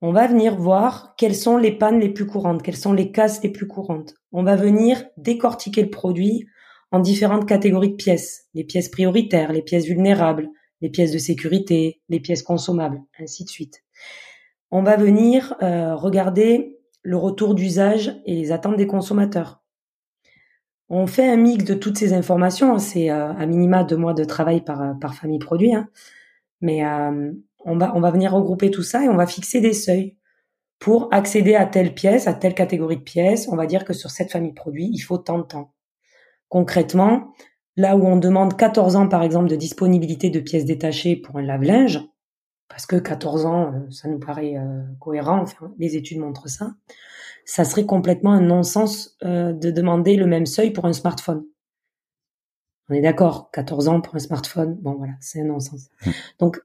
on 0.02 0.12
va 0.12 0.26
venir 0.26 0.56
voir 0.56 1.14
quelles 1.16 1.35
sont 1.35 1.56
les 1.56 1.72
pannes 1.72 2.00
les 2.00 2.11
plus 2.11 2.26
courantes, 2.26 2.62
quelles 2.62 2.76
sont 2.76 2.92
les 2.92 3.12
casses 3.12 3.42
les 3.42 3.50
plus 3.50 3.66
courantes. 3.66 4.14
On 4.32 4.42
va 4.42 4.56
venir 4.56 5.04
décortiquer 5.16 5.82
le 5.82 5.90
produit 5.90 6.46
en 6.90 7.00
différentes 7.00 7.48
catégories 7.48 7.90
de 7.90 7.96
pièces. 7.96 8.46
Les 8.54 8.64
pièces 8.64 8.90
prioritaires, 8.90 9.52
les 9.52 9.62
pièces 9.62 9.87
vulnérables, 9.87 10.48
les 10.82 10.90
pièces 10.90 11.12
de 11.12 11.18
sécurité, 11.18 12.00
les 12.09 12.20
pièces 12.20 12.42
consommables, 12.42 13.02
ainsi 13.18 13.44
de 13.44 13.48
suite. 13.48 13.85
On 14.70 14.82
va 14.82 14.96
venir 14.96 15.54
euh, 15.62 15.94
regarder 15.94 16.78
le 17.02 17.16
retour 17.16 17.54
d'usage 17.54 18.20
et 18.26 18.35
les 18.35 18.52
attentes 18.52 18.76
des 18.76 18.87
consommateurs. 18.87 19.62
On 20.88 21.06
fait 21.06 21.28
un 21.28 21.37
mix 21.37 21.64
de 21.64 21.74
toutes 21.74 21.98
ces 21.98 22.12
informations. 22.12 22.78
C'est 22.78 23.11
euh, 23.11 23.32
à 23.32 23.46
minima 23.46 23.85
deux 23.85 23.96
mois 23.96 24.14
de 24.14 24.24
travail 24.24 24.62
par, 24.62 24.98
par 25.00 25.14
famille 25.14 25.38
produit. 25.38 25.74
Hein. 25.74 25.88
Mais 26.61 26.85
euh, 26.85 27.32
on, 27.64 27.77
va, 27.77 27.92
on 27.95 28.01
va 28.01 28.11
venir 28.11 28.33
regrouper 28.33 28.71
tout 28.71 28.83
ça 28.83 29.05
et 29.05 29.09
on 29.09 29.16
va 29.16 29.27
fixer 29.27 29.61
des 29.61 29.73
seuils 29.73 30.16
pour 30.79 31.09
accéder 31.12 31.55
à 31.55 31.66
telle 31.66 31.95
pièce, 31.95 32.27
à 32.27 32.35
telle 32.35 32.55
catégorie 32.55 32.99
de 32.99 33.03
pièces. 33.03 33.49
On 33.49 33.57
va 33.57 33.66
dire 33.66 33.85
que 33.85 33.92
sur 33.92 34.11
cette 34.11 34.31
famille 34.31 34.53
produit, 34.53 34.90
il 34.92 35.01
faut 35.01 35.19
tant 35.19 35.38
de 35.38 35.45
temps. 35.45 35.73
Concrètement, 36.49 37.33
là 37.77 37.97
où 37.97 38.07
on 38.07 38.16
demande 38.16 38.57
14 38.57 38.97
ans, 38.97 39.09
par 39.09 39.23
exemple, 39.23 39.49
de 39.49 39.57
disponibilité 39.57 40.31
de 40.31 40.40
pièces 40.40 40.64
détachées 40.64 41.16
pour 41.16 41.37
un 41.37 41.42
lave-linge, 41.42 42.01
parce 42.69 42.87
que 42.87 42.97
14 42.97 43.47
ans, 43.47 43.73
ça 43.90 44.09
nous 44.09 44.19
paraît 44.19 44.57
cohérent, 45.01 45.40
enfin, 45.40 45.73
les 45.79 45.97
études 45.97 46.19
montrent 46.19 46.49
ça 46.49 46.73
ça 47.47 47.64
serait 47.64 47.87
complètement 47.87 48.33
un 48.33 48.40
non-sens 48.40 49.16
euh, 49.25 49.53
de 49.53 49.71
demander 49.71 50.16
le 50.16 50.27
même 50.27 50.47
seuil 50.47 50.72
pour 50.72 50.85
un 50.85 50.93
smartphone. 50.93 51.45
On 52.89 52.95
est 52.95 53.01
d'accord, 53.01 53.51
14 53.53 53.89
ans 53.89 54.01
pour 54.01 54.14
un 54.16 54.18
smartphone, 54.18 54.76
bon 54.83 54.95
voilà, 54.95 55.14
c'est 55.20 55.41
un 55.41 55.45
non-sens. 55.45 55.89
Mmh. 56.05 56.11
Donc, 56.41 56.61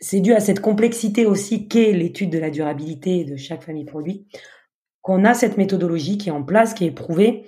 c'est 0.00 0.20
dû 0.20 0.32
à 0.32 0.40
cette 0.40 0.60
complexité 0.60 1.26
aussi 1.26 1.68
qu'est 1.68 1.92
l'étude 1.92 2.30
de 2.30 2.38
la 2.38 2.50
durabilité 2.50 3.24
de 3.24 3.36
chaque 3.36 3.62
famille 3.62 3.84
produit, 3.84 4.26
qu'on 5.02 5.24
a 5.24 5.34
cette 5.34 5.56
méthodologie 5.56 6.18
qui 6.18 6.28
est 6.28 6.32
en 6.32 6.42
place, 6.42 6.74
qui 6.74 6.84
est 6.84 6.90
prouvée 6.90 7.44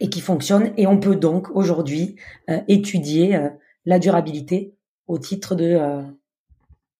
et 0.00 0.10
qui 0.10 0.20
fonctionne, 0.20 0.72
et 0.76 0.86
on 0.86 0.98
peut 0.98 1.16
donc 1.16 1.50
aujourd'hui 1.54 2.16
euh, 2.50 2.60
étudier 2.68 3.36
euh, 3.36 3.48
la 3.84 3.98
durabilité 3.98 4.74
au 5.06 5.18
titre 5.18 5.54
de 5.54 6.02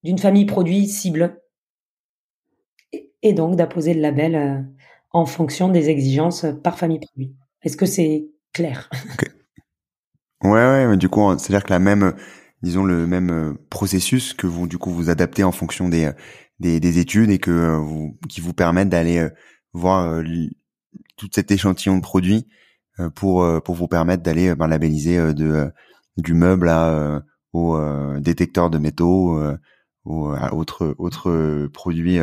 d'une 0.03 0.19
famille 0.19 0.45
produit 0.45 0.87
cible 0.87 1.41
et 3.25 3.33
donc 3.33 3.57
d'apposer 3.57 3.95
le 3.95 4.01
label 4.01 4.37
euh, 4.37 4.61
en 5.11 5.27
fonction 5.27 5.69
des 5.71 5.89
exigences 5.89 6.47
par 6.63 6.79
famille 6.79 7.01
produit. 7.01 7.35
Est-ce 7.63 7.77
que 7.77 7.87
c'est 7.87 8.29
clair? 8.53 8.91
Ouais, 10.43 10.51
ouais, 10.51 10.87
mais 10.87 10.99
du 10.99 11.09
coup, 11.09 11.37
c'est-à-dire 11.39 11.65
que 11.65 11.71
la 11.71 11.79
même, 11.79 12.15
disons 12.65 12.85
le 12.85 13.07
même 13.07 13.31
euh, 13.31 13.53
processus 13.71 14.35
que 14.35 14.47
vous, 14.47 14.67
du 14.67 14.79
coup, 14.79 14.91
vous 14.91 15.11
adaptez 15.11 15.45
en 15.45 15.53
fonction 15.53 15.89
des 15.89 16.11
des, 16.61 16.81
des 16.81 16.99
études 16.99 17.31
et 17.31 17.39
que 17.39 17.77
vous, 17.77 18.19
qui 18.29 18.41
vous 18.41 18.53
permettent 18.53 18.89
d'aller 18.89 19.29
voir 19.73 20.23
tout 21.17 21.29
cet 21.33 21.51
échantillon 21.51 21.97
de 21.97 22.03
produits 22.03 22.47
pour 23.17 23.45
pour 23.65 23.75
vous 23.75 23.89
permettre 23.89 24.23
d'aller 24.23 24.55
ben, 24.55 24.69
labelliser 24.69 25.35
de 25.35 25.73
du 26.17 26.35
meuble 26.35 26.69
à 26.69 27.23
au 27.53 27.77
détecteur 28.21 28.71
de 28.71 28.79
métaux 28.79 29.37
ou 30.05 30.29
à 30.29 30.55
autres 30.55 30.95
autres 30.99 31.69
produits 31.73 32.21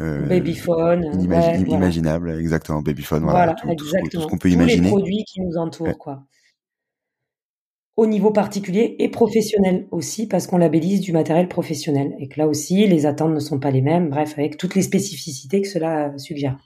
euh, 0.00 0.26
Babyphone, 0.26 1.04
inimaginable, 1.14 2.30
exactement. 2.40 2.82
Babyphone, 2.82 3.22
voilà, 3.22 3.54
tout, 3.54 3.68
exactement. 3.68 4.22
ce 4.24 4.26
qu'on 4.26 4.38
peut 4.38 4.50
imaginer. 4.50 4.82
Les 4.82 4.88
produits 4.88 5.24
qui 5.24 5.40
nous 5.40 5.56
entourent, 5.56 5.96
quoi. 5.98 6.24
Au 7.96 8.06
niveau 8.06 8.32
particulier 8.32 8.96
et 8.98 9.08
professionnel 9.08 9.86
aussi, 9.92 10.26
parce 10.26 10.48
qu'on 10.48 10.58
labellise 10.58 11.00
du 11.00 11.12
matériel 11.12 11.48
professionnel 11.48 12.14
et 12.18 12.28
que 12.28 12.40
là 12.40 12.48
aussi, 12.48 12.86
les 12.88 13.06
attentes 13.06 13.32
ne 13.32 13.38
sont 13.38 13.60
pas 13.60 13.70
les 13.70 13.82
mêmes. 13.82 14.10
Bref, 14.10 14.34
avec 14.36 14.56
toutes 14.56 14.74
les 14.74 14.82
spécificités 14.82 15.62
que 15.62 15.68
cela 15.68 16.12
suggère. 16.18 16.58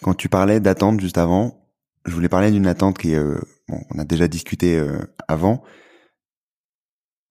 Quand 0.00 0.14
tu 0.14 0.30
parlais 0.30 0.58
d'attente 0.58 1.00
juste 1.00 1.18
avant, 1.18 1.66
je 2.06 2.12
voulais 2.12 2.30
parler 2.30 2.50
d'une 2.50 2.66
attente 2.66 2.96
qui 2.96 3.14
euh, 3.14 3.38
bon, 3.68 3.78
on 3.94 3.98
a 3.98 4.04
déjà 4.04 4.26
discuté 4.26 4.78
euh, 4.78 5.00
avant. 5.28 5.62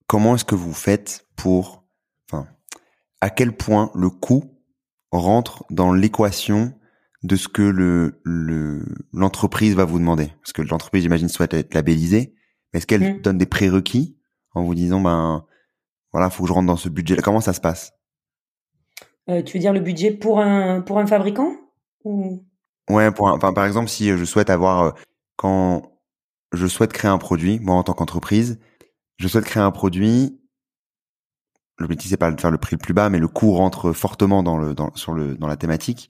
Comment 0.05 0.35
est-ce 0.35 0.45
que 0.45 0.55
vous 0.55 0.73
faites 0.73 1.25
pour, 1.35 1.85
enfin, 2.29 2.47
à 3.21 3.31
quel 3.31 3.51
point 3.51 3.91
le 3.95 4.11
coût 4.11 4.43
rentre 5.11 5.63
dans 5.71 5.93
l'équation 5.93 6.73
de 7.25 7.35
ce 7.35 7.47
que 7.47 7.61
le 7.61 8.21
l'entreprise 9.13 9.75
va 9.75 9.85
vous 9.85 9.99
demander. 9.99 10.27
Parce 10.41 10.53
que 10.53 10.61
l'entreprise, 10.61 11.03
j'imagine, 11.03 11.29
souhaite 11.29 11.53
être 11.53 11.73
labellisée. 11.73 12.35
Est-ce 12.73 12.85
qu'elle 12.85 13.17
mmh. 13.17 13.21
donne 13.21 13.37
des 13.37 13.45
prérequis 13.45 14.17
en 14.53 14.63
vous 14.63 14.75
disant, 14.75 15.01
ben 15.01 15.45
voilà, 16.11 16.29
faut 16.29 16.43
que 16.43 16.49
je 16.49 16.53
rentre 16.53 16.67
dans 16.67 16.77
ce 16.77 16.89
budget 16.89 17.17
Comment 17.17 17.41
ça 17.41 17.53
se 17.53 17.61
passe? 17.61 17.93
Euh, 19.29 19.41
Tu 19.41 19.57
veux 19.57 19.61
dire 19.61 19.73
le 19.73 19.79
budget 19.79 20.11
pour 20.11 20.39
un 20.39 20.81
pour 20.81 20.99
un 20.99 21.07
fabricant? 21.07 21.51
Ou? 22.03 22.45
Ouais, 22.89 23.11
pour 23.11 23.27
enfin 23.27 23.53
par 23.53 23.65
exemple, 23.65 23.89
si 23.89 24.15
je 24.15 24.25
souhaite 24.25 24.49
avoir 24.49 24.83
euh, 24.83 24.91
quand 25.35 25.99
je 26.53 26.67
souhaite 26.67 26.93
créer 26.93 27.09
un 27.09 27.17
produit, 27.17 27.59
moi 27.59 27.75
en 27.75 27.83
tant 27.83 27.93
qu'entreprise, 27.93 28.59
je 29.17 29.27
souhaite 29.27 29.45
créer 29.45 29.63
un 29.63 29.71
produit 29.71 30.39
l'objectif 31.77 32.09
c'est 32.09 32.17
pas 32.17 32.31
de 32.31 32.39
faire 32.39 32.51
le 32.51 32.57
prix 32.57 32.75
le 32.75 32.81
plus 32.81 32.93
bas, 32.93 33.09
mais 33.09 33.19
le 33.19 33.27
coût 33.27 33.51
rentre 33.51 33.91
fortement 33.91 34.43
dans 34.43 34.57
le 34.57 34.73
dans 34.73 34.93
sur 34.95 35.13
le 35.13 35.35
dans 35.35 35.47
la 35.47 35.57
thématique 35.57 36.09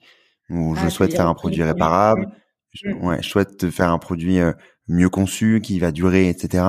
où 0.49 0.75
je 0.75 0.85
ah, 0.85 0.89
souhaite 0.89 1.13
faire 1.13 1.27
un 1.27 1.33
produit 1.33 1.63
réparable, 1.63 2.29
je, 2.73 2.89
mmh. 2.89 3.05
ouais, 3.05 3.21
je 3.21 3.29
souhaite 3.29 3.69
faire 3.69 3.91
un 3.91 3.99
produit 3.99 4.39
mieux 4.87 5.09
conçu 5.09 5.61
qui 5.61 5.79
va 5.79 5.91
durer, 5.91 6.29
etc. 6.29 6.63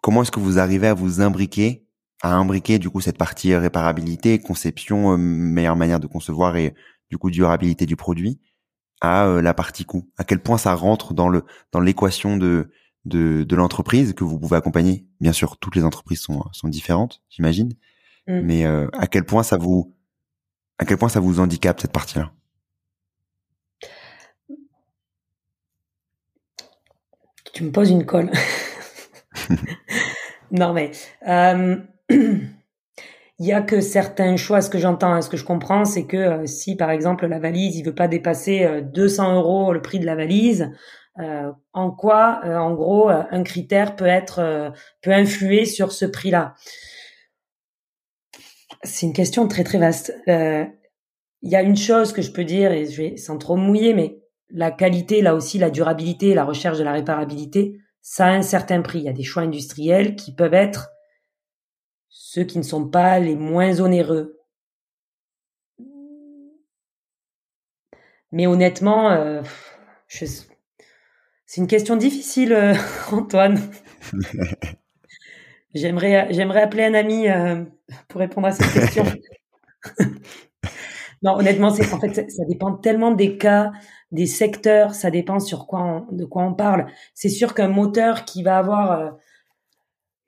Comment 0.00 0.22
est-ce 0.22 0.30
que 0.30 0.40
vous 0.40 0.58
arrivez 0.58 0.86
à 0.86 0.94
vous 0.94 1.20
imbriquer, 1.20 1.86
à 2.22 2.34
imbriquer 2.34 2.78
du 2.78 2.90
coup 2.90 3.00
cette 3.00 3.18
partie 3.18 3.54
réparabilité, 3.54 4.38
conception, 4.38 5.16
meilleure 5.18 5.76
manière 5.76 6.00
de 6.00 6.06
concevoir 6.06 6.56
et 6.56 6.74
du 7.10 7.18
coup 7.18 7.30
durabilité 7.30 7.86
du 7.86 7.96
produit 7.96 8.40
à 9.00 9.26
euh, 9.26 9.42
la 9.42 9.52
partie 9.52 9.84
coût? 9.84 10.08
À 10.16 10.24
quel 10.24 10.40
point 10.40 10.58
ça 10.58 10.74
rentre 10.74 11.12
dans 11.12 11.28
le 11.28 11.44
dans 11.72 11.80
l'équation 11.80 12.36
de 12.36 12.70
de, 13.06 13.44
de 13.44 13.56
l'entreprise 13.56 14.12
que 14.14 14.24
vous 14.24 14.38
pouvez 14.38 14.56
accompagner? 14.56 15.06
Bien 15.20 15.32
sûr, 15.32 15.58
toutes 15.58 15.76
les 15.76 15.84
entreprises 15.84 16.20
sont, 16.20 16.44
sont 16.52 16.68
différentes, 16.68 17.22
j'imagine. 17.28 17.74
Mm. 18.26 18.40
Mais 18.40 18.64
euh, 18.64 18.88
à 18.94 19.06
quel 19.06 19.24
point 19.24 19.42
ça 19.42 19.58
vous 19.58 19.94
à 20.80 20.84
quel 20.84 20.96
point 20.96 21.08
ça 21.08 21.20
vous 21.20 21.40
handicape 21.40 21.80
cette 21.80 21.92
partie-là? 21.92 22.32
Tu 27.52 27.64
me 27.64 27.70
poses 27.70 27.90
une 27.90 28.06
colle. 28.06 28.30
non 30.50 30.72
mais 30.72 30.90
euh, 31.28 31.76
il 32.10 33.46
y 33.46 33.52
a 33.52 33.60
que 33.60 33.80
certains 33.80 34.36
choix. 34.36 34.62
Ce 34.62 34.70
que 34.70 34.78
j'entends, 34.78 35.12
hein, 35.12 35.22
ce 35.22 35.28
que 35.28 35.36
je 35.36 35.44
comprends, 35.44 35.84
c'est 35.84 36.06
que 36.06 36.16
euh, 36.16 36.46
si 36.46 36.76
par 36.76 36.90
exemple 36.90 37.26
la 37.26 37.38
valise, 37.38 37.76
il 37.76 37.84
veut 37.84 37.94
pas 37.94 38.08
dépasser 38.08 38.82
200 38.82 39.34
euros 39.36 39.72
le 39.72 39.82
prix 39.82 39.98
de 39.98 40.06
la 40.06 40.16
valise, 40.16 40.72
euh, 41.18 41.52
en 41.72 41.90
quoi, 41.90 42.40
euh, 42.44 42.56
en 42.56 42.72
gros, 42.74 43.10
euh, 43.10 43.22
un 43.30 43.42
critère 43.42 43.96
peut 43.96 44.06
être 44.06 44.72
peut 45.02 45.12
influer 45.12 45.64
sur 45.64 45.92
ce 45.92 46.06
prix-là? 46.06 46.54
C'est 48.82 49.06
une 49.06 49.12
question 49.12 49.46
très 49.48 49.64
très 49.64 49.78
vaste. 49.78 50.14
Il 50.26 51.50
y 51.50 51.56
a 51.56 51.62
une 51.62 51.76
chose 51.76 52.12
que 52.12 52.22
je 52.22 52.32
peux 52.32 52.44
dire 52.44 52.72
et 52.72 52.86
je 52.86 53.00
vais 53.00 53.16
sans 53.16 53.38
trop 53.38 53.56
mouiller, 53.56 53.94
mais 53.94 54.20
la 54.50 54.70
qualité, 54.70 55.22
là 55.22 55.34
aussi, 55.34 55.58
la 55.58 55.70
durabilité, 55.70 56.34
la 56.34 56.44
recherche 56.44 56.78
de 56.78 56.84
la 56.84 56.92
réparabilité, 56.92 57.78
ça 58.02 58.26
a 58.26 58.30
un 58.30 58.42
certain 58.42 58.82
prix. 58.82 58.98
Il 58.98 59.04
y 59.04 59.08
a 59.08 59.12
des 59.12 59.22
choix 59.22 59.42
industriels 59.42 60.16
qui 60.16 60.34
peuvent 60.34 60.54
être 60.54 60.90
ceux 62.08 62.44
qui 62.44 62.58
ne 62.58 62.62
sont 62.62 62.88
pas 62.88 63.18
les 63.20 63.36
moins 63.36 63.80
onéreux. 63.80 64.38
Mais 68.32 68.46
honnêtement, 68.46 69.10
euh, 69.10 69.42
je, 70.06 70.24
c'est 71.46 71.60
une 71.60 71.66
question 71.66 71.96
difficile, 71.96 72.52
euh, 72.52 72.74
Antoine. 73.10 73.58
j'aimerais, 75.74 76.28
j'aimerais 76.32 76.62
appeler 76.62 76.84
un 76.84 76.94
ami 76.94 77.28
euh, 77.28 77.64
pour 78.08 78.20
répondre 78.20 78.46
à 78.46 78.52
cette 78.52 78.72
question. 78.72 79.04
non, 81.22 81.36
honnêtement, 81.36 81.70
c'est 81.70 81.92
en 81.92 82.00
fait 82.00 82.30
ça, 82.30 82.44
dépend 82.48 82.74
tellement 82.74 83.12
des 83.12 83.36
cas, 83.36 83.72
des 84.12 84.26
secteurs, 84.26 84.94
ça 84.94 85.10
dépend 85.10 85.40
sur 85.40 85.66
quoi 85.66 86.06
de 86.10 86.24
quoi 86.24 86.44
on 86.44 86.54
parle. 86.54 86.86
C'est 87.14 87.28
sûr 87.28 87.54
qu'un 87.54 87.68
moteur 87.68 88.24
qui 88.24 88.42
va 88.42 88.58
avoir 88.58 88.92
euh, 88.92 89.10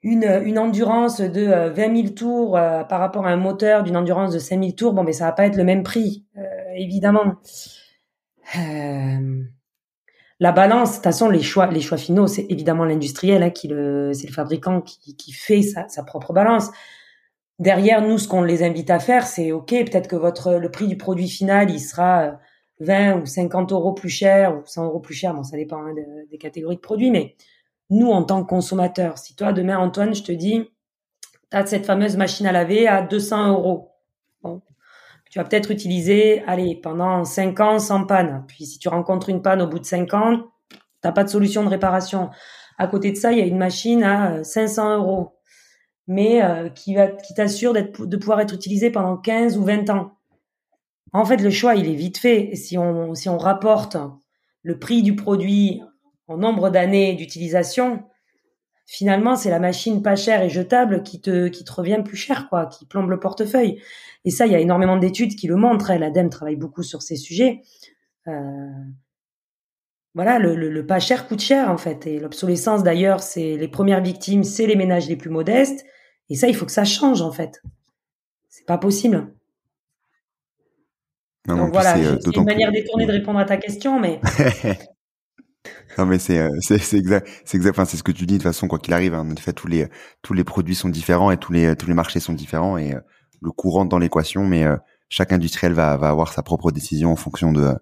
une, 0.01 0.41
une 0.45 0.59
endurance 0.59 1.21
de 1.21 1.69
20 1.69 1.95
000 1.95 2.09
tours 2.09 2.51
par 2.53 2.99
rapport 2.99 3.25
à 3.25 3.29
un 3.29 3.37
moteur 3.37 3.83
d'une 3.83 3.97
endurance 3.97 4.33
de 4.33 4.39
5 4.39 4.59
000 4.59 4.71
tours, 4.73 4.93
bon, 4.93 5.03
mais 5.03 5.13
ça 5.13 5.25
va 5.25 5.31
pas 5.31 5.45
être 5.45 5.55
le 5.55 5.63
même 5.63 5.83
prix, 5.83 6.25
évidemment. 6.75 7.37
Euh, 8.57 9.43
la 10.39 10.51
balance, 10.51 10.89
de 10.89 10.95
toute 10.95 11.03
façon, 11.03 11.29
les 11.29 11.41
choix, 11.41 11.67
les 11.67 11.81
choix 11.81 11.97
finaux, 11.97 12.27
c'est 12.27 12.45
évidemment 12.49 12.85
l'industriel 12.85 13.43
hein, 13.43 13.49
qui 13.49 13.67
le, 13.67 14.11
c'est 14.13 14.27
le 14.27 14.33
fabricant 14.33 14.81
qui, 14.81 15.15
qui 15.15 15.31
fait 15.31 15.61
sa, 15.61 15.87
sa, 15.87 16.03
propre 16.03 16.33
balance. 16.33 16.69
Derrière 17.59 18.01
nous, 18.01 18.17
ce 18.17 18.27
qu'on 18.27 18.41
les 18.41 18.63
invite 18.63 18.89
à 18.89 18.99
faire, 18.99 19.27
c'est 19.27 19.51
ok, 19.51 19.69
peut-être 19.69 20.07
que 20.07 20.15
votre 20.15 20.53
le 20.55 20.71
prix 20.71 20.87
du 20.87 20.97
produit 20.97 21.29
final, 21.29 21.69
il 21.69 21.79
sera 21.79 22.39
20 22.79 23.21
ou 23.21 23.25
50 23.25 23.71
euros 23.71 23.93
plus 23.93 24.09
cher 24.09 24.57
ou 24.57 24.63
100 24.65 24.85
euros 24.85 24.99
plus 24.99 25.13
cher. 25.13 25.33
Bon, 25.33 25.43
ça 25.43 25.57
dépend 25.57 25.77
hein, 25.77 25.93
des 26.29 26.37
catégories 26.37 26.75
de 26.75 26.81
produits, 26.81 27.11
mais 27.11 27.35
nous, 27.89 28.09
en 28.09 28.23
tant 28.23 28.43
que 28.43 28.49
consommateurs, 28.49 29.17
si 29.17 29.35
toi 29.35 29.53
demain, 29.53 29.77
Antoine, 29.77 30.15
je 30.15 30.23
te 30.23 30.31
dis, 30.31 30.63
tu 31.51 31.57
as 31.57 31.65
cette 31.65 31.85
fameuse 31.85 32.17
machine 32.17 32.47
à 32.47 32.51
laver 32.51 32.87
à 32.87 33.01
200 33.03 33.49
euros. 33.49 33.91
Bon, 34.41 34.61
tu 35.29 35.39
vas 35.39 35.45
peut-être 35.45 35.71
utiliser, 35.71 36.43
allez, 36.47 36.75
pendant 36.75 37.23
5 37.23 37.59
ans 37.59 37.79
sans 37.79 38.05
panne. 38.05 38.45
Puis 38.47 38.65
si 38.65 38.79
tu 38.79 38.89
rencontres 38.89 39.29
une 39.29 39.41
panne 39.41 39.61
au 39.61 39.67
bout 39.67 39.79
de 39.79 39.85
5 39.85 40.13
ans, 40.13 40.45
t'as 41.01 41.11
pas 41.11 41.23
de 41.23 41.29
solution 41.29 41.63
de 41.63 41.69
réparation. 41.69 42.29
À 42.77 42.87
côté 42.87 43.11
de 43.11 43.17
ça, 43.17 43.31
il 43.31 43.37
y 43.37 43.41
a 43.41 43.45
une 43.45 43.57
machine 43.57 44.03
à 44.03 44.43
500 44.43 44.89
euh, 44.89 44.97
euros, 44.97 45.35
mais 46.07 46.43
euh, 46.43 46.69
qui 46.69 46.95
va, 46.95 47.07
qui 47.07 47.33
t'assure 47.33 47.73
de 47.73 48.17
pouvoir 48.17 48.41
être 48.41 48.53
utilisée 48.53 48.89
pendant 48.89 49.17
15 49.17 49.57
ou 49.57 49.63
20 49.63 49.89
ans. 49.89 50.17
En 51.13 51.25
fait, 51.25 51.37
le 51.37 51.51
choix, 51.51 51.75
il 51.75 51.87
est 51.87 51.95
vite 51.95 52.17
fait. 52.17 52.51
Et 52.51 52.55
si 52.55 52.77
on, 52.77 53.13
si 53.13 53.29
on 53.29 53.37
rapporte 53.37 53.97
le 54.63 54.79
prix 54.79 55.03
du 55.03 55.15
produit 55.15 55.81
en 56.27 56.37
nombre 56.37 56.69
d'années 56.69 57.13
d'utilisation, 57.13 58.03
finalement, 58.85 59.35
c'est 59.35 59.49
la 59.49 59.59
machine 59.59 60.01
pas 60.01 60.15
chère 60.15 60.41
et 60.41 60.49
jetable 60.49 61.03
qui 61.03 61.21
te, 61.21 61.47
qui 61.47 61.63
te 61.63 61.71
revient 61.71 62.01
plus 62.03 62.17
cher, 62.17 62.49
quoi, 62.49 62.65
qui 62.65 62.85
plombe 62.85 63.09
le 63.09 63.19
portefeuille. 63.19 63.79
Et 64.25 64.31
ça, 64.31 64.47
il 64.47 64.53
y 64.53 64.55
a 64.55 64.59
énormément 64.59 64.97
d'études 64.97 65.35
qui 65.35 65.47
le 65.47 65.55
montrent. 65.55 65.91
Hein. 65.91 65.99
L'ADEME 65.99 66.29
travaille 66.29 66.55
beaucoup 66.55 66.83
sur 66.83 67.01
ces 67.01 67.15
sujets. 67.15 67.61
Euh, 68.27 68.69
voilà, 70.15 70.39
le, 70.39 70.55
le, 70.55 70.85
pas 70.85 70.99
cher 70.99 71.27
coûte 71.27 71.41
cher 71.41 71.69
en 71.69 71.77
fait. 71.77 72.05
Et 72.07 72.19
l'obsolescence 72.19 72.83
d'ailleurs, 72.83 73.21
c'est 73.21 73.57
les 73.57 73.67
premières 73.67 74.01
victimes, 74.01 74.43
c'est 74.43 74.67
les 74.67 74.75
ménages 74.75 75.07
les 75.07 75.15
plus 75.15 75.29
modestes. 75.29 75.85
Et 76.29 76.35
ça, 76.35 76.47
il 76.47 76.55
faut 76.55 76.65
que 76.65 76.71
ça 76.71 76.85
change 76.85 77.21
en 77.21 77.31
fait. 77.31 77.61
C'est 78.49 78.65
pas 78.65 78.77
possible. 78.77 79.33
Donc 81.47 81.73
voilà, 81.73 81.97
euh, 81.97 82.17
c'est 82.23 82.35
une 82.35 82.45
manière 82.45 82.71
détournée 82.71 83.05
de 83.05 83.11
répondre 83.11 83.39
à 83.39 83.45
ta 83.45 83.57
question, 83.57 83.99
mais. 83.99 84.21
non 85.97 86.05
mais 86.05 86.19
c'est 86.19 86.39
euh, 86.39 86.49
c'est 86.61 86.97
exact 86.97 87.27
c'est 87.45 87.55
exact 87.55 87.71
enfin 87.71 87.85
c'est 87.85 87.95
ce 87.97 88.03
que 88.03 88.11
tu 88.11 88.25
dis 88.25 88.33
de 88.33 88.39
toute 88.39 88.43
façon 88.43 88.67
quoi 88.67 88.79
qu'il 88.79 88.93
arrive 88.93 89.13
hein. 89.13 89.25
en 89.31 89.35
fait 89.35 89.53
tous 89.53 89.67
les 89.67 89.87
tous 90.21 90.33
les 90.33 90.43
produits 90.43 90.75
sont 90.75 90.89
différents 90.89 91.31
et 91.31 91.37
tous 91.37 91.53
les 91.53 91.75
tous 91.77 91.87
les 91.87 91.93
marchés 91.93 92.19
sont 92.19 92.33
différents 92.33 92.77
et 92.77 92.93
le 93.43 93.51
coût 93.51 93.69
rentre 93.69 93.89
dans 93.89 93.99
l'équation, 93.99 94.45
mais 94.45 94.63
euh, 94.63 94.77
chaque 95.09 95.31
industriel 95.31 95.73
va, 95.73 95.97
va 95.97 96.09
avoir 96.09 96.31
sa 96.33 96.41
propre 96.41 96.71
décision 96.71 97.11
en 97.11 97.15
fonction 97.15 97.51
de 97.51 97.73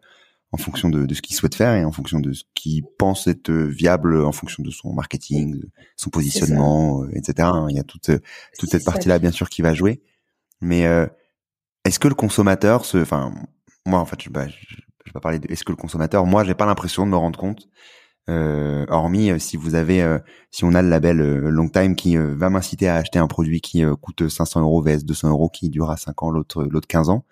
en 0.54 0.58
fonction 0.58 0.90
de, 0.90 1.06
de 1.06 1.14
ce 1.14 1.22
qu'il 1.22 1.36
souhaite 1.36 1.56
faire 1.56 1.74
et 1.76 1.86
en 1.86 1.92
fonction 1.92 2.20
de 2.20 2.34
ce 2.34 2.44
qu'il 2.54 2.84
pense 2.98 3.28
être 3.28 3.52
viable 3.52 4.24
en 4.24 4.32
fonction 4.32 4.64
de 4.64 4.70
son 4.70 4.94
marketing, 4.94 5.62
son 5.96 6.10
positionnement, 6.10 7.04
euh, 7.04 7.10
etc. 7.14 7.50
Il 7.70 7.76
y 7.76 7.80
a 7.80 7.84
toute 7.84 8.12
toute 8.60 8.70
cette 8.70 8.84
partie-là 8.84 9.20
bien 9.20 9.32
sûr 9.32 9.50
qui 9.50 9.62
va 9.62 9.74
jouer. 9.74 10.02
Mais 10.60 10.86
euh, 10.86 11.08
est-ce 11.86 12.00
que 12.00 12.08
le 12.08 12.16
consommateur 12.16 12.86
se, 12.86 12.98
enfin 12.98 13.34
moi 13.86 14.00
en 14.00 14.06
fait 14.06 14.22
je, 14.22 14.30
bah, 14.30 14.48
je, 14.48 14.76
vais 15.06 15.12
pas 15.14 15.22
parler 15.22 15.40
de 15.40 15.50
est-ce 15.52 15.64
que 15.64 15.72
le 15.72 15.78
consommateur, 15.78 16.26
moi 16.26 16.44
j'ai 16.44 16.54
pas 16.54 16.66
l'impression 16.66 17.06
de 17.06 17.12
me 17.12 17.18
rendre 17.18 17.40
compte 17.40 17.70
euh, 18.30 18.86
hormis 18.90 19.40
si 19.40 19.58
vous 19.58 19.74
avez, 19.76 20.06
si 20.52 20.66
on 20.66 20.74
a 20.74 20.82
le 20.82 20.90
label 20.90 21.18
Long 21.18 21.70
Time 21.70 21.96
qui 21.96 22.18
va 22.18 22.50
m'inciter 22.50 22.90
à 22.90 22.96
acheter 22.96 23.20
un 23.20 23.28
produit 23.28 23.62
qui 23.62 23.84
coûte 24.02 24.28
500 24.28 24.62
euros 24.62 24.84
vs 24.84 25.06
200 25.06 25.30
euros 25.30 25.50
qui 25.50 25.70
durera 25.70 25.96
5 25.96 26.22
ans, 26.24 26.30
l'autre 26.30 26.64
l'autre 26.66 26.88
15 26.88 27.10
ans. 27.10 27.26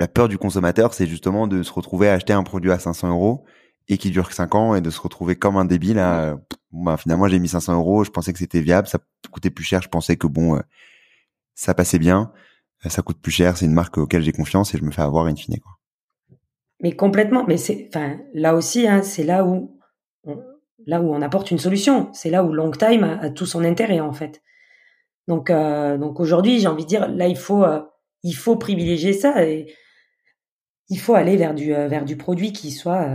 La 0.00 0.08
peur 0.08 0.28
du 0.28 0.38
consommateur, 0.38 0.94
c'est 0.94 1.06
justement 1.06 1.46
de 1.46 1.62
se 1.62 1.72
retrouver 1.72 2.08
à 2.08 2.14
acheter 2.14 2.32
un 2.32 2.42
produit 2.42 2.72
à 2.72 2.78
500 2.78 3.10
euros 3.10 3.44
et 3.88 3.98
qui 3.98 4.10
dure 4.10 4.32
5 4.32 4.54
ans 4.54 4.74
et 4.74 4.80
de 4.80 4.90
se 4.90 5.00
retrouver 5.00 5.36
comme 5.36 5.56
un 5.56 5.64
débile 5.64 5.98
à 5.98 6.38
bah, 6.72 6.96
finalement 6.96 7.28
j'ai 7.28 7.38
mis 7.38 7.48
500 7.48 7.74
euros, 7.74 8.04
je 8.04 8.10
pensais 8.10 8.32
que 8.32 8.38
c'était 8.38 8.60
viable, 8.60 8.88
ça 8.88 8.98
coûtait 9.30 9.50
plus 9.50 9.64
cher, 9.64 9.82
je 9.82 9.88
pensais 9.88 10.16
que 10.16 10.26
bon 10.26 10.60
ça 11.54 11.74
passait 11.74 11.98
bien, 11.98 12.32
ça 12.88 13.02
coûte 13.02 13.20
plus 13.20 13.32
cher, 13.32 13.56
c'est 13.56 13.66
une 13.66 13.72
marque 13.72 13.98
auquel 13.98 14.22
j'ai 14.22 14.32
confiance 14.32 14.74
et 14.74 14.78
je 14.78 14.84
me 14.84 14.90
fais 14.90 15.02
avoir 15.02 15.26
in 15.26 15.36
fine 15.36 15.58
quoi. 15.60 15.72
Mais 16.80 16.96
complètement. 16.96 17.44
Mais 17.46 17.56
c'est, 17.56 17.88
enfin, 17.88 18.18
là 18.34 18.54
aussi, 18.54 18.86
hein, 18.88 19.02
c'est 19.02 19.24
là 19.24 19.44
où, 19.44 19.78
on, 20.24 20.38
là 20.86 21.00
où 21.00 21.12
on 21.12 21.22
apporte 21.22 21.50
une 21.50 21.58
solution. 21.58 22.10
C'est 22.12 22.30
là 22.30 22.42
où 22.42 22.52
Long 22.52 22.70
Time 22.70 23.04
a, 23.04 23.30
tout 23.30 23.46
son 23.46 23.64
intérêt 23.64 24.00
en 24.00 24.12
fait. 24.12 24.42
Donc, 25.28 25.50
euh, 25.50 25.98
donc 25.98 26.18
aujourd'hui, 26.20 26.58
j'ai 26.58 26.68
envie 26.68 26.84
de 26.84 26.88
dire, 26.88 27.08
là, 27.08 27.28
il 27.28 27.36
faut, 27.36 27.62
euh, 27.62 27.80
il 28.22 28.32
faut 28.32 28.56
privilégier 28.56 29.12
ça 29.12 29.44
et 29.46 29.72
il 30.90 30.98
faut 30.98 31.14
aller 31.14 31.36
vers 31.36 31.54
du, 31.54 31.74
euh, 31.74 31.88
vers 31.88 32.04
du 32.04 32.16
produit 32.16 32.52
qui 32.52 32.70
soit, 32.70 33.08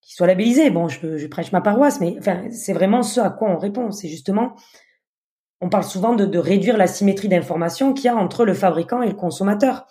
qui 0.00 0.14
soit 0.14 0.26
labellisé. 0.26 0.70
Bon, 0.70 0.88
je, 0.88 1.16
je 1.16 1.26
prêche 1.28 1.52
ma 1.52 1.60
paroisse, 1.60 2.00
mais 2.00 2.16
enfin, 2.18 2.42
c'est 2.50 2.72
vraiment 2.72 3.02
ce 3.02 3.20
à 3.20 3.30
quoi 3.30 3.50
on 3.50 3.58
répond. 3.58 3.92
C'est 3.92 4.08
justement, 4.08 4.56
on 5.60 5.68
parle 5.68 5.84
souvent 5.84 6.14
de, 6.14 6.24
de 6.24 6.38
réduire 6.38 6.76
la 6.76 6.86
symétrie 6.86 7.28
d'information 7.28 7.92
qu'il 7.92 8.06
y 8.06 8.08
a 8.08 8.16
entre 8.16 8.44
le 8.44 8.54
fabricant 8.54 9.02
et 9.02 9.08
le 9.08 9.14
consommateur. 9.14 9.86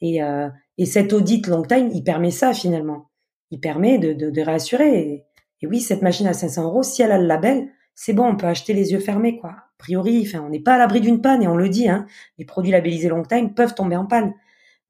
Et, 0.00 0.22
euh, 0.22 0.48
et 0.76 0.86
cet 0.86 1.12
audit 1.12 1.46
long 1.46 1.62
time, 1.62 1.90
il 1.92 2.04
permet 2.04 2.30
ça 2.30 2.52
finalement. 2.52 3.10
Il 3.50 3.60
permet 3.60 3.98
de, 3.98 4.12
de, 4.12 4.30
de 4.30 4.42
réassurer. 4.42 4.98
Et, 4.98 5.24
oui, 5.66 5.80
cette 5.80 6.02
machine 6.02 6.26
à 6.26 6.34
500 6.34 6.64
euros, 6.64 6.82
si 6.82 7.00
elle 7.00 7.10
a 7.10 7.16
le 7.16 7.26
label, 7.26 7.70
c'est 7.94 8.12
bon, 8.12 8.26
on 8.26 8.36
peut 8.36 8.46
acheter 8.46 8.74
les 8.74 8.92
yeux 8.92 8.98
fermés, 8.98 9.38
quoi. 9.38 9.50
A 9.50 9.64
priori, 9.78 10.22
enfin, 10.26 10.44
on 10.44 10.50
n'est 10.50 10.60
pas 10.60 10.74
à 10.74 10.78
l'abri 10.78 11.00
d'une 11.00 11.22
panne 11.22 11.42
et 11.42 11.48
on 11.48 11.56
le 11.56 11.70
dit. 11.70 11.88
Hein, 11.88 12.04
les 12.36 12.44
produits 12.44 12.72
labellisés 12.72 13.08
long 13.08 13.22
time 13.22 13.54
peuvent 13.54 13.74
tomber 13.74 13.96
en 13.96 14.04
panne, 14.04 14.34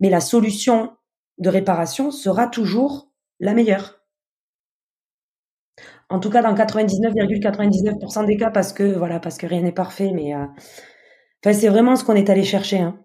mais 0.01 0.11
la 0.11 0.21
solution 0.21 0.91
de 1.39 1.49
réparation 1.49 2.11
sera 2.11 2.47
toujours 2.47 3.11
la 3.41 3.55
meilleure. 3.55 4.01
En 6.09 6.21
tout 6.21 6.31
cas, 6.31 6.43
dans 6.43 6.55
99,99% 6.55 8.27
des 8.27 8.37
cas, 8.37 8.51
parce 8.51 8.73
que 8.73 8.97
voilà, 8.97 9.21
parce 9.21 9.39
que 9.39 9.47
rien 9.47 9.63
n'est 9.63 9.73
parfait, 9.73 10.13
mais 10.15 10.35
euh, 10.35 10.45
enfin, 11.45 11.53
c'est 11.53 11.69
vraiment 11.69 11.97
ce 11.97 12.05
qu'on 12.05 12.15
est 12.15 12.31
allé 12.31 12.45
chercher. 12.45 12.81
Hein. 12.81 12.99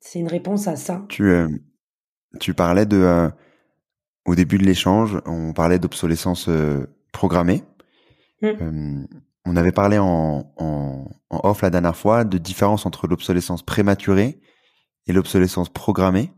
C'est 0.00 0.18
une 0.18 0.28
réponse 0.28 0.66
à 0.66 0.76
ça. 0.76 1.04
Tu, 1.08 1.24
euh, 1.24 1.48
tu 2.40 2.54
parlais 2.54 2.86
de, 2.86 2.96
euh, 2.96 3.28
au 4.24 4.34
début 4.34 4.58
de 4.58 4.64
l'échange, 4.64 5.20
on 5.26 5.52
parlait 5.52 5.78
d'obsolescence 5.78 6.48
programmée. 7.12 7.62
Mmh. 8.42 9.06
on 9.46 9.56
avait 9.56 9.72
parlé 9.72 9.96
en, 9.98 10.52
en, 10.58 11.06
off 11.30 11.62
la 11.62 11.70
dernière 11.70 11.96
fois 11.96 12.24
de 12.24 12.36
différence 12.36 12.84
entre 12.84 13.06
l'obsolescence 13.06 13.62
prématurée 13.62 14.38
et 15.06 15.12
l'obsolescence 15.14 15.70
programmée. 15.70 16.30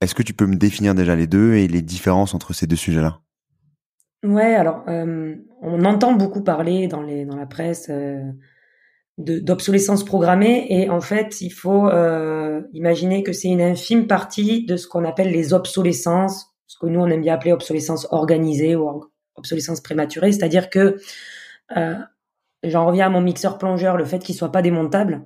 Est-ce 0.00 0.14
que 0.14 0.22
tu 0.22 0.34
peux 0.34 0.46
me 0.46 0.56
définir 0.56 0.94
déjà 0.94 1.16
les 1.16 1.26
deux 1.26 1.54
et 1.54 1.68
les 1.68 1.82
différences 1.82 2.34
entre 2.34 2.52
ces 2.52 2.66
deux 2.66 2.76
sujets-là? 2.76 3.20
Ouais, 4.24 4.54
alors 4.54 4.84
on 4.86 5.84
entend 5.84 6.14
beaucoup 6.14 6.42
parler 6.42 6.88
dans 6.88 7.02
la 7.02 7.46
presse 7.46 7.90
d'obsolescence 9.18 10.04
programmée 10.04 10.66
et 10.68 10.90
en 10.90 11.00
fait 11.00 11.40
il 11.40 11.50
faut 11.50 11.88
euh, 11.88 12.60
imaginer 12.74 13.22
que 13.22 13.32
c'est 13.32 13.48
une 13.48 13.62
infime 13.62 14.06
partie 14.06 14.66
de 14.66 14.76
ce 14.76 14.86
qu'on 14.86 15.04
appelle 15.04 15.30
les 15.30 15.54
obsolescences 15.54 16.56
ce 16.66 16.78
que 16.78 16.86
nous 16.86 17.00
on 17.00 17.06
aime 17.06 17.22
bien 17.22 17.34
appeler 17.34 17.52
obsolescence 17.52 18.06
organisée 18.10 18.76
ou 18.76 19.04
obsolescence 19.36 19.80
prématurée. 19.80 20.32
C'est-à-dire 20.32 20.70
que 20.70 20.96
euh, 21.76 21.94
j'en 22.62 22.86
reviens 22.86 23.06
à 23.06 23.10
mon 23.10 23.20
mixeur 23.20 23.58
plongeur 23.58 23.96
le 23.96 24.04
fait 24.04 24.18
qu'il 24.18 24.34
soit 24.34 24.52
pas 24.52 24.62
démontable 24.62 25.24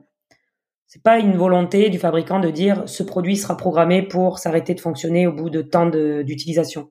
c'est 0.90 1.02
pas 1.02 1.18
une 1.18 1.36
volonté 1.36 1.88
du 1.88 1.98
fabricant 1.98 2.40
de 2.40 2.50
dire 2.50 2.82
ce 2.86 3.02
produit 3.02 3.38
sera 3.38 3.56
programmé 3.56 4.02
pour 4.02 4.38
s'arrêter 4.38 4.74
de 4.74 4.80
fonctionner 4.80 5.26
au 5.26 5.32
bout 5.32 5.48
de 5.48 5.62
temps 5.62 5.86
d'utilisation 5.86 6.90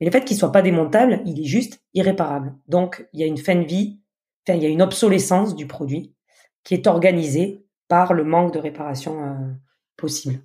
mais 0.00 0.06
le 0.06 0.12
fait 0.12 0.24
qu'il 0.24 0.36
soit 0.36 0.52
pas 0.52 0.62
démontable 0.62 1.20
il 1.26 1.40
est 1.40 1.44
juste 1.44 1.82
irréparable 1.94 2.54
donc 2.68 3.08
il 3.12 3.20
y 3.20 3.24
a 3.24 3.26
une 3.26 3.38
fin 3.38 3.56
de 3.56 3.64
vie 3.64 3.98
Enfin, 4.46 4.58
il 4.58 4.62
y 4.62 4.66
a 4.66 4.70
une 4.70 4.82
obsolescence 4.82 5.56
du 5.56 5.66
produit 5.66 6.14
qui 6.64 6.74
est 6.74 6.86
organisée 6.86 7.64
par 7.88 8.12
le 8.12 8.24
manque 8.24 8.52
de 8.52 8.58
réparation 8.58 9.22
euh, 9.22 9.34
possible. 9.96 10.40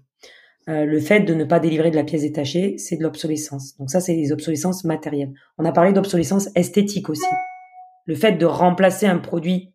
Euh, 0.67 0.85
le 0.85 0.99
fait 0.99 1.21
de 1.21 1.33
ne 1.33 1.43
pas 1.43 1.59
délivrer 1.59 1.91
de 1.91 1.95
la 1.95 2.03
pièce 2.03 2.21
détachée, 2.21 2.77
c'est 2.77 2.97
de 2.97 3.03
l'obsolescence. 3.03 3.77
Donc 3.77 3.89
ça, 3.89 3.99
c'est 3.99 4.15
des 4.15 4.31
obsolescences 4.31 4.83
matérielles. 4.83 5.33
On 5.57 5.65
a 5.65 5.71
parlé 5.71 5.93
d'obsolescence 5.93 6.49
esthétique 6.55 7.09
aussi. 7.09 7.25
Le 8.05 8.15
fait 8.15 8.33
de 8.33 8.45
remplacer 8.45 9.05
un 9.05 9.17
produit 9.17 9.73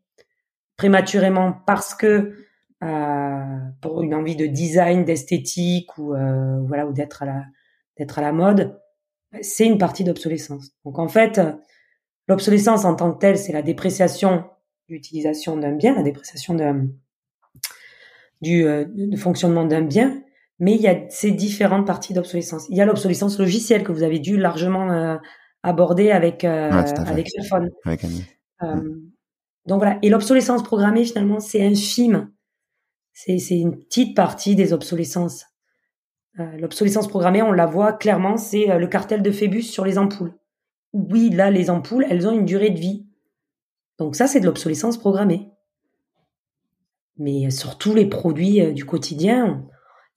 prématurément 0.77 1.57
parce 1.67 1.95
que 1.95 2.35
pour 3.81 4.03
une 4.03 4.15
envie 4.15 4.37
de 4.37 4.47
design, 4.47 5.05
d'esthétique 5.05 5.97
ou 5.99 6.15
euh, 6.15 6.61
voilà 6.67 6.87
ou 6.87 6.93
d'être 6.93 7.23
à 7.23 7.27
la 7.27 7.43
d'être 7.97 8.19
à 8.19 8.23
la 8.23 8.33
mode, 8.33 8.81
c'est 9.41 9.67
une 9.67 9.79
partie 9.79 10.05
d'obsolescence. 10.05 10.73
Donc 10.85 10.99
en 10.99 11.09
fait, 11.09 11.41
l'obsolescence 12.29 12.85
en 12.85 12.97
tant 12.97 13.13
que 13.13 13.19
telle, 13.19 13.39
c'est 13.39 13.53
la 13.53 13.63
dépréciation 13.63 14.45
l'utilisation 14.89 15.57
d'un 15.57 15.73
bien, 15.73 15.95
la 15.95 16.03
dépréciation 16.03 16.55
du 18.41 18.67
euh, 18.67 18.85
de 18.89 19.17
fonctionnement 19.17 19.65
d'un 19.65 19.83
bien, 19.83 20.23
mais 20.59 20.75
il 20.75 20.81
y 20.81 20.89
a 20.89 21.09
ces 21.09 21.31
différentes 21.31 21.87
parties 21.87 22.13
d'obsolescence. 22.13 22.67
Il 22.69 22.77
y 22.77 22.81
a 22.81 22.85
l'obsolescence 22.85 23.39
logicielle 23.39 23.83
que 23.85 23.93
vous 23.93 24.03
avez 24.03 24.19
dû 24.19 24.37
largement 24.37 24.91
euh, 24.91 25.17
aborder 25.63 26.11
avec 26.11 26.45
euh, 26.45 26.71
avec 26.71 27.31
Fairphone. 27.35 27.71
Mm. 28.61 29.11
Donc 29.67 29.79
voilà. 29.79 29.99
Et 30.03 30.11
l'obsolescence 30.11 30.63
programmée 30.63 31.05
finalement 31.05 31.41
c'est 31.41 31.65
infime. 31.65 32.31
C'est 33.15 33.39
une 33.51 33.79
petite 33.79 34.15
partie 34.15 34.57
des 34.57 34.73
obsolescences. 34.73 35.47
l'obsolescence 36.37 37.09
programmée, 37.09 37.43
on 37.43 37.53
la 37.53 37.67
voit 37.67 37.93
clairement, 37.93 38.37
c'est 38.37 38.79
le 38.79 38.87
cartel 38.87 39.23
de 39.23 39.31
Phébus 39.31 39.63
sur 39.63 39.85
les 39.85 39.99
ampoules. 39.99 40.35
Oui, 40.93 41.31
là 41.31 41.51
les 41.51 41.71
ampoules, 41.71 42.07
elles 42.11 42.27
ont 42.29 42.33
une 42.33 42.45
durée 42.45 42.71
de 42.71 42.79
vie 42.79 43.07
donc 43.99 44.17
ça, 44.17 44.27
c'est 44.27 44.41
de 44.41 44.47
l'obsolescence 44.47 44.99
programmée. 44.99 45.49
Mais 47.17 47.51
sur 47.51 47.79
tous 47.79 47.95
les 47.95 48.07
produits 48.07 48.61
euh, 48.61 48.73
du 48.73 48.85
quotidien, 48.85 49.65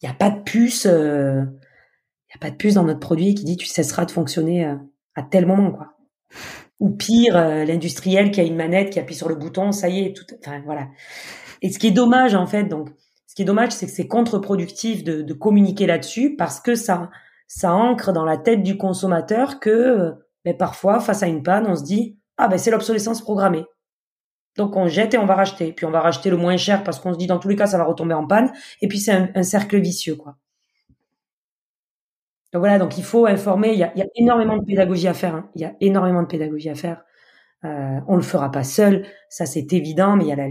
il 0.02 0.06
n'y 0.06 0.12
a 0.12 0.16
pas 0.16 0.32
de 0.32 0.42
puce, 0.42 0.86
il 0.86 0.92
euh, 0.92 1.44
a 1.44 2.38
pas 2.40 2.50
de 2.50 2.56
puce 2.56 2.74
dans 2.74 2.84
notre 2.84 3.00
produit 3.00 3.36
qui 3.36 3.44
dit 3.44 3.58
tu 3.58 3.68
cesseras 3.68 4.06
de 4.06 4.12
fonctionner 4.12 4.66
euh, 4.66 4.76
à 5.16 5.24
tel 5.24 5.46
moment, 5.46 5.72
quoi. 5.72 5.94
Ou 6.80 6.92
pire, 6.92 7.34
l'industriel 7.66 8.30
qui 8.30 8.40
a 8.40 8.44
une 8.44 8.56
manette, 8.56 8.92
qui 8.92 9.00
appuie 9.00 9.16
sur 9.16 9.30
le 9.30 9.36
bouton, 9.36 9.72
ça 9.72 9.90
y 9.90 10.02
est, 10.02 10.16
tout. 10.16 10.26
Enfin 10.40 10.62
voilà. 10.64 10.90
Et 11.62 11.72
ce 11.72 11.80
qui 11.80 11.88
est 11.88 11.92
dommage 11.92 12.36
en 12.36 12.46
fait, 12.46 12.66
donc, 12.66 12.90
ce 13.26 13.36
qui 13.36 13.42
est 13.42 13.46
dommage, 13.46 13.72
c'est 13.72 13.86
que 13.86 13.92
c'est 13.92 14.08
contre-productif 14.08 15.04
de, 15.04 15.22
de, 15.22 15.34
communiquer 15.34 15.86
là-dessus 15.86 16.36
parce 16.36 16.60
que 16.60 16.76
ça, 16.76 17.10
ça 17.48 17.74
ancre 17.74 18.14
dans 18.14 18.26
la 18.26 18.38
tête 18.38 18.64
du 18.64 18.78
consommateur 18.78 19.60
que, 19.60 20.14
mais 20.46 20.54
ben, 20.54 20.58
parfois, 20.58 21.00
face 21.00 21.24
à 21.24 21.28
une 21.28 21.44
panne, 21.44 21.66
on 21.68 21.76
se 21.76 21.84
dit 21.84 22.18
ah 22.38 22.48
ben 22.48 22.58
c'est 22.58 22.72
l'obsolescence 22.72 23.22
programmée. 23.22 23.66
Donc 24.56 24.76
on 24.76 24.88
jette 24.88 25.14
et 25.14 25.18
on 25.18 25.26
va 25.26 25.36
racheter. 25.36 25.74
Puis 25.74 25.86
on 25.86 25.92
va 25.92 26.02
racheter 26.02 26.30
le 26.30 26.38
moins 26.38 26.58
cher 26.58 26.84
parce 26.84 27.00
qu'on 27.00 27.14
se 27.14 27.18
dit 27.18 27.28
dans 27.28 27.40
tous 27.40 27.48
les 27.48 27.56
cas 27.56 27.68
ça 27.68 27.78
va 27.78 27.84
retomber 27.84 28.14
en 28.14 28.26
panne. 28.26 28.52
Et 28.82 28.88
puis 28.88 29.00
c'est 29.00 29.32
un, 29.36 29.44
cercle 29.44 29.80
vicieux 29.80 30.16
quoi. 30.16 30.36
Donc 32.54 32.62
voilà, 32.62 32.80
donc 32.80 32.98
il 32.98 33.04
faut 33.04 33.26
informer. 33.26 33.74
Il 33.74 33.80
y 33.80 33.84
a, 33.84 33.92
énormément 34.16 34.58
de 34.58 34.64
pédagogie 34.64 35.08
à 35.08 35.14
faire. 35.14 35.36
Hein. 35.36 35.50
Il 35.56 35.62
y 35.62 35.66
a 35.66 35.74
énormément 35.82 36.22
de 36.22 36.28
pédagogie 36.28 36.70
à 36.70 36.76
faire. 36.76 37.04
Euh, 37.66 38.00
on 38.08 38.16
le 38.16 38.22
fera 38.22 38.52
pas 38.52 38.64
seul, 38.64 39.06
ça 39.30 39.46
c'est 39.46 39.74
évident. 39.74 40.16
Mais 40.16 40.26
il 40.26 40.30
y 40.30 40.32
a 40.32 40.36
la, 40.36 40.48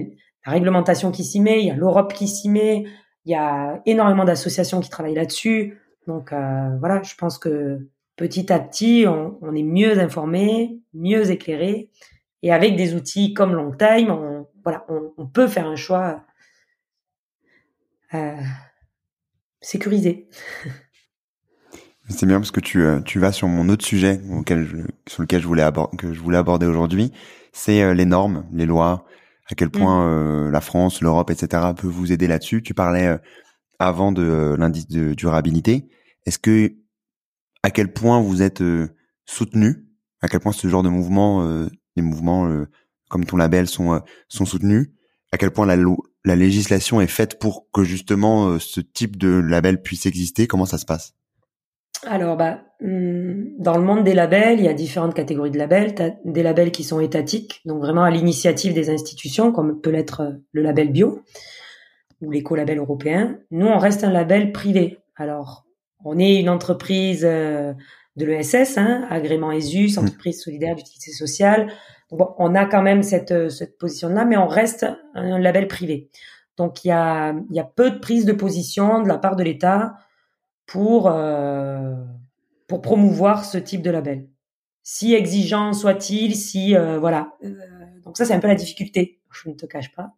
réglementation 0.53 1.11
qui 1.11 1.24
s'y 1.24 1.40
met, 1.40 1.61
il 1.61 1.66
y 1.66 1.70
a 1.70 1.74
l'Europe 1.74 2.12
qui 2.12 2.28
s'y 2.28 2.49
met, 2.49 2.84
il 3.24 3.32
y 3.32 3.34
a 3.34 3.80
énormément 3.86 4.24
d'associations 4.24 4.80
qui 4.80 4.88
travaillent 4.88 5.14
là-dessus. 5.14 5.78
Donc 6.07 6.32
euh, 6.32 6.76
voilà, 6.78 7.03
je 7.03 7.14
pense 7.16 7.38
que 7.38 7.88
petit 8.14 8.53
à 8.53 8.61
petit, 8.61 9.05
on, 9.07 9.55
est 9.55 9.62
mieux 9.62 9.99
informé, 9.99 10.80
mieux 10.94 11.30
éclairé, 11.30 11.90
et 12.42 12.53
avec 12.53 12.76
des 12.76 12.94
outils 12.94 13.34
comme 13.34 13.53
Longtime, 13.55 14.11
on, 14.11 14.47
voilà, 14.62 14.86
on, 14.88 15.26
peut 15.26 15.49
faire 15.49 15.66
un 15.66 15.76
choix 15.76 16.24
euh, 18.14 18.36
sécurisé. 19.61 20.28
C'est 22.09 22.26
bien 22.26 22.38
parce 22.38 22.53
que 22.53 22.61
tu, 22.61 22.82
euh, 22.82 23.01
tu 23.01 23.18
vas 23.18 23.32
sur 23.32 23.49
mon 23.49 23.68
autre 23.68 23.84
sujet 23.84 24.20
sur 25.09 25.22
lequel 25.22 25.40
je 25.40 25.47
voulais 25.47 25.62
aborder, 25.62 25.97
que 25.97 26.12
je 26.14 26.20
voulais 26.20 26.38
aborder 26.38 26.66
aujourd'hui, 26.66 27.12
c'est 27.53 27.92
les 27.94 28.05
normes, 28.05 28.47
les 28.53 28.66
lois, 28.66 29.05
à 29.51 29.55
quel 29.55 29.70
point 29.70 30.07
mmh. 30.07 30.51
la 30.51 30.61
France, 30.61 31.01
l'Europe, 31.01 31.30
etc. 31.30 31.62
peut 31.76 31.86
vous 31.86 32.12
aider 32.12 32.26
là-dessus? 32.26 32.62
Tu 32.62 32.74
parlais 32.74 33.18
avant 33.78 34.12
de 34.12 34.57
l'indice 34.59 34.88
de 34.88 35.14
durabilité. 35.14 35.88
Est-ce 36.24 36.38
que 36.38 36.74
à 37.62 37.70
quel 37.70 37.92
point 37.92 38.20
vous 38.20 38.42
êtes 38.42 38.61
euh, 38.61 38.88
soutenu, 39.24 39.88
à 40.20 40.28
quel 40.28 40.40
point 40.40 40.53
ce 40.53 40.68
genre 40.68 40.82
de 40.82 40.88
mouvement, 40.88 41.42
euh, 41.42 41.68
des 41.97 42.03
mouvements 42.03 42.47
euh, 42.47 42.66
comme 43.09 43.24
ton 43.24 43.36
label 43.36 43.66
sont 43.66 44.01
sont 44.28 44.44
soutenus, 44.44 44.90
à 45.32 45.36
quel 45.36 45.51
point 45.51 45.66
la, 45.66 45.76
la 46.24 46.36
législation 46.36 47.01
est 47.01 47.07
faite 47.07 47.38
pour 47.38 47.70
que 47.72 47.84
justement 47.84 48.59
ce 48.59 48.80
type 48.80 49.16
de 49.16 49.28
label 49.28 49.82
puisse 49.82 50.07
exister? 50.07 50.47
Comment 50.47 50.66
ça 50.66 50.78
se 50.78 50.86
passe? 50.86 51.14
Alors 52.05 52.36
bah 52.36 52.61
dans 52.80 53.78
le 53.78 53.82
monde 53.82 54.04
des 54.04 54.12
labels, 54.12 54.58
il 54.58 54.64
y 54.64 54.68
a 54.68 54.74
différentes 54.74 55.14
catégories 55.14 55.50
de 55.50 55.58
labels. 55.58 55.94
T'as 55.94 56.10
des 56.24 56.42
labels 56.42 56.70
qui 56.70 56.84
sont 56.84 57.00
étatiques, 57.00 57.62
donc 57.64 57.80
vraiment 57.80 58.04
à 58.04 58.10
l'initiative 58.10 58.74
des 58.74 58.90
institutions, 58.90 59.50
comme 59.50 59.80
peut 59.80 59.90
l'être 59.90 60.20
euh, 60.20 60.32
le 60.52 60.62
label 60.62 60.92
bio 60.92 61.22
ou 62.20 62.30
l'éco-label 62.30 62.78
européen. 62.78 63.38
Nous, 63.50 63.66
on 63.66 63.78
reste 63.78 64.04
un 64.04 64.10
label 64.10 64.52
privé. 64.52 64.98
Alors, 65.16 65.66
on 66.04 66.18
est 66.18 66.36
une 66.36 66.50
entreprise 66.50 67.24
euh, 67.24 67.72
de 68.16 68.26
l'ESS, 68.26 68.76
hein, 68.76 69.06
agrément 69.10 69.52
ESUS, 69.52 69.96
mmh. 69.96 70.00
entreprise 70.00 70.42
solidaire 70.42 70.74
d'utilité 70.76 71.12
sociale. 71.12 71.68
On 72.10 72.54
a 72.54 72.66
quand 72.66 72.82
même 72.82 73.02
cette, 73.02 73.32
euh, 73.32 73.48
cette 73.48 73.78
position-là, 73.78 74.24
mais 74.24 74.36
on 74.36 74.46
reste 74.46 74.86
un 75.14 75.38
label 75.38 75.66
privé. 75.66 76.10
Donc, 76.56 76.84
il 76.84 76.88
y 76.88 76.92
a, 76.92 77.34
il 77.50 77.56
y 77.56 77.60
a 77.60 77.64
peu 77.64 77.90
de 77.90 77.98
prise 77.98 78.24
de 78.24 78.32
position 78.32 79.02
de 79.02 79.08
la 79.08 79.18
part 79.18 79.36
de 79.36 79.42
l'État 79.42 79.94
pour, 80.66 81.08
euh, 81.08 81.86
pour 82.66 82.82
promouvoir 82.82 83.44
ce 83.44 83.58
type 83.58 83.82
de 83.82 83.90
label. 83.90 84.28
Si 84.82 85.14
exigeant 85.14 85.72
soit-il, 85.72 86.34
si 86.36 86.76
euh, 86.76 86.98
voilà. 86.98 87.32
Euh, 87.44 87.54
donc 88.04 88.16
ça 88.16 88.24
c'est 88.24 88.34
un 88.34 88.38
peu 88.38 88.48
la 88.48 88.54
difficulté, 88.54 89.20
je 89.32 89.48
ne 89.48 89.54
te 89.54 89.66
cache 89.66 89.92
pas. 89.92 90.12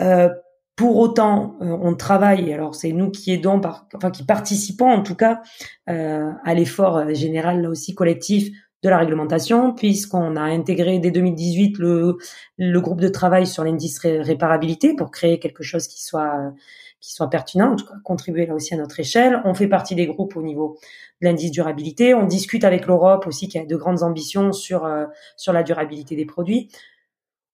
Euh, 0.00 0.28
pour 0.76 0.96
autant, 0.96 1.58
on 1.60 1.94
travaille. 1.94 2.54
Alors 2.54 2.74
c'est 2.74 2.92
nous 2.92 3.10
qui 3.10 3.32
aidons, 3.32 3.60
par, 3.60 3.86
enfin 3.94 4.10
qui 4.10 4.24
participons 4.24 4.90
en 4.90 5.02
tout 5.02 5.14
cas 5.14 5.42
à 5.86 6.54
l'effort 6.54 7.12
général 7.14 7.60
là 7.60 7.68
aussi 7.68 7.94
collectif 7.94 8.48
de 8.82 8.88
la 8.88 8.96
réglementation, 8.96 9.74
puisqu'on 9.74 10.36
a 10.36 10.42
intégré 10.42 10.98
dès 10.98 11.10
2018 11.10 11.76
le, 11.76 12.16
le 12.56 12.80
groupe 12.80 13.02
de 13.02 13.08
travail 13.08 13.46
sur 13.46 13.62
l'indice 13.62 13.98
réparabilité 13.98 14.96
pour 14.96 15.10
créer 15.10 15.38
quelque 15.38 15.62
chose 15.62 15.86
qui 15.86 16.02
soit 16.02 16.54
qui 17.00 17.16
tout 17.18 17.86
cas 17.86 17.94
contribuer 18.04 18.46
là 18.46 18.54
aussi 18.54 18.74
à 18.74 18.76
notre 18.76 19.00
échelle. 19.00 19.40
On 19.44 19.54
fait 19.54 19.68
partie 19.68 19.94
des 19.94 20.06
groupes 20.06 20.36
au 20.36 20.42
niveau 20.42 20.78
de 21.20 21.26
l'indice 21.26 21.50
durabilité. 21.50 22.14
On 22.14 22.26
discute 22.26 22.64
avec 22.64 22.86
l'Europe 22.86 23.26
aussi 23.26 23.48
qui 23.48 23.58
a 23.58 23.64
de 23.64 23.76
grandes 23.76 24.02
ambitions 24.02 24.52
sur 24.52 24.84
euh, 24.84 25.06
sur 25.36 25.52
la 25.52 25.62
durabilité 25.62 26.14
des 26.14 26.26
produits. 26.26 26.70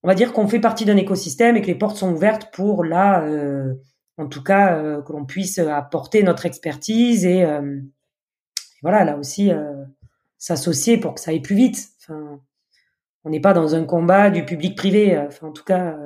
On 0.03 0.09
va 0.09 0.15
dire 0.15 0.33
qu'on 0.33 0.49
fait 0.49 0.61
partie 0.61 0.85
d'un 0.85 0.97
écosystème 0.97 1.57
et 1.57 1.63
que 1.63 1.67
les 1.69 1.75
portes 1.75 1.97
sont 1.97 2.13
ouvertes 2.13 2.53
pour 2.53 2.85
là, 2.85 3.23
euh, 3.23 3.75
en 4.19 4.27
tout 4.27 4.43
cas, 4.43 4.77
euh, 4.77 5.03
que 5.03 5.13
l'on 5.13 5.25
puisse 5.25 5.59
apporter 5.59 6.23
notre 6.23 6.47
expertise 6.47 7.25
et, 7.25 7.41
et 7.41 8.81
voilà 8.83 9.05
là 9.05 9.17
aussi 9.17 9.51
s'associer 10.39 10.99
pour 10.99 11.15
que 11.15 11.21
ça 11.21 11.31
aille 11.31 11.41
plus 11.41 11.57
vite. 11.57 11.89
Enfin, 12.01 12.41
on 13.25 13.31
n'est 13.31 13.41
pas 13.41 13.53
dans 13.53 13.75
un 13.75 13.85
combat 13.85 14.31
du 14.31 14.45
public 14.45 14.77
privé. 14.77 15.19
Enfin, 15.19 15.49
en 15.49 15.53
tout 15.53 15.65
cas, 15.65 15.97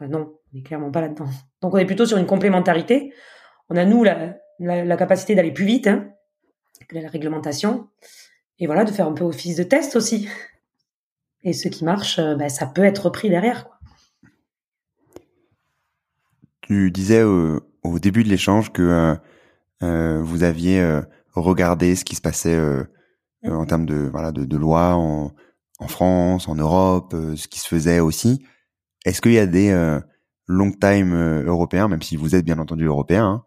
non, 0.00 0.32
on 0.52 0.56
n'est 0.56 0.62
clairement 0.62 0.90
pas 0.90 1.00
là-dedans. 1.00 1.28
Donc 1.60 1.74
on 1.74 1.78
est 1.78 1.86
plutôt 1.86 2.06
sur 2.06 2.18
une 2.18 2.26
complémentarité. 2.26 3.12
On 3.68 3.76
a 3.76 3.84
nous 3.84 4.04
la, 4.04 4.36
la, 4.58 4.96
capacité 4.96 5.34
d'aller 5.34 5.52
plus 5.52 5.64
vite 5.64 5.86
hein, 5.86 6.10
que 6.88 6.98
la 6.98 7.08
réglementation, 7.08 7.88
et 8.58 8.66
voilà 8.66 8.84
de 8.84 8.90
faire 8.90 9.06
un 9.06 9.12
peu 9.12 9.24
office 9.24 9.56
de 9.56 9.62
test 9.62 9.96
aussi. 9.96 10.28
Et 11.42 11.52
ce 11.52 11.68
qui 11.68 11.84
marche, 11.84 12.18
euh, 12.18 12.36
bah, 12.36 12.48
ça 12.48 12.66
peut 12.66 12.84
être 12.84 13.06
repris 13.06 13.28
derrière. 13.28 13.64
Quoi. 13.64 13.78
Tu 16.60 16.90
disais 16.90 17.22
au 17.22 17.98
début 17.98 18.22
de 18.22 18.28
l'échange 18.28 18.72
que 18.72 18.82
euh, 18.82 19.14
euh, 19.82 20.22
vous 20.22 20.44
aviez 20.44 21.00
regardé 21.32 21.96
ce 21.96 22.04
qui 22.04 22.14
se 22.14 22.20
passait 22.20 22.58
en 23.44 23.66
termes 23.66 23.84
de 23.84 24.08
voilà 24.10 24.30
de, 24.30 24.44
de 24.44 24.56
loi 24.56 24.94
en, 24.94 25.32
en, 25.80 25.88
France, 25.88 26.46
en 26.46 26.54
Europe, 26.54 27.16
ce 27.36 27.48
qui 27.48 27.58
se 27.58 27.66
faisait 27.66 27.98
aussi. 27.98 28.44
Est-ce 29.04 29.20
qu'il 29.20 29.32
y 29.32 29.38
a 29.38 29.46
des 29.46 29.72
long 30.52 30.72
time 30.72 31.12
euh, 31.12 31.44
européen, 31.44 31.88
même 31.88 32.02
si 32.02 32.16
vous 32.16 32.34
êtes 32.34 32.44
bien 32.44 32.58
entendu 32.58 32.84
européen, 32.84 33.24
hein, 33.24 33.44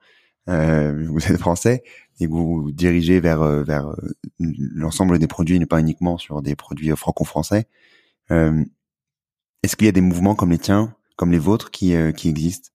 euh, 0.50 1.06
vous 1.10 1.26
êtes 1.32 1.38
français 1.38 1.84
et 2.20 2.28
vous 2.28 2.64
vous 2.64 2.72
dirigez 2.72 3.20
vers 3.20 3.42
euh, 3.42 3.64
vers 3.64 3.96
l'ensemble 4.40 5.20
des 5.20 5.28
produits, 5.28 5.58
et 5.58 5.66
pas 5.66 5.80
uniquement 5.80 6.18
sur 6.18 6.42
des 6.42 6.56
produits 6.56 6.90
franco-français. 6.96 7.66
Est-ce 8.30 9.76
qu'il 9.76 9.86
y 9.86 9.90
a 9.90 9.94
des 9.94 10.02
mouvements 10.02 10.36
comme 10.36 10.52
les 10.52 10.58
tiens, 10.58 10.96
comme 11.16 11.32
les 11.32 11.40
vôtres, 11.40 11.72
qui 11.72 11.96
qui 12.16 12.30
existent? 12.30 12.70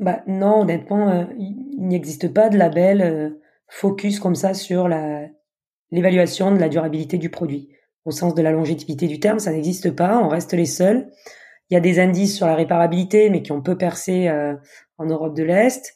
Bah 0.00 0.22
non, 0.26 0.60
honnêtement, 0.60 1.28
il 1.38 1.76
n'existe 1.78 2.32
pas 2.32 2.48
de 2.48 2.56
label 2.56 3.36
focus 3.68 4.20
comme 4.20 4.36
ça 4.36 4.54
sur 4.54 4.88
la 4.88 5.26
l'évaluation 5.90 6.52
de 6.52 6.58
la 6.58 6.68
durabilité 6.68 7.18
du 7.18 7.30
produit. 7.30 7.70
Au 8.04 8.10
sens 8.10 8.34
de 8.34 8.42
la 8.42 8.52
longévité 8.52 9.06
du 9.06 9.20
terme, 9.20 9.38
ça 9.38 9.52
n'existe 9.52 9.90
pas. 9.90 10.18
On 10.18 10.28
reste 10.28 10.54
les 10.54 10.66
seuls. 10.66 11.10
Il 11.70 11.74
y 11.74 11.76
a 11.76 11.80
des 11.80 12.00
indices 12.00 12.36
sur 12.36 12.46
la 12.46 12.54
réparabilité, 12.54 13.30
mais 13.30 13.42
qui 13.42 13.52
ont 13.52 13.60
peu 13.60 13.76
percé 13.76 14.28
euh, 14.28 14.54
en 14.96 15.06
Europe 15.06 15.34
de 15.34 15.42
l'Est. 15.42 15.94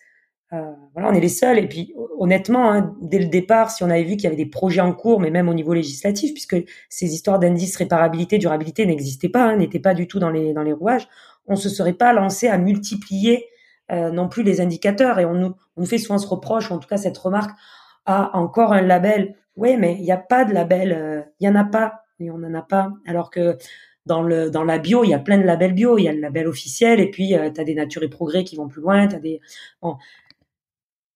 Euh, 0.52 0.70
voilà, 0.92 1.08
on 1.08 1.14
est 1.14 1.20
les 1.20 1.28
seuls. 1.28 1.58
Et 1.58 1.66
puis, 1.66 1.94
honnêtement, 2.18 2.70
hein, 2.70 2.94
dès 3.00 3.18
le 3.18 3.26
départ, 3.26 3.70
si 3.70 3.82
on 3.82 3.90
avait 3.90 4.04
vu 4.04 4.16
qu'il 4.16 4.24
y 4.24 4.26
avait 4.26 4.36
des 4.36 4.46
projets 4.46 4.82
en 4.82 4.92
cours, 4.92 5.18
mais 5.18 5.30
même 5.30 5.48
au 5.48 5.54
niveau 5.54 5.72
législatif, 5.72 6.32
puisque 6.34 6.56
ces 6.90 7.14
histoires 7.14 7.38
d'indices 7.38 7.76
réparabilité, 7.76 8.36
durabilité 8.36 8.84
n'existaient 8.84 9.30
pas, 9.30 9.44
hein, 9.44 9.56
n'étaient 9.56 9.78
pas 9.78 9.94
du 9.94 10.06
tout 10.06 10.18
dans 10.18 10.30
les 10.30 10.52
dans 10.52 10.62
les 10.62 10.72
rouages, 10.72 11.08
on 11.46 11.56
se 11.56 11.68
serait 11.68 11.94
pas 11.94 12.12
lancé 12.12 12.48
à 12.48 12.58
multiplier 12.58 13.46
euh, 13.90 14.10
non 14.10 14.28
plus 14.28 14.42
les 14.42 14.60
indicateurs. 14.60 15.18
Et 15.18 15.24
on 15.24 15.34
nous 15.34 15.54
on 15.76 15.80
nous 15.80 15.86
fait 15.86 15.98
souvent 15.98 16.18
ce 16.18 16.26
reproche, 16.26 16.70
ou 16.70 16.74
en 16.74 16.78
tout 16.78 16.88
cas 16.88 16.98
cette 16.98 17.16
remarque, 17.16 17.52
à 18.04 18.30
ah, 18.34 18.38
encore 18.38 18.72
un 18.74 18.82
label. 18.82 19.36
Oui, 19.56 19.76
mais 19.78 19.94
il 19.94 20.02
n'y 20.02 20.12
a 20.12 20.18
pas 20.18 20.44
de 20.44 20.52
label, 20.52 20.92
euh, 20.92 21.22
il 21.40 21.46
y 21.46 21.48
en 21.48 21.54
a 21.54 21.64
pas, 21.64 22.04
et 22.20 22.30
on 22.30 22.38
n'en 22.38 22.54
a 22.54 22.62
pas. 22.62 22.90
Alors 23.06 23.30
que 23.30 23.56
dans 24.06 24.22
le 24.22 24.50
dans 24.50 24.64
la 24.64 24.78
bio, 24.78 25.04
il 25.04 25.10
y 25.10 25.14
a 25.14 25.18
plein 25.18 25.38
de 25.38 25.44
labels 25.44 25.74
bio, 25.74 25.98
il 25.98 26.04
y 26.04 26.08
a 26.08 26.12
le 26.12 26.20
label 26.20 26.46
officiel 26.48 27.00
et 27.00 27.10
puis 27.10 27.34
euh, 27.34 27.50
tu 27.50 27.60
as 27.60 27.64
des 27.64 27.74
nature 27.74 28.02
et 28.02 28.08
progrès 28.08 28.44
qui 28.44 28.56
vont 28.56 28.68
plus 28.68 28.82
loin, 28.82 29.06
tu 29.08 29.18
des 29.20 29.40
bon. 29.80 29.96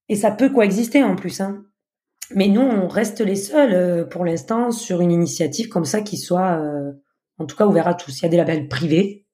Et 0.09 0.17
ça 0.17 0.31
peut 0.31 0.51
coexister 0.51 1.03
en 1.03 1.17
plus 1.17 1.41
hein. 1.41 1.65
Mais 2.35 2.49
nous 2.49 2.61
on 2.61 2.89
reste 2.89 3.21
les 3.21 3.37
seuls 3.37 3.75
euh, 3.75 4.05
pour 4.05 4.25
l'instant 4.25 4.71
sur 4.71 5.01
une 5.01 5.13
initiative 5.13 5.69
comme 5.69 5.85
ça 5.85 6.03
qui 6.03 6.17
soit 6.17 6.59
euh, 6.61 6.93
en 7.39 7.47
tout 7.47 7.57
cas 7.57 7.67
ouvert 7.67 7.89
à 7.89 7.95
tous. 7.95 8.21
Il 8.21 8.23
y 8.25 8.27
a 8.27 8.29
des 8.29 8.37
labels 8.37 8.69
privés, 8.69 9.27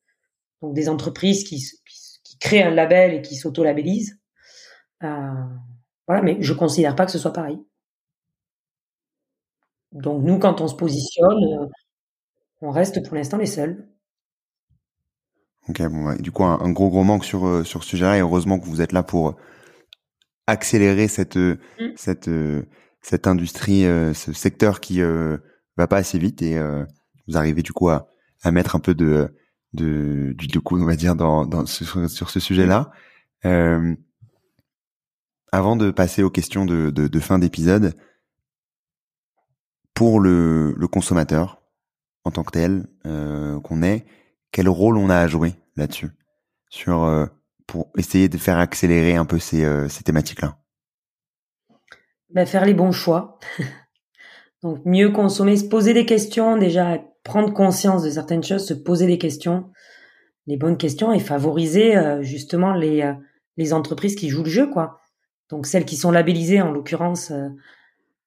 donc 0.63 0.75
des 0.75 0.89
entreprises 0.89 1.45
qui 1.45 1.59
qui, 2.25 2.39
créent 2.41 2.65
un 2.65 2.75
label 2.75 3.15
et 3.15 3.23
qui 3.23 3.37
s'auto-labellisent. 3.37 4.19
voilà, 5.01 6.23
mais 6.23 6.39
je 6.41 6.53
considère 6.55 6.97
pas 6.97 7.07
que 7.07 7.13
ce 7.13 7.19
soit 7.19 7.33
pareil. 7.33 7.59
Donc 9.93 10.23
nous, 10.25 10.39
quand 10.39 10.61
on 10.61 10.69
se 10.69 10.75
positionne, 10.75 11.71
on 12.63 12.71
reste 12.71 13.05
pour 13.07 13.17
l'instant 13.17 13.37
les 13.37 13.47
seuls. 13.47 13.89
Ok, 15.69 15.81
bon, 15.83 16.15
du 16.17 16.33
coup, 16.33 16.45
un, 16.45 16.71
gros 16.71 16.89
gros 16.91 17.05
manque 17.05 17.25
sur 17.25 17.47
euh, 17.47 17.65
sur 17.65 17.85
ce 17.85 17.91
sujet-là, 17.91 18.17
et 18.19 18.21
heureusement 18.21 18.59
que 18.59 18.67
vous 18.67 18.81
êtes 18.81 18.93
là 18.93 19.03
pour 19.03 19.37
accélérer 20.47 21.07
cette 21.07 21.37
euh, 21.37 21.59
mm. 21.79 21.93
cette 21.97 22.29
euh, 22.29 22.63
cette 23.01 23.27
industrie, 23.27 23.83
ce 23.83 24.33
secteur 24.33 24.79
qui 24.79 25.01
va 25.01 25.87
pas 25.89 25.97
assez 25.97 26.21
vite, 26.21 26.41
et 26.41 26.57
vous 27.27 27.37
arrivez 27.37 27.63
du 27.63 27.73
coup 27.73 27.89
à, 27.89 28.07
à 28.45 28.53
mettre 28.53 28.77
un 28.77 28.79
peu 28.79 28.95
de 28.95 29.35
de 29.73 30.33
du 30.39 30.61
coup, 30.61 30.81
on 30.81 30.85
va 30.85 30.95
dire, 30.95 31.17
dans, 31.17 31.45
dans 31.45 31.67
sur, 31.67 32.09
sur 32.09 32.31
ce 32.31 32.39
sujet-là. 32.39 32.93
avant 35.51 35.75
de 35.75 35.91
passer 35.91 36.23
aux 36.23 36.31
questions 36.31 36.65
de, 36.65 36.91
de, 36.91 37.09
de 37.09 37.21
fin 37.21 37.41
d'épisode, 37.41 37.97
pour 39.95 40.21
le, 40.21 40.73
le 40.77 40.87
consommateur, 40.87 41.62
en 42.25 42.31
tant 42.31 42.45
que 42.45 42.53
tel 42.53 42.87
euh, 43.07 43.61
qu'on 43.61 43.83
est, 43.83 44.05
quel 44.51 44.69
rôle 44.69 44.97
on 44.97 45.11
a 45.11 45.17
à 45.17 45.27
jouer 45.27 45.55
là-dessus, 45.77 46.11
sur 46.69 47.05
euh, 47.05 47.27
pour 47.67 47.91
essayer 47.97 48.29
de 48.29 48.39
faire 48.39 48.59
accélérer 48.59 49.17
un 49.17 49.25
peu 49.25 49.39
ces, 49.39 49.65
euh, 49.65 49.89
ces 49.89 50.05
thématiques-là? 50.05 50.59
Ben, 52.31 52.47
faire 52.47 52.65
les 52.65 52.75
bons 52.75 52.93
choix. 52.93 53.39
Donc 54.63 54.81
mieux 54.85 55.11
consommer, 55.11 55.57
se 55.57 55.65
poser 55.65 55.93
des 55.93 56.07
questions, 56.07 56.57
déjà 56.57 56.99
prendre 57.25 57.53
conscience 57.53 58.05
de 58.05 58.11
certaines 58.11 58.45
choses, 58.45 58.67
se 58.67 58.75
poser 58.75 59.07
des 59.07 59.19
questions, 59.19 59.71
les 60.47 60.57
bonnes 60.57 60.77
questions 60.77 61.13
et 61.13 61.19
favoriser 61.19 61.97
justement 62.23 62.73
les 62.73 63.13
les 63.57 63.73
entreprises 63.73 64.15
qui 64.15 64.29
jouent 64.29 64.45
le 64.45 64.51
jeu 64.51 64.71
quoi. 64.71 65.01
Donc 65.51 65.67
celles 65.67 65.85
qui 65.85 65.97
sont 65.97 66.13
labellisées 66.13 66.63
en 66.63 66.71
l'occurrence 66.71 67.33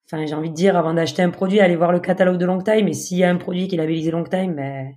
Enfin, 0.08 0.26
j'ai 0.26 0.36
envie 0.36 0.52
de 0.52 0.56
dire, 0.56 0.78
avant 0.78 0.94
d'acheter 0.94 1.24
un 1.24 1.32
produit, 1.32 1.60
aller 1.60 1.76
voir 1.76 1.92
le 1.92 2.00
catalogue 2.00 2.38
de 2.38 2.46
Long 2.46 2.62
Time. 2.62 2.88
Et 2.88 2.94
s'il 2.94 3.18
y 3.18 3.24
a 3.24 3.30
un 3.30 3.38
produit 3.38 3.68
qui 3.68 3.76
est 3.76 3.78
labellisé 3.78 4.12
Long 4.12 4.24
Time, 4.24 4.56
ben, 4.56 4.94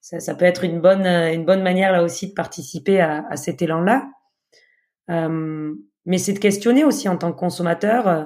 ça, 0.00 0.20
ça, 0.20 0.34
peut 0.34 0.44
être 0.44 0.64
une 0.64 0.80
bonne, 0.80 1.06
une 1.06 1.44
bonne 1.44 1.62
manière 1.62 1.92
là 1.92 2.02
aussi 2.02 2.28
de 2.28 2.34
participer 2.34 3.00
à, 3.00 3.26
à 3.30 3.36
cet 3.36 3.62
élan-là. 3.62 4.08
Euh, 5.10 5.72
mais 6.04 6.18
c'est 6.18 6.32
de 6.32 6.38
questionner 6.38 6.84
aussi 6.84 7.08
en 7.08 7.16
tant 7.16 7.32
que 7.32 7.38
consommateur, 7.38 8.08
euh, 8.08 8.24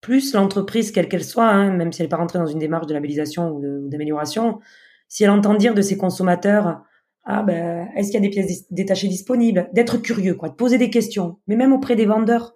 plus 0.00 0.34
l'entreprise, 0.34 0.92
quelle 0.92 1.08
qu'elle 1.08 1.24
soit, 1.24 1.48
hein, 1.48 1.72
même 1.72 1.92
si 1.92 2.00
elle 2.00 2.06
n'est 2.06 2.10
pas 2.10 2.16
rentrée 2.16 2.38
dans 2.38 2.46
une 2.46 2.58
démarche 2.58 2.86
de 2.86 2.94
labellisation 2.94 3.50
ou 3.50 3.88
d'amélioration, 3.88 4.60
si 5.08 5.24
elle 5.24 5.30
entend 5.30 5.54
dire 5.54 5.74
de 5.74 5.82
ses 5.82 5.96
consommateurs, 5.96 6.82
ah 7.24 7.42
ben, 7.42 7.88
est-ce 7.96 8.12
qu'il 8.12 8.22
y 8.22 8.24
a 8.24 8.28
des 8.28 8.30
pièces 8.30 8.70
détachées 8.70 9.08
disponibles, 9.08 9.68
d'être 9.72 9.98
curieux, 9.98 10.34
quoi, 10.34 10.48
de 10.48 10.54
poser 10.54 10.78
des 10.78 10.90
questions, 10.90 11.40
mais 11.48 11.56
même 11.56 11.72
auprès 11.72 11.96
des 11.96 12.06
vendeurs. 12.06 12.54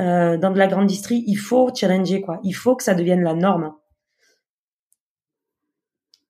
Euh, 0.00 0.38
dans 0.38 0.50
de 0.50 0.58
la 0.58 0.66
grande 0.66 0.86
distrie, 0.86 1.24
il 1.26 1.36
faut 1.36 1.70
challenger 1.74 2.22
quoi. 2.22 2.40
Il 2.42 2.52
faut 2.52 2.74
que 2.74 2.82
ça 2.82 2.94
devienne 2.94 3.22
la 3.22 3.34
norme. 3.34 3.74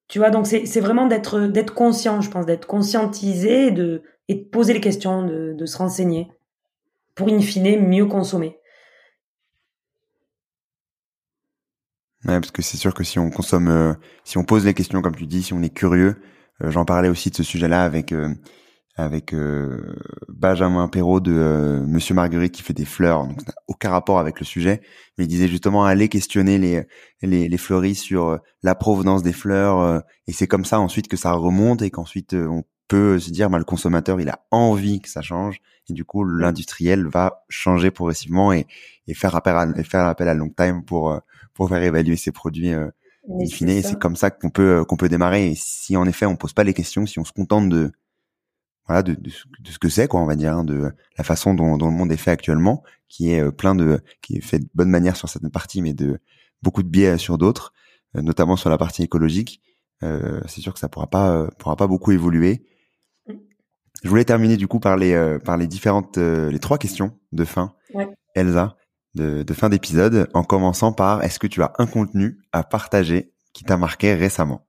Tu 0.09 0.18
vois, 0.18 0.31
donc 0.31 0.49
c'est 0.49 0.81
vraiment 0.81 1.07
d'être 1.07 1.41
d'être 1.43 1.73
conscient, 1.73 2.21
je 2.21 2.31
pense, 2.31 2.45
d'être 2.45 2.66
conscientisé 2.66 3.68
et 3.68 3.71
de 3.71 4.03
et 4.29 4.45
poser 4.45 4.73
les 4.73 4.81
questions, 4.81 5.25
de, 5.25 5.55
de 5.57 5.66
se 5.66 5.79
renseigner 5.79 6.33
pour 7.14 7.29
in 7.29 7.41
fine 7.41 7.87
mieux 7.87 8.07
consommer. 8.07 8.59
Ouais, 12.25 12.39
parce 12.41 12.51
que 12.51 12.61
c'est 12.61 12.77
sûr 12.77 12.93
que 12.93 13.05
si 13.05 13.18
on 13.18 13.31
consomme, 13.31 13.68
euh, 13.68 13.95
si 14.25 14.37
on 14.37 14.45
pose 14.45 14.66
les 14.66 14.75
questions 14.75 15.01
comme 15.01 15.16
tu 15.16 15.27
dis, 15.27 15.43
si 15.43 15.53
on 15.53 15.62
est 15.62 15.75
curieux, 15.75 16.16
euh, 16.62 16.71
j'en 16.71 16.85
parlais 16.85 17.09
aussi 17.09 17.31
de 17.31 17.37
ce 17.37 17.43
sujet-là 17.43 17.85
avec 17.85 18.12
euh, 19.01 19.05
avec 19.05 19.34
Benjamin 20.28 20.88
Perrault 20.88 21.20
de 21.20 21.82
Monsieur 21.86 22.14
Marguerite 22.14 22.53
qui 22.53 22.62
fait 22.62 22.72
des 22.74 22.84
fleurs, 22.84 23.26
donc 23.26 23.40
ça 23.40 23.48
n'a 23.48 23.62
aucun 23.68 23.90
rapport 23.90 24.18
avec 24.18 24.40
le 24.40 24.46
sujet, 24.46 24.80
mais 25.16 25.24
il 25.24 25.28
disait 25.28 25.48
justement 25.48 25.84
aller 25.84 26.09
questionner 26.09 26.59
les 26.59 26.86
les, 27.22 27.48
les 27.48 27.59
fleuristes 27.59 28.05
sur 28.05 28.38
la 28.62 28.74
provenance 28.74 29.22
des 29.22 29.32
fleurs, 29.32 30.03
et 30.26 30.32
c'est 30.32 30.46
comme 30.46 30.64
ça 30.64 30.80
ensuite 30.80 31.09
que 31.09 31.16
ça 31.16 31.32
remonte 31.32 31.82
et 31.82 31.90
qu'ensuite 31.90 32.34
on 32.34 32.64
peut 32.88 33.20
se 33.20 33.30
dire, 33.30 33.48
bah, 33.51 33.59
le 33.59 33.64
consommateur 33.64 34.20
il 34.20 34.28
a 34.28 34.40
envie 34.51 35.01
que 35.01 35.09
ça 35.09 35.22
change, 35.22 35.61
et 35.88 35.92
du 35.92 36.05
coup 36.05 36.24
l'industriel 36.24 37.07
va 37.07 37.44
changer 37.48 37.90
progressivement 37.90 38.53
et, 38.53 38.66
et 39.07 39.14
faire 39.14 39.34
appel 39.36 39.57
à, 39.57 39.66
et 39.76 39.84
faire 39.84 40.07
appel 40.07 40.28
à 40.28 40.34
long 40.34 40.51
time 40.51 40.84
pour 40.84 41.20
pour 41.55 41.68
faire 41.68 41.82
évaluer 41.82 42.16
ses 42.16 42.32
produits 42.32 42.72
euh, 42.72 42.88
in 43.28 43.46
fine. 43.46 43.68
Et 43.68 43.82
c'est 43.82 43.98
comme 43.98 44.16
ça 44.16 44.30
qu'on 44.30 44.51
peut 44.51 44.80
euh, 44.80 44.84
qu'on 44.84 44.96
peut 44.96 45.09
démarrer. 45.09 45.51
Et 45.51 45.55
si 45.55 45.96
en 45.96 46.07
effet 46.07 46.26
on 46.26 46.36
pose 46.36 46.53
pas 46.53 46.64
les 46.64 46.74
questions, 46.74 47.07
si 47.07 47.18
on 47.18 47.24
se 47.24 47.32
contente 47.32 47.68
de 47.68 47.92
voilà 48.91 49.05
de, 49.05 49.14
de, 49.14 49.30
ce 49.30 49.78
que 49.78 49.88
c'est 49.88 50.09
quoi, 50.09 50.20
on 50.20 50.26
va 50.26 50.34
dire, 50.34 50.53
hein, 50.53 50.64
de 50.64 50.91
la 51.16 51.22
façon 51.22 51.55
dont, 51.55 51.76
dont, 51.76 51.86
le 51.86 51.93
monde 51.93 52.11
est 52.11 52.16
fait 52.16 52.32
actuellement, 52.32 52.82
qui 53.09 53.30
est 53.30 53.41
euh, 53.41 53.53
plein 53.53 53.76
de 53.76 54.01
qui 54.20 54.38
est 54.38 54.41
fait 54.41 54.59
de 54.59 54.68
bonne 54.74 54.91
manière 54.91 55.14
sur 55.14 55.28
certaines 55.28 55.53
parties, 55.53 55.80
mais 55.80 55.95
de 55.95 56.18
beaucoup 56.61 56.82
de 56.82 56.88
biais 56.88 57.16
sur 57.16 57.38
d'autres, 57.38 57.72
euh, 58.16 58.20
notamment 58.20 58.57
sur 58.57 58.68
la 58.68 58.78
partie 58.78 59.05
écologique. 59.05 59.62
Euh, 60.03 60.41
c'est 60.49 60.61
sûr 60.61 60.74
que 60.74 60.80
ça 60.80 60.88
pourra 60.88 61.07
pas 61.07 61.47
pourra 61.57 61.76
pas 61.76 61.86
beaucoup 61.86 62.11
évoluer. 62.11 62.64
Je 64.03 64.09
voulais 64.09 64.24
terminer 64.24 64.57
du 64.57 64.66
coup 64.66 64.80
par 64.80 64.97
les 64.97 65.38
par 65.45 65.57
les 65.57 65.68
différentes 65.68 66.18
les 66.18 66.59
trois 66.59 66.78
questions 66.78 67.16
de 67.30 67.45
fin. 67.45 67.74
Ouais. 67.95 68.09
Elsa, 68.34 68.76
de, 69.14 69.45
fin 69.53 69.68
d'épisode 69.68 70.28
en 70.34 70.43
commençant 70.43 70.93
par 70.93 71.22
est-ce 71.22 71.38
que 71.38 71.47
tu 71.47 71.62
as 71.62 71.74
un 71.78 71.86
contenu 71.86 72.41
à 72.51 72.64
partager 72.64 73.32
qui 73.53 73.62
t'a 73.62 73.76
marqué 73.76 74.14
récemment? 74.14 74.66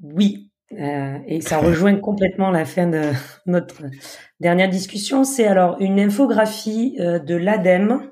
Oui, 0.00 0.49
euh, 0.78 1.18
et 1.26 1.40
ça 1.40 1.58
rejoint 1.58 1.96
complètement 1.96 2.50
la 2.50 2.64
fin 2.64 2.86
de 2.86 3.02
notre 3.46 3.82
dernière 4.38 4.68
discussion. 4.68 5.24
C'est 5.24 5.46
alors 5.46 5.76
une 5.80 5.98
infographie 5.98 6.96
euh, 7.00 7.18
de 7.18 7.34
l'ADEME 7.34 8.10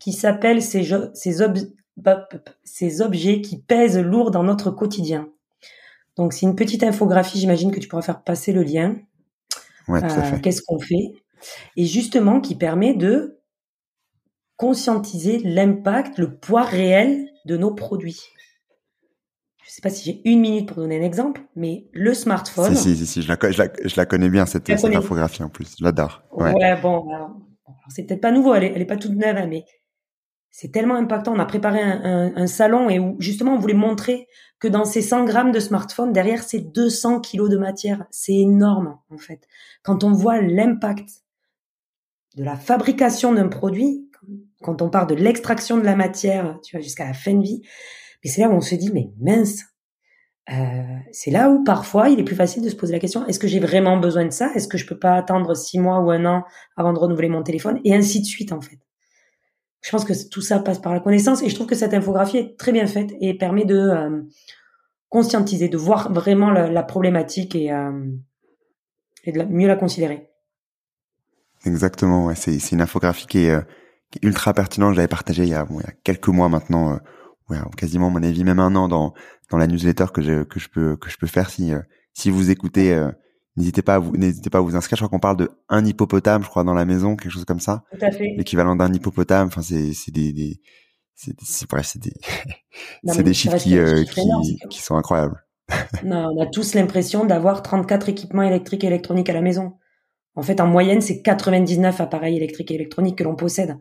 qui 0.00 0.12
s'appelle 0.12 0.62
ces, 0.62 0.88
ces, 1.14 1.36
ces 2.64 3.02
objets 3.02 3.40
qui 3.40 3.60
pèsent 3.60 3.98
lourd 3.98 4.30
dans 4.30 4.42
notre 4.42 4.70
quotidien. 4.70 5.28
Donc 6.16 6.32
c'est 6.32 6.46
une 6.46 6.56
petite 6.56 6.82
infographie, 6.82 7.38
j'imagine 7.38 7.70
que 7.70 7.80
tu 7.80 7.88
pourras 7.88 8.02
faire 8.02 8.22
passer 8.22 8.52
le 8.52 8.62
lien. 8.62 8.96
Ouais, 9.88 10.00
tout 10.00 10.06
à 10.06 10.34
euh. 10.34 10.38
Qu'est-ce 10.42 10.62
qu'on 10.62 10.78
fait? 10.78 11.12
Et 11.76 11.84
justement 11.84 12.40
qui 12.40 12.54
permet 12.54 12.94
de 12.94 13.40
conscientiser 14.56 15.38
l'impact, 15.40 16.18
le 16.18 16.34
poids 16.34 16.62
réel 16.62 17.28
de 17.44 17.58
nos 17.58 17.74
produits. 17.74 18.30
Je 19.66 19.72
ne 19.72 19.74
sais 19.74 19.82
pas 19.82 19.90
si 19.90 20.04
j'ai 20.04 20.30
une 20.30 20.40
minute 20.40 20.68
pour 20.68 20.76
donner 20.76 21.00
un 21.00 21.02
exemple, 21.02 21.42
mais 21.56 21.88
le 21.92 22.14
smartphone. 22.14 22.76
Si, 22.76 22.96
si, 22.96 23.04
si, 23.04 23.20
je, 23.20 23.28
la, 23.28 23.36
je, 23.50 23.96
la, 23.96 24.06
connais 24.06 24.28
bien, 24.28 24.46
cette, 24.46 24.68
cette 24.68 24.94
infographie 24.94 25.42
en 25.42 25.48
plus. 25.48 25.74
Je 25.76 25.82
l'adore. 25.82 26.22
Ouais. 26.30 26.52
ouais. 26.54 26.80
bon, 26.80 27.04
c'est 27.88 28.04
peut-être 28.04 28.20
pas 28.20 28.30
nouveau, 28.30 28.54
elle 28.54 28.62
est, 28.62 28.72
elle 28.76 28.82
est 28.82 28.86
pas 28.86 28.96
toute 28.96 29.16
neuve, 29.16 29.36
hein, 29.36 29.48
mais 29.48 29.64
c'est 30.52 30.70
tellement 30.70 30.94
impactant. 30.94 31.34
On 31.34 31.40
a 31.40 31.46
préparé 31.46 31.82
un, 31.82 32.32
un, 32.36 32.46
salon 32.46 32.88
et 32.88 33.00
où 33.00 33.16
justement 33.18 33.54
on 33.54 33.58
voulait 33.58 33.74
montrer 33.74 34.28
que 34.60 34.68
dans 34.68 34.84
ces 34.84 35.02
100 35.02 35.24
grammes 35.24 35.50
de 35.50 35.58
smartphone, 35.58 36.12
derrière 36.12 36.44
ces 36.44 36.60
200 36.60 37.20
kilos 37.20 37.50
de 37.50 37.58
matière, 37.58 38.04
c'est 38.12 38.34
énorme 38.34 38.96
en 39.10 39.18
fait. 39.18 39.48
Quand 39.82 40.04
on 40.04 40.12
voit 40.12 40.40
l'impact 40.40 41.08
de 42.36 42.44
la 42.44 42.54
fabrication 42.54 43.34
d'un 43.34 43.48
produit, 43.48 44.08
quand 44.62 44.80
on 44.80 44.90
part 44.90 45.08
de 45.08 45.16
l'extraction 45.16 45.76
de 45.76 45.84
la 45.84 45.96
matière, 45.96 46.60
tu 46.62 46.76
vois, 46.76 46.82
jusqu'à 46.82 47.06
la 47.06 47.14
fin 47.14 47.34
de 47.34 47.42
vie, 47.42 47.62
mais 48.26 48.32
c'est 48.32 48.40
là 48.40 48.48
où 48.48 48.54
on 48.54 48.60
se 48.60 48.74
dit, 48.74 48.90
mais 48.92 49.12
mince, 49.20 49.62
euh, 50.50 50.82
c'est 51.12 51.30
là 51.30 51.48
où 51.48 51.62
parfois 51.62 52.08
il 52.08 52.18
est 52.18 52.24
plus 52.24 52.34
facile 52.34 52.60
de 52.60 52.68
se 52.68 52.74
poser 52.74 52.92
la 52.92 52.98
question 52.98 53.24
est-ce 53.26 53.38
que 53.38 53.46
j'ai 53.46 53.60
vraiment 53.60 53.98
besoin 53.98 54.24
de 54.24 54.32
ça? 54.32 54.50
Est-ce 54.56 54.66
que 54.66 54.76
je 54.76 54.84
peux 54.84 54.98
pas 54.98 55.14
attendre 55.14 55.54
six 55.54 55.78
mois 55.78 56.00
ou 56.00 56.10
un 56.10 56.24
an 56.24 56.42
avant 56.76 56.92
de 56.92 56.98
renouveler 56.98 57.28
mon 57.28 57.44
téléphone? 57.44 57.78
Et 57.84 57.94
ainsi 57.94 58.20
de 58.20 58.26
suite 58.26 58.50
en 58.50 58.60
fait. 58.60 58.80
Je 59.80 59.90
pense 59.92 60.04
que 60.04 60.28
tout 60.28 60.40
ça 60.40 60.58
passe 60.58 60.80
par 60.80 60.92
la 60.92 60.98
connaissance 60.98 61.40
et 61.44 61.48
je 61.48 61.54
trouve 61.54 61.68
que 61.68 61.76
cette 61.76 61.94
infographie 61.94 62.38
est 62.38 62.58
très 62.58 62.72
bien 62.72 62.88
faite 62.88 63.10
et 63.20 63.38
permet 63.38 63.64
de 63.64 63.76
euh, 63.76 64.22
conscientiser, 65.08 65.68
de 65.68 65.76
voir 65.76 66.12
vraiment 66.12 66.50
la, 66.50 66.82
problématique 66.82 67.54
et, 67.54 67.70
euh, 67.70 68.10
et 69.22 69.30
de 69.30 69.44
mieux 69.44 69.68
la 69.68 69.76
considérer. 69.76 70.32
Exactement, 71.64 72.34
c'est 72.34 72.72
une 72.72 72.80
infographie 72.80 73.28
qui 73.28 73.46
est 73.46 73.60
ultra 74.22 74.52
pertinent. 74.52 74.90
Je 74.90 74.96
l'avais 74.96 75.06
partagé 75.06 75.44
il 75.44 75.50
y, 75.50 75.54
a, 75.54 75.66
quelques 76.02 76.26
mois 76.26 76.48
maintenant, 76.48 76.98
ouais, 77.50 77.58
quasiment 77.76 78.10
mon 78.10 78.22
avis 78.22 78.44
même 78.44 78.58
un 78.58 78.74
an 78.74 78.88
dans 78.88 79.14
dans 79.50 79.58
la 79.58 79.66
newsletter 79.66 80.06
que 80.12 80.22
je 80.22 80.42
que 80.44 80.58
je 80.58 80.68
peux 80.68 80.96
que 80.96 81.10
je 81.10 81.16
peux 81.16 81.26
faire 81.26 81.50
si 81.50 81.72
euh, 81.72 81.80
si 82.12 82.30
vous 82.30 82.50
écoutez. 82.50 82.94
Euh, 82.94 83.10
n'hésitez 83.56 83.82
pas 83.82 83.94
à 83.94 83.98
vous 83.98 84.16
n'hésitez 84.16 84.50
pas 84.50 84.58
à 84.58 84.60
vous 84.60 84.76
inscrire. 84.76 84.96
Je 84.96 85.00
crois 85.00 85.08
qu'on 85.08 85.20
parle 85.20 85.36
de 85.36 85.50
un 85.68 85.84
hippopotame, 85.84 86.42
je 86.42 86.48
crois, 86.48 86.64
dans 86.64 86.74
la 86.74 86.84
maison, 86.84 87.16
quelque 87.16 87.32
chose 87.32 87.44
comme 87.44 87.60
ça. 87.60 87.84
Tout 87.92 88.04
à 88.04 88.10
fait. 88.10 88.34
L'équivalent 88.36 88.76
d'un 88.76 88.92
hippopotame. 88.92 89.48
Enfin, 89.48 89.62
c'est 89.62 89.92
c'est 89.94 90.12
des, 90.12 90.32
des 90.32 90.60
c'est 91.14 91.34
c'est 91.42 91.68
bref, 91.68 91.86
c'est 91.86 92.02
des 92.02 92.14
c'est 93.06 93.22
des 93.22 93.34
chiffres 93.34 93.56
qui 93.56 93.78
qui, 94.12 94.58
qui 94.68 94.82
sont 94.82 94.96
incroyables. 94.96 95.42
non, 96.04 96.28
on 96.32 96.42
a 96.42 96.46
tous 96.46 96.74
l'impression 96.74 97.24
d'avoir 97.24 97.62
34 97.62 98.08
équipements 98.08 98.42
électriques 98.42 98.84
et 98.84 98.86
électroniques 98.86 99.28
à 99.30 99.32
la 99.32 99.40
maison. 99.40 99.74
En 100.34 100.42
fait, 100.42 100.60
en 100.60 100.66
moyenne, 100.66 101.00
c'est 101.00 101.22
99 101.22 102.00
appareils 102.00 102.36
électriques 102.36 102.70
et 102.70 102.74
électroniques 102.74 103.16
que 103.16 103.24
l'on 103.24 103.36
possède. 103.36 103.76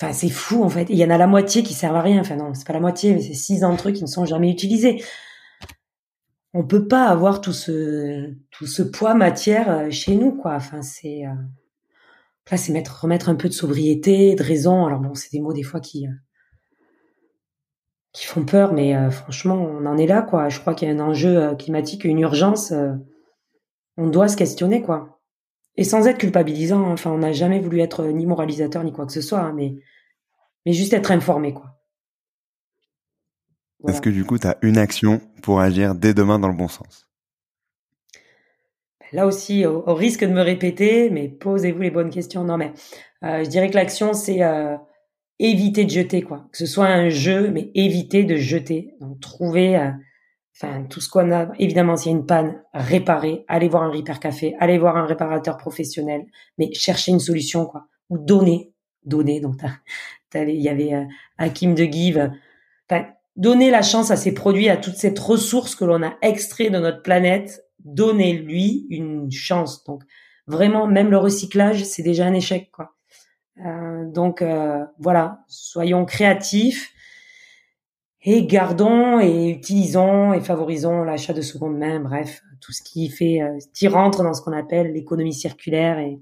Enfin, 0.00 0.12
c'est 0.12 0.28
fou 0.28 0.62
en 0.62 0.68
fait. 0.68 0.86
Il 0.90 0.96
y 0.96 1.04
en 1.04 1.10
a 1.10 1.18
la 1.18 1.26
moitié 1.26 1.62
qui 1.62 1.74
servent 1.74 1.96
à 1.96 2.02
rien. 2.02 2.20
Enfin 2.20 2.36
non, 2.36 2.54
c'est 2.54 2.66
pas 2.66 2.72
la 2.72 2.80
moitié, 2.80 3.14
mais 3.14 3.20
c'est 3.20 3.34
six 3.34 3.60
d'entre 3.60 3.88
eux 3.88 3.92
qui 3.92 4.02
ne 4.02 4.08
sont 4.08 4.24
jamais 4.24 4.50
utilisés. 4.50 5.02
On 6.54 6.64
peut 6.64 6.86
pas 6.88 7.06
avoir 7.06 7.40
tout 7.40 7.52
ce 7.52 8.32
tout 8.50 8.66
ce 8.66 8.82
poids 8.82 9.14
matière 9.14 9.70
euh, 9.70 9.90
chez 9.90 10.16
nous, 10.16 10.32
quoi. 10.32 10.54
Enfin, 10.54 10.82
c'est 10.82 11.26
euh... 11.26 11.34
là, 12.50 12.56
c'est 12.56 12.72
mettre 12.72 13.02
remettre 13.02 13.28
un 13.28 13.34
peu 13.34 13.48
de 13.48 13.54
sobriété, 13.54 14.34
de 14.34 14.42
raison. 14.42 14.86
Alors 14.86 15.00
bon, 15.00 15.14
c'est 15.14 15.32
des 15.32 15.40
mots 15.40 15.52
des 15.52 15.62
fois 15.64 15.80
qui 15.80 16.06
euh, 16.06 16.12
qui 18.12 18.26
font 18.26 18.44
peur, 18.44 18.72
mais 18.72 18.96
euh, 18.96 19.10
franchement, 19.10 19.54
on 19.56 19.84
en 19.86 19.98
est 19.98 20.06
là, 20.06 20.22
quoi. 20.22 20.48
Je 20.48 20.60
crois 20.60 20.74
qu'il 20.74 20.88
y 20.88 20.90
a 20.90 20.94
un 20.94 21.00
enjeu 21.00 21.54
climatique, 21.56 22.04
une 22.04 22.20
urgence. 22.20 22.72
on 23.96 24.06
doit 24.08 24.28
se 24.28 24.36
questionner, 24.36 24.82
quoi 24.82 25.17
et 25.78 25.84
sans 25.84 26.06
être 26.06 26.18
culpabilisant. 26.18 26.84
Hein. 26.84 26.92
Enfin, 26.92 27.10
on 27.10 27.18
n'a 27.18 27.32
jamais 27.32 27.60
voulu 27.60 27.80
être 27.80 28.04
ni 28.04 28.26
moralisateur 28.26 28.84
ni 28.84 28.92
quoi 28.92 29.06
que 29.06 29.12
ce 29.12 29.22
soit, 29.22 29.40
hein, 29.40 29.54
mais 29.56 29.76
mais 30.66 30.72
juste 30.74 30.92
être 30.92 31.12
informé, 31.12 31.54
quoi. 31.54 31.76
Est-ce 33.86 34.02
que 34.02 34.10
du 34.10 34.24
coup, 34.24 34.38
tu 34.38 34.46
as 34.48 34.58
une 34.60 34.76
action 34.76 35.20
pour 35.40 35.60
agir 35.60 35.94
dès 35.94 36.12
demain 36.12 36.40
dans 36.40 36.48
le 36.48 36.56
bon 36.56 36.66
sens? 36.66 37.08
Là 39.12 39.24
aussi, 39.24 39.64
au, 39.64 39.94
risque 39.94 40.24
de 40.24 40.32
me 40.32 40.42
répéter, 40.42 41.10
mais 41.10 41.28
posez-vous 41.28 41.80
les 41.80 41.92
bonnes 41.92 42.10
questions. 42.10 42.42
Non, 42.42 42.58
mais 42.58 42.72
euh, 43.22 43.44
je 43.44 43.48
dirais 43.48 43.70
que 43.70 43.76
l'action, 43.76 44.14
c'est 44.14 44.42
euh, 44.42 44.76
éviter 45.38 45.84
de 45.84 45.90
jeter, 45.90 46.22
quoi. 46.22 46.48
Que 46.50 46.58
ce 46.58 46.66
soit 46.66 46.88
un 46.88 47.08
jeu, 47.08 47.50
mais 47.50 47.70
éviter 47.74 48.24
de 48.24 48.34
jeter. 48.34 48.96
Donc, 49.00 49.20
trouver 49.20 49.76
euh, 49.76 49.90
enfin 50.60 50.84
tout 50.84 51.00
ce 51.00 51.08
qu'on 51.08 51.30
a. 51.32 51.48
Évidemment, 51.58 51.96
s'il 51.96 52.12
y 52.12 52.14
a 52.14 52.18
une 52.18 52.26
panne, 52.26 52.62
réparer, 52.74 53.44
aller 53.48 53.68
voir 53.68 53.84
un 53.84 53.90
repair 53.90 54.20
café, 54.20 54.54
aller 54.58 54.78
voir 54.78 54.96
un 54.96 55.06
réparateur 55.06 55.56
professionnel, 55.56 56.26
mais 56.58 56.72
chercher 56.74 57.12
une 57.12 57.20
solution 57.20 57.66
quoi, 57.66 57.86
ou 58.10 58.18
donner, 58.18 58.72
donner. 59.04 59.40
Donc 59.40 59.60
il 60.34 60.60
y 60.60 60.68
avait 60.68 60.94
euh, 60.94 61.04
Hakim 61.38 61.74
de 61.74 61.84
Give. 61.84 62.30
Enfin, 62.90 63.06
donner 63.36 63.70
la 63.70 63.82
chance 63.82 64.10
à 64.10 64.16
ces 64.16 64.34
produits, 64.34 64.68
à 64.68 64.76
toute 64.76 64.96
cette 64.96 65.18
ressource 65.18 65.74
que 65.74 65.84
l'on 65.84 66.02
a 66.02 66.16
extrait 66.22 66.70
de 66.70 66.78
notre 66.78 67.02
planète, 67.02 67.64
donner 67.84 68.32
lui 68.32 68.86
une 68.90 69.30
chance. 69.30 69.84
Donc 69.84 70.02
vraiment, 70.46 70.86
même 70.86 71.10
le 71.10 71.18
recyclage, 71.18 71.84
c'est 71.84 72.02
déjà 72.02 72.26
un 72.26 72.34
échec 72.34 72.70
quoi. 72.72 72.94
Euh, 73.64 74.04
donc 74.10 74.42
euh, 74.42 74.84
voilà, 74.98 75.40
soyons 75.48 76.04
créatifs 76.04 76.92
et 78.22 78.46
gardons 78.46 79.20
et 79.20 79.50
utilisons 79.50 80.32
et 80.32 80.40
favorisons 80.40 81.04
l'achat 81.04 81.32
de 81.32 81.40
seconde 81.40 81.78
main, 81.78 82.00
bref, 82.00 82.42
tout 82.60 82.72
ce 82.72 82.82
qui 82.82 83.08
fait, 83.08 83.42
euh, 83.42 83.58
qui 83.74 83.88
rentre 83.88 84.22
dans 84.22 84.34
ce 84.34 84.42
qu'on 84.42 84.52
appelle 84.52 84.92
l'économie 84.92 85.34
circulaire 85.34 85.98
et 85.98 86.20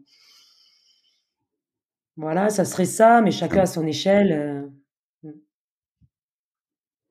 voilà, 2.16 2.49
ça 2.49 2.64
serait 2.64 2.86
ça, 2.86 3.20
mais 3.20 3.30
chacun 3.30 3.62
à 3.62 3.66
son 3.66 3.86
échelle. 3.86 4.32
Euh, 4.32 5.32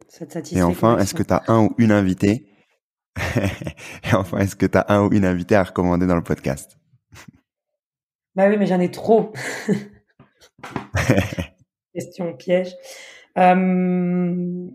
ça 0.08 0.26
te 0.26 0.40
Et 0.56 0.64
enfin, 0.64 0.98
est-ce 0.98 1.14
que 1.14 1.24
tu 1.24 1.34
as 1.34 1.44
un 1.48 1.66
ou 1.66 1.76
une 1.78 1.92
invité 1.92 2.50
Et 4.04 4.14
enfin, 4.14 4.40
est-ce 4.40 4.56
que 4.56 4.66
tu 4.66 4.78
as 4.78 4.86
un 4.90 5.06
ou 5.06 5.14
une 5.14 5.26
invité 5.26 5.56
à 5.56 5.64
recommander 5.64 6.08
dans 6.08 6.16
le 6.16 6.24
podcast? 6.24 6.78
Bah 8.36 8.50
oui, 8.50 8.58
mais 8.58 8.66
j'en 8.66 8.80
ai 8.80 8.92
trop. 8.92 9.32
Question 11.94 12.36
piège. 12.36 12.76
Euh, 13.38 14.68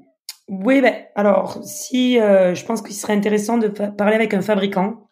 oui, 0.48 0.80
ben, 0.80 0.94
alors, 1.14 1.60
si 1.64 2.20
euh, 2.20 2.54
je 2.54 2.64
pense 2.64 2.82
qu'il 2.82 2.94
serait 2.94 3.14
intéressant 3.14 3.56
de 3.56 3.68
parler 3.68 4.16
avec 4.16 4.34
un 4.34 4.42
fabricant 4.42 5.08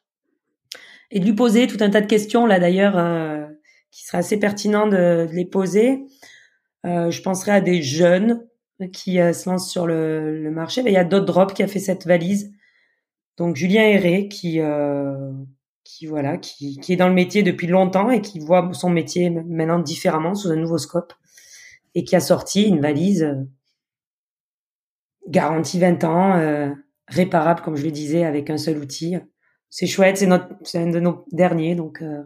et 1.10 1.20
de 1.20 1.24
lui 1.24 1.32
poser 1.32 1.66
tout 1.66 1.78
un 1.80 1.90
tas 1.90 2.00
de 2.00 2.06
questions, 2.06 2.44
là 2.44 2.58
d'ailleurs, 2.58 2.98
euh, 2.98 3.46
qui 3.90 4.04
serait 4.04 4.18
assez 4.18 4.38
pertinent 4.38 4.86
de, 4.86 5.26
de 5.26 5.32
les 5.32 5.46
poser. 5.46 6.04
Euh, 6.86 7.10
je 7.10 7.22
penserais 7.22 7.52
à 7.52 7.60
des 7.60 7.82
jeunes 7.82 8.46
qui 8.92 9.16
se 9.16 9.48
lance 9.48 9.70
sur 9.70 9.86
le, 9.86 10.50
marché. 10.50 10.82
Mais 10.82 10.90
il 10.90 10.94
y 10.94 10.98
a 10.98 11.04
d'autres 11.04 11.26
Drop 11.26 11.54
qui 11.54 11.62
a 11.62 11.68
fait 11.68 11.78
cette 11.78 12.06
valise. 12.06 12.52
Donc 13.36 13.56
Julien 13.56 13.82
Herré 13.82 14.28
qui 14.28 14.60
qui 15.84 16.06
voilà, 16.06 16.36
qui, 16.36 16.78
qui 16.80 16.92
est 16.92 16.96
dans 16.96 17.08
le 17.08 17.14
métier 17.14 17.42
depuis 17.42 17.66
longtemps 17.66 18.10
et 18.10 18.20
qui 18.20 18.40
voit 18.40 18.70
son 18.72 18.90
métier 18.90 19.30
maintenant 19.30 19.78
différemment 19.78 20.34
sous 20.34 20.50
un 20.50 20.56
nouveau 20.56 20.78
scope 20.78 21.14
et 21.94 22.04
qui 22.04 22.16
a 22.16 22.20
sorti 22.20 22.64
une 22.64 22.80
valise 22.80 23.22
euh, 23.22 23.34
garantie 25.28 25.78
20 25.78 26.04
ans, 26.04 26.36
euh, 26.36 26.70
réparable 27.06 27.60
comme 27.62 27.76
je 27.76 27.84
le 27.84 27.90
disais 27.90 28.24
avec 28.24 28.50
un 28.50 28.58
seul 28.58 28.78
outil. 28.78 29.16
C'est 29.70 29.86
chouette, 29.86 30.18
c'est 30.18 30.26
notre, 30.26 30.48
c'est 30.62 30.78
un 30.78 30.90
de 30.90 31.00
nos 31.00 31.26
derniers 31.32 31.74
donc. 31.74 32.02
Euh... 32.02 32.22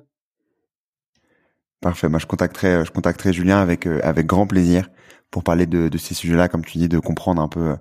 Parfait. 1.81 2.09
Moi, 2.09 2.21
je 2.21 2.27
contacterai, 2.27 2.85
je 2.85 2.93
contacterai 2.93 3.33
Julien 3.33 3.59
avec 3.59 3.87
euh, 3.87 4.01
avec 4.05 4.27
grand 4.27 4.47
plaisir 4.47 4.89
pour 5.31 5.43
parler 5.43 5.67
de, 5.67 5.89
de 5.89 5.99
ces 5.99 6.15
sujets-là, 6.15 6.49
comme 6.49 6.65
tu 6.65 6.79
dis, 6.79 6.89
de 6.89 6.99
comprendre 6.99 7.43
un 7.43 7.49
peu, 7.49 7.75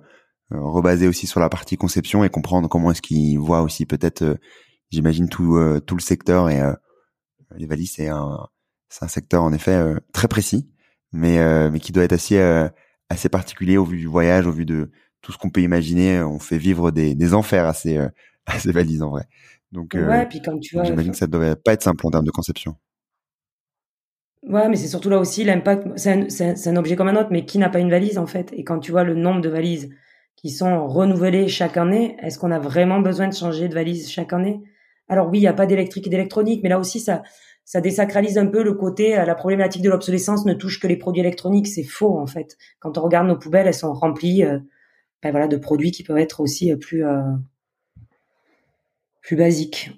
rebaser 0.50 1.06
aussi 1.06 1.26
sur 1.26 1.38
la 1.38 1.48
partie 1.48 1.76
conception 1.76 2.24
et 2.24 2.30
comprendre 2.30 2.68
comment 2.68 2.90
est-ce 2.90 3.02
qu'il 3.02 3.38
voit 3.38 3.62
aussi 3.62 3.86
peut-être 3.86 4.38
j'imagine 4.92 5.28
tout 5.28 5.56
euh, 5.56 5.80
tout 5.80 5.96
le 5.96 6.02
secteur 6.02 6.50
et 6.50 6.60
euh, 6.60 6.74
les 7.56 7.66
valises 7.66 7.94
c'est 7.96 8.08
un 8.08 8.46
c'est 8.88 9.04
un 9.04 9.08
secteur 9.08 9.42
en 9.42 9.52
effet 9.52 9.74
euh, 9.74 9.98
très 10.12 10.28
précis, 10.28 10.70
mais 11.12 11.70
mais 11.70 11.80
qui 11.80 11.92
doit 11.92 12.04
être 12.04 12.12
assez 12.12 12.38
assez 13.08 13.28
particulier 13.28 13.76
au 13.76 13.84
vu 13.84 13.98
du 13.98 14.06
voyage, 14.06 14.46
au 14.46 14.52
vu 14.52 14.64
de 14.64 14.90
tout 15.20 15.32
ce 15.32 15.38
qu'on 15.38 15.50
peut 15.50 15.60
imaginer. 15.60 16.22
On 16.22 16.38
fait 16.38 16.58
vivre 16.58 16.90
des, 16.90 17.14
des 17.14 17.34
enfers 17.34 17.66
à 17.66 17.74
ces, 17.74 17.98
à 18.46 18.58
ces 18.58 18.72
valises 18.72 19.02
en 19.02 19.10
vrai. 19.10 19.24
Donc, 19.70 19.94
ouais, 19.94 20.26
puis 20.26 20.42
quand 20.42 20.58
tu 20.58 20.76
j'imagine 20.84 21.12
que 21.12 21.16
ça 21.16 21.26
devrait 21.26 21.56
pas 21.56 21.72
être 21.72 21.82
simple 21.82 22.06
en 22.06 22.10
termes 22.10 22.26
de 22.26 22.30
conception. 22.30 22.76
Ouais, 24.42 24.68
mais 24.68 24.76
c'est 24.76 24.88
surtout 24.88 25.08
là 25.08 25.18
aussi 25.18 25.44
l'impact. 25.44 25.86
C'est 25.96 26.12
un, 26.12 26.28
c'est 26.28 26.68
un, 26.68 26.76
objet 26.76 26.96
comme 26.96 27.08
un 27.08 27.16
autre, 27.16 27.28
mais 27.30 27.44
qui 27.44 27.58
n'a 27.58 27.68
pas 27.68 27.78
une 27.78 27.90
valise 27.90 28.18
en 28.18 28.26
fait? 28.26 28.52
Et 28.54 28.64
quand 28.64 28.80
tu 28.80 28.90
vois 28.90 29.04
le 29.04 29.14
nombre 29.14 29.40
de 29.40 29.48
valises 29.48 29.90
qui 30.36 30.50
sont 30.50 30.88
renouvelées 30.88 31.46
chaque 31.46 31.76
année, 31.76 32.16
est-ce 32.20 32.38
qu'on 32.38 32.50
a 32.50 32.58
vraiment 32.58 33.00
besoin 33.00 33.28
de 33.28 33.34
changer 33.34 33.68
de 33.68 33.74
valise 33.74 34.10
chaque 34.10 34.32
année? 34.32 34.60
Alors 35.08 35.28
oui, 35.30 35.38
il 35.38 35.42
n'y 35.42 35.46
a 35.46 35.52
pas 35.52 35.66
d'électrique 35.66 36.08
et 36.08 36.10
d'électronique, 36.10 36.60
mais 36.62 36.68
là 36.68 36.80
aussi, 36.80 36.98
ça, 36.98 37.22
ça 37.64 37.80
désacralise 37.80 38.38
un 38.38 38.46
peu 38.46 38.62
le 38.62 38.74
côté, 38.74 39.18
euh, 39.18 39.24
la 39.24 39.34
problématique 39.34 39.82
de 39.82 39.90
l'obsolescence 39.90 40.44
ne 40.44 40.54
touche 40.54 40.80
que 40.80 40.86
les 40.86 40.96
produits 40.96 41.20
électroniques. 41.20 41.68
C'est 41.68 41.84
faux, 41.84 42.18
en 42.18 42.26
fait. 42.26 42.56
Quand 42.80 42.98
on 42.98 43.02
regarde 43.02 43.26
nos 43.26 43.38
poubelles, 43.38 43.66
elles 43.66 43.74
sont 43.74 43.92
remplies 43.92 44.44
euh, 44.44 44.58
ben 45.22 45.30
voilà, 45.30 45.46
de 45.46 45.56
produits 45.56 45.92
qui 45.92 46.02
peuvent 46.02 46.18
être 46.18 46.40
aussi 46.40 46.72
euh, 46.72 46.76
plus, 46.76 47.04
plus 49.20 49.36
basiques. 49.36 49.92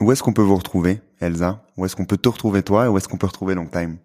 Où 0.00 0.10
est-ce 0.10 0.22
qu'on 0.24 0.32
peut 0.32 0.42
vous 0.42 0.56
retrouver, 0.56 1.00
Elsa? 1.20 1.64
Où 1.76 1.86
est-ce 1.86 1.94
qu'on 1.94 2.06
peut 2.06 2.16
te 2.16 2.28
retrouver 2.28 2.64
toi 2.64 2.86
et 2.86 2.88
où 2.88 2.98
est-ce 2.98 3.06
qu'on 3.06 3.18
peut 3.18 3.28
retrouver 3.28 3.54
Longtime? 3.54 3.98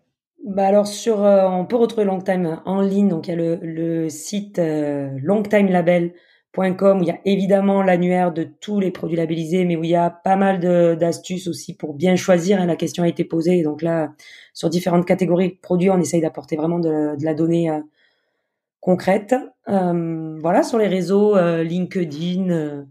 Bah 0.46 0.68
alors 0.68 0.86
sur, 0.86 1.18
on 1.20 1.66
peut 1.66 1.76
retrouver 1.76 2.06
Longtime 2.06 2.62
en 2.66 2.82
ligne, 2.82 3.10
donc 3.10 3.28
il 3.28 3.32
y 3.32 3.34
a 3.34 3.36
le, 3.36 3.56
le 3.64 4.08
site 4.08 4.62
Longtime 4.62 5.68
Label 5.68 6.14
où 6.58 7.02
il 7.02 7.08
y 7.08 7.12
a 7.12 7.20
évidemment 7.26 7.84
l'annuaire 7.84 8.32
de 8.32 8.44
tous 8.44 8.80
les 8.80 8.92
produits 8.92 9.18
labellisés, 9.18 9.66
mais 9.66 9.76
où 9.76 9.84
il 9.84 9.92
y 9.92 9.96
a 9.96 10.10
pas 10.10 10.36
mal 10.36 10.60
d'astuces 10.98 11.48
aussi 11.48 11.76
pour 11.76 11.94
bien 11.94 12.16
choisir. 12.16 12.60
Hein, 12.60 12.66
la 12.66 12.76
question 12.76 13.04
a 13.04 13.08
été 13.08 13.24
posée. 13.24 13.64
Donc 13.64 13.82
là, 13.82 14.14
sur 14.54 14.70
différentes 14.70 15.06
catégories 15.06 15.50
de 15.50 15.58
produits, 15.62 15.90
on 15.90 16.00
essaye 16.00 16.22
d'apporter 16.22 16.56
vraiment 16.56 16.80
de, 16.80 17.16
la 17.24 17.34
donnée 17.34 17.70
euh, 17.70 17.82
concrète. 18.80 19.36
Euh, 19.68 20.40
voilà, 20.42 20.64
sur 20.64 20.78
les 20.80 20.88
réseaux, 20.88 21.36
euh, 21.36 21.64
LinkedIn, 21.64 22.86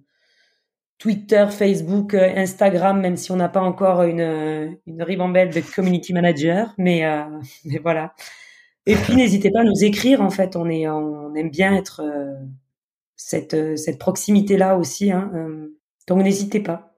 Twitter, 0.99 1.47
Facebook, 1.51 2.15
Instagram, 2.15 3.01
même 3.01 3.17
si 3.17 3.33
on 3.33 3.37
n'a 3.37 3.49
pas 3.49 3.61
encore 3.61 4.03
une, 4.03 4.79
une 4.87 5.03
ribambelle 5.03 5.53
de 5.53 5.61
community 5.61 6.13
manager, 6.13 6.73
mais, 6.79 7.03
mais 7.65 7.79
voilà. 7.79 8.15
Et 8.87 8.95
puis 8.95 9.17
n'hésitez 9.17 9.51
pas 9.51 9.61
à 9.61 9.65
nous 9.65 9.85
écrire. 9.85 10.21
En 10.23 10.31
fait, 10.31 10.55
on 10.55 10.71
est, 10.71 10.89
on 10.89 11.35
aime 11.35 11.51
bien 11.51 11.75
être 11.75 12.03
cette, 13.17 13.55
euh, 13.55 13.77
cette 13.77 13.99
proximité-là 13.99 14.77
aussi. 14.77 15.11
Hein, 15.11 15.31
euh, 15.35 15.75
donc 16.07 16.23
n'hésitez 16.23 16.61
pas. 16.61 16.95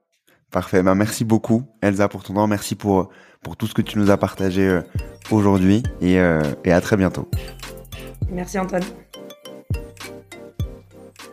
Parfait. 0.51 0.83
Ben, 0.83 0.95
merci 0.95 1.25
beaucoup, 1.25 1.63
Elsa, 1.81 2.07
pour 2.07 2.23
ton 2.23 2.33
temps. 2.33 2.47
Merci 2.47 2.75
pour, 2.75 3.09
pour 3.41 3.55
tout 3.55 3.67
ce 3.67 3.73
que 3.73 3.81
tu 3.81 3.97
nous 3.97 4.11
as 4.11 4.17
partagé 4.17 4.67
euh, 4.67 4.81
aujourd'hui 5.31 5.83
et, 6.01 6.15
et 6.15 6.71
à 6.71 6.81
très 6.81 6.97
bientôt. 6.97 7.29
Merci, 8.31 8.59
Antoine. 8.59 8.83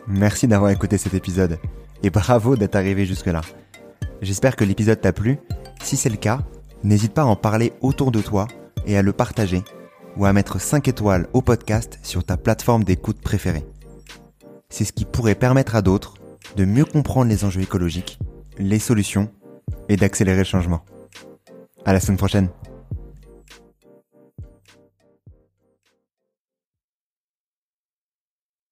Merci 0.07 0.47
d'avoir 0.47 0.71
écouté 0.71 0.99
cet 0.99 1.15
épisode 1.15 1.59
et 2.03 2.11
bravo 2.11 2.57
d'être 2.57 2.77
arrivé 2.77 3.07
jusque-là. 3.07 3.41
J'espère 4.23 4.55
que 4.55 4.65
l'épisode 4.65 5.01
t'a 5.01 5.13
plu. 5.13 5.39
Si 5.83 5.97
c'est 5.97 6.09
le 6.09 6.17
cas, 6.17 6.41
n'hésite 6.85 7.13
pas 7.13 7.23
à 7.23 7.27
en 7.27 7.37
parler 7.37 7.73
autour 7.81 8.13
de 8.13 8.21
toi 8.21 8.47
et 8.87 8.97
à 8.97 9.03
le 9.03 9.13
partager 9.13 9.63
ou 10.17 10.25
à 10.27 10.33
mettre 10.33 10.61
5 10.61 10.87
étoiles 10.89 11.27
au 11.33 11.43
podcast 11.43 11.99
sur 12.03 12.23
ta 12.23 12.37
plateforme 12.37 12.85
d'écoute 12.85 13.21
préférée 13.21 13.65
c'est 14.69 14.85
ce 14.85 14.93
qui 14.93 15.05
pourrait 15.05 15.35
permettre 15.35 15.75
à 15.75 15.83
d'autres 15.83 16.15
de 16.57 16.65
mieux 16.65 16.85
comprendre 16.85 17.31
les 17.31 17.45
enjeux 17.45 17.63
écologiques, 17.63 18.19
les 18.59 18.79
solutions 18.79 19.31
et 19.89 19.97
d'accélérer 19.97 20.39
le 20.39 20.45
changement. 20.45 20.85
À 21.85 21.93
la 21.93 22.01
semaine 22.01 22.19
prochaine. 22.19 22.49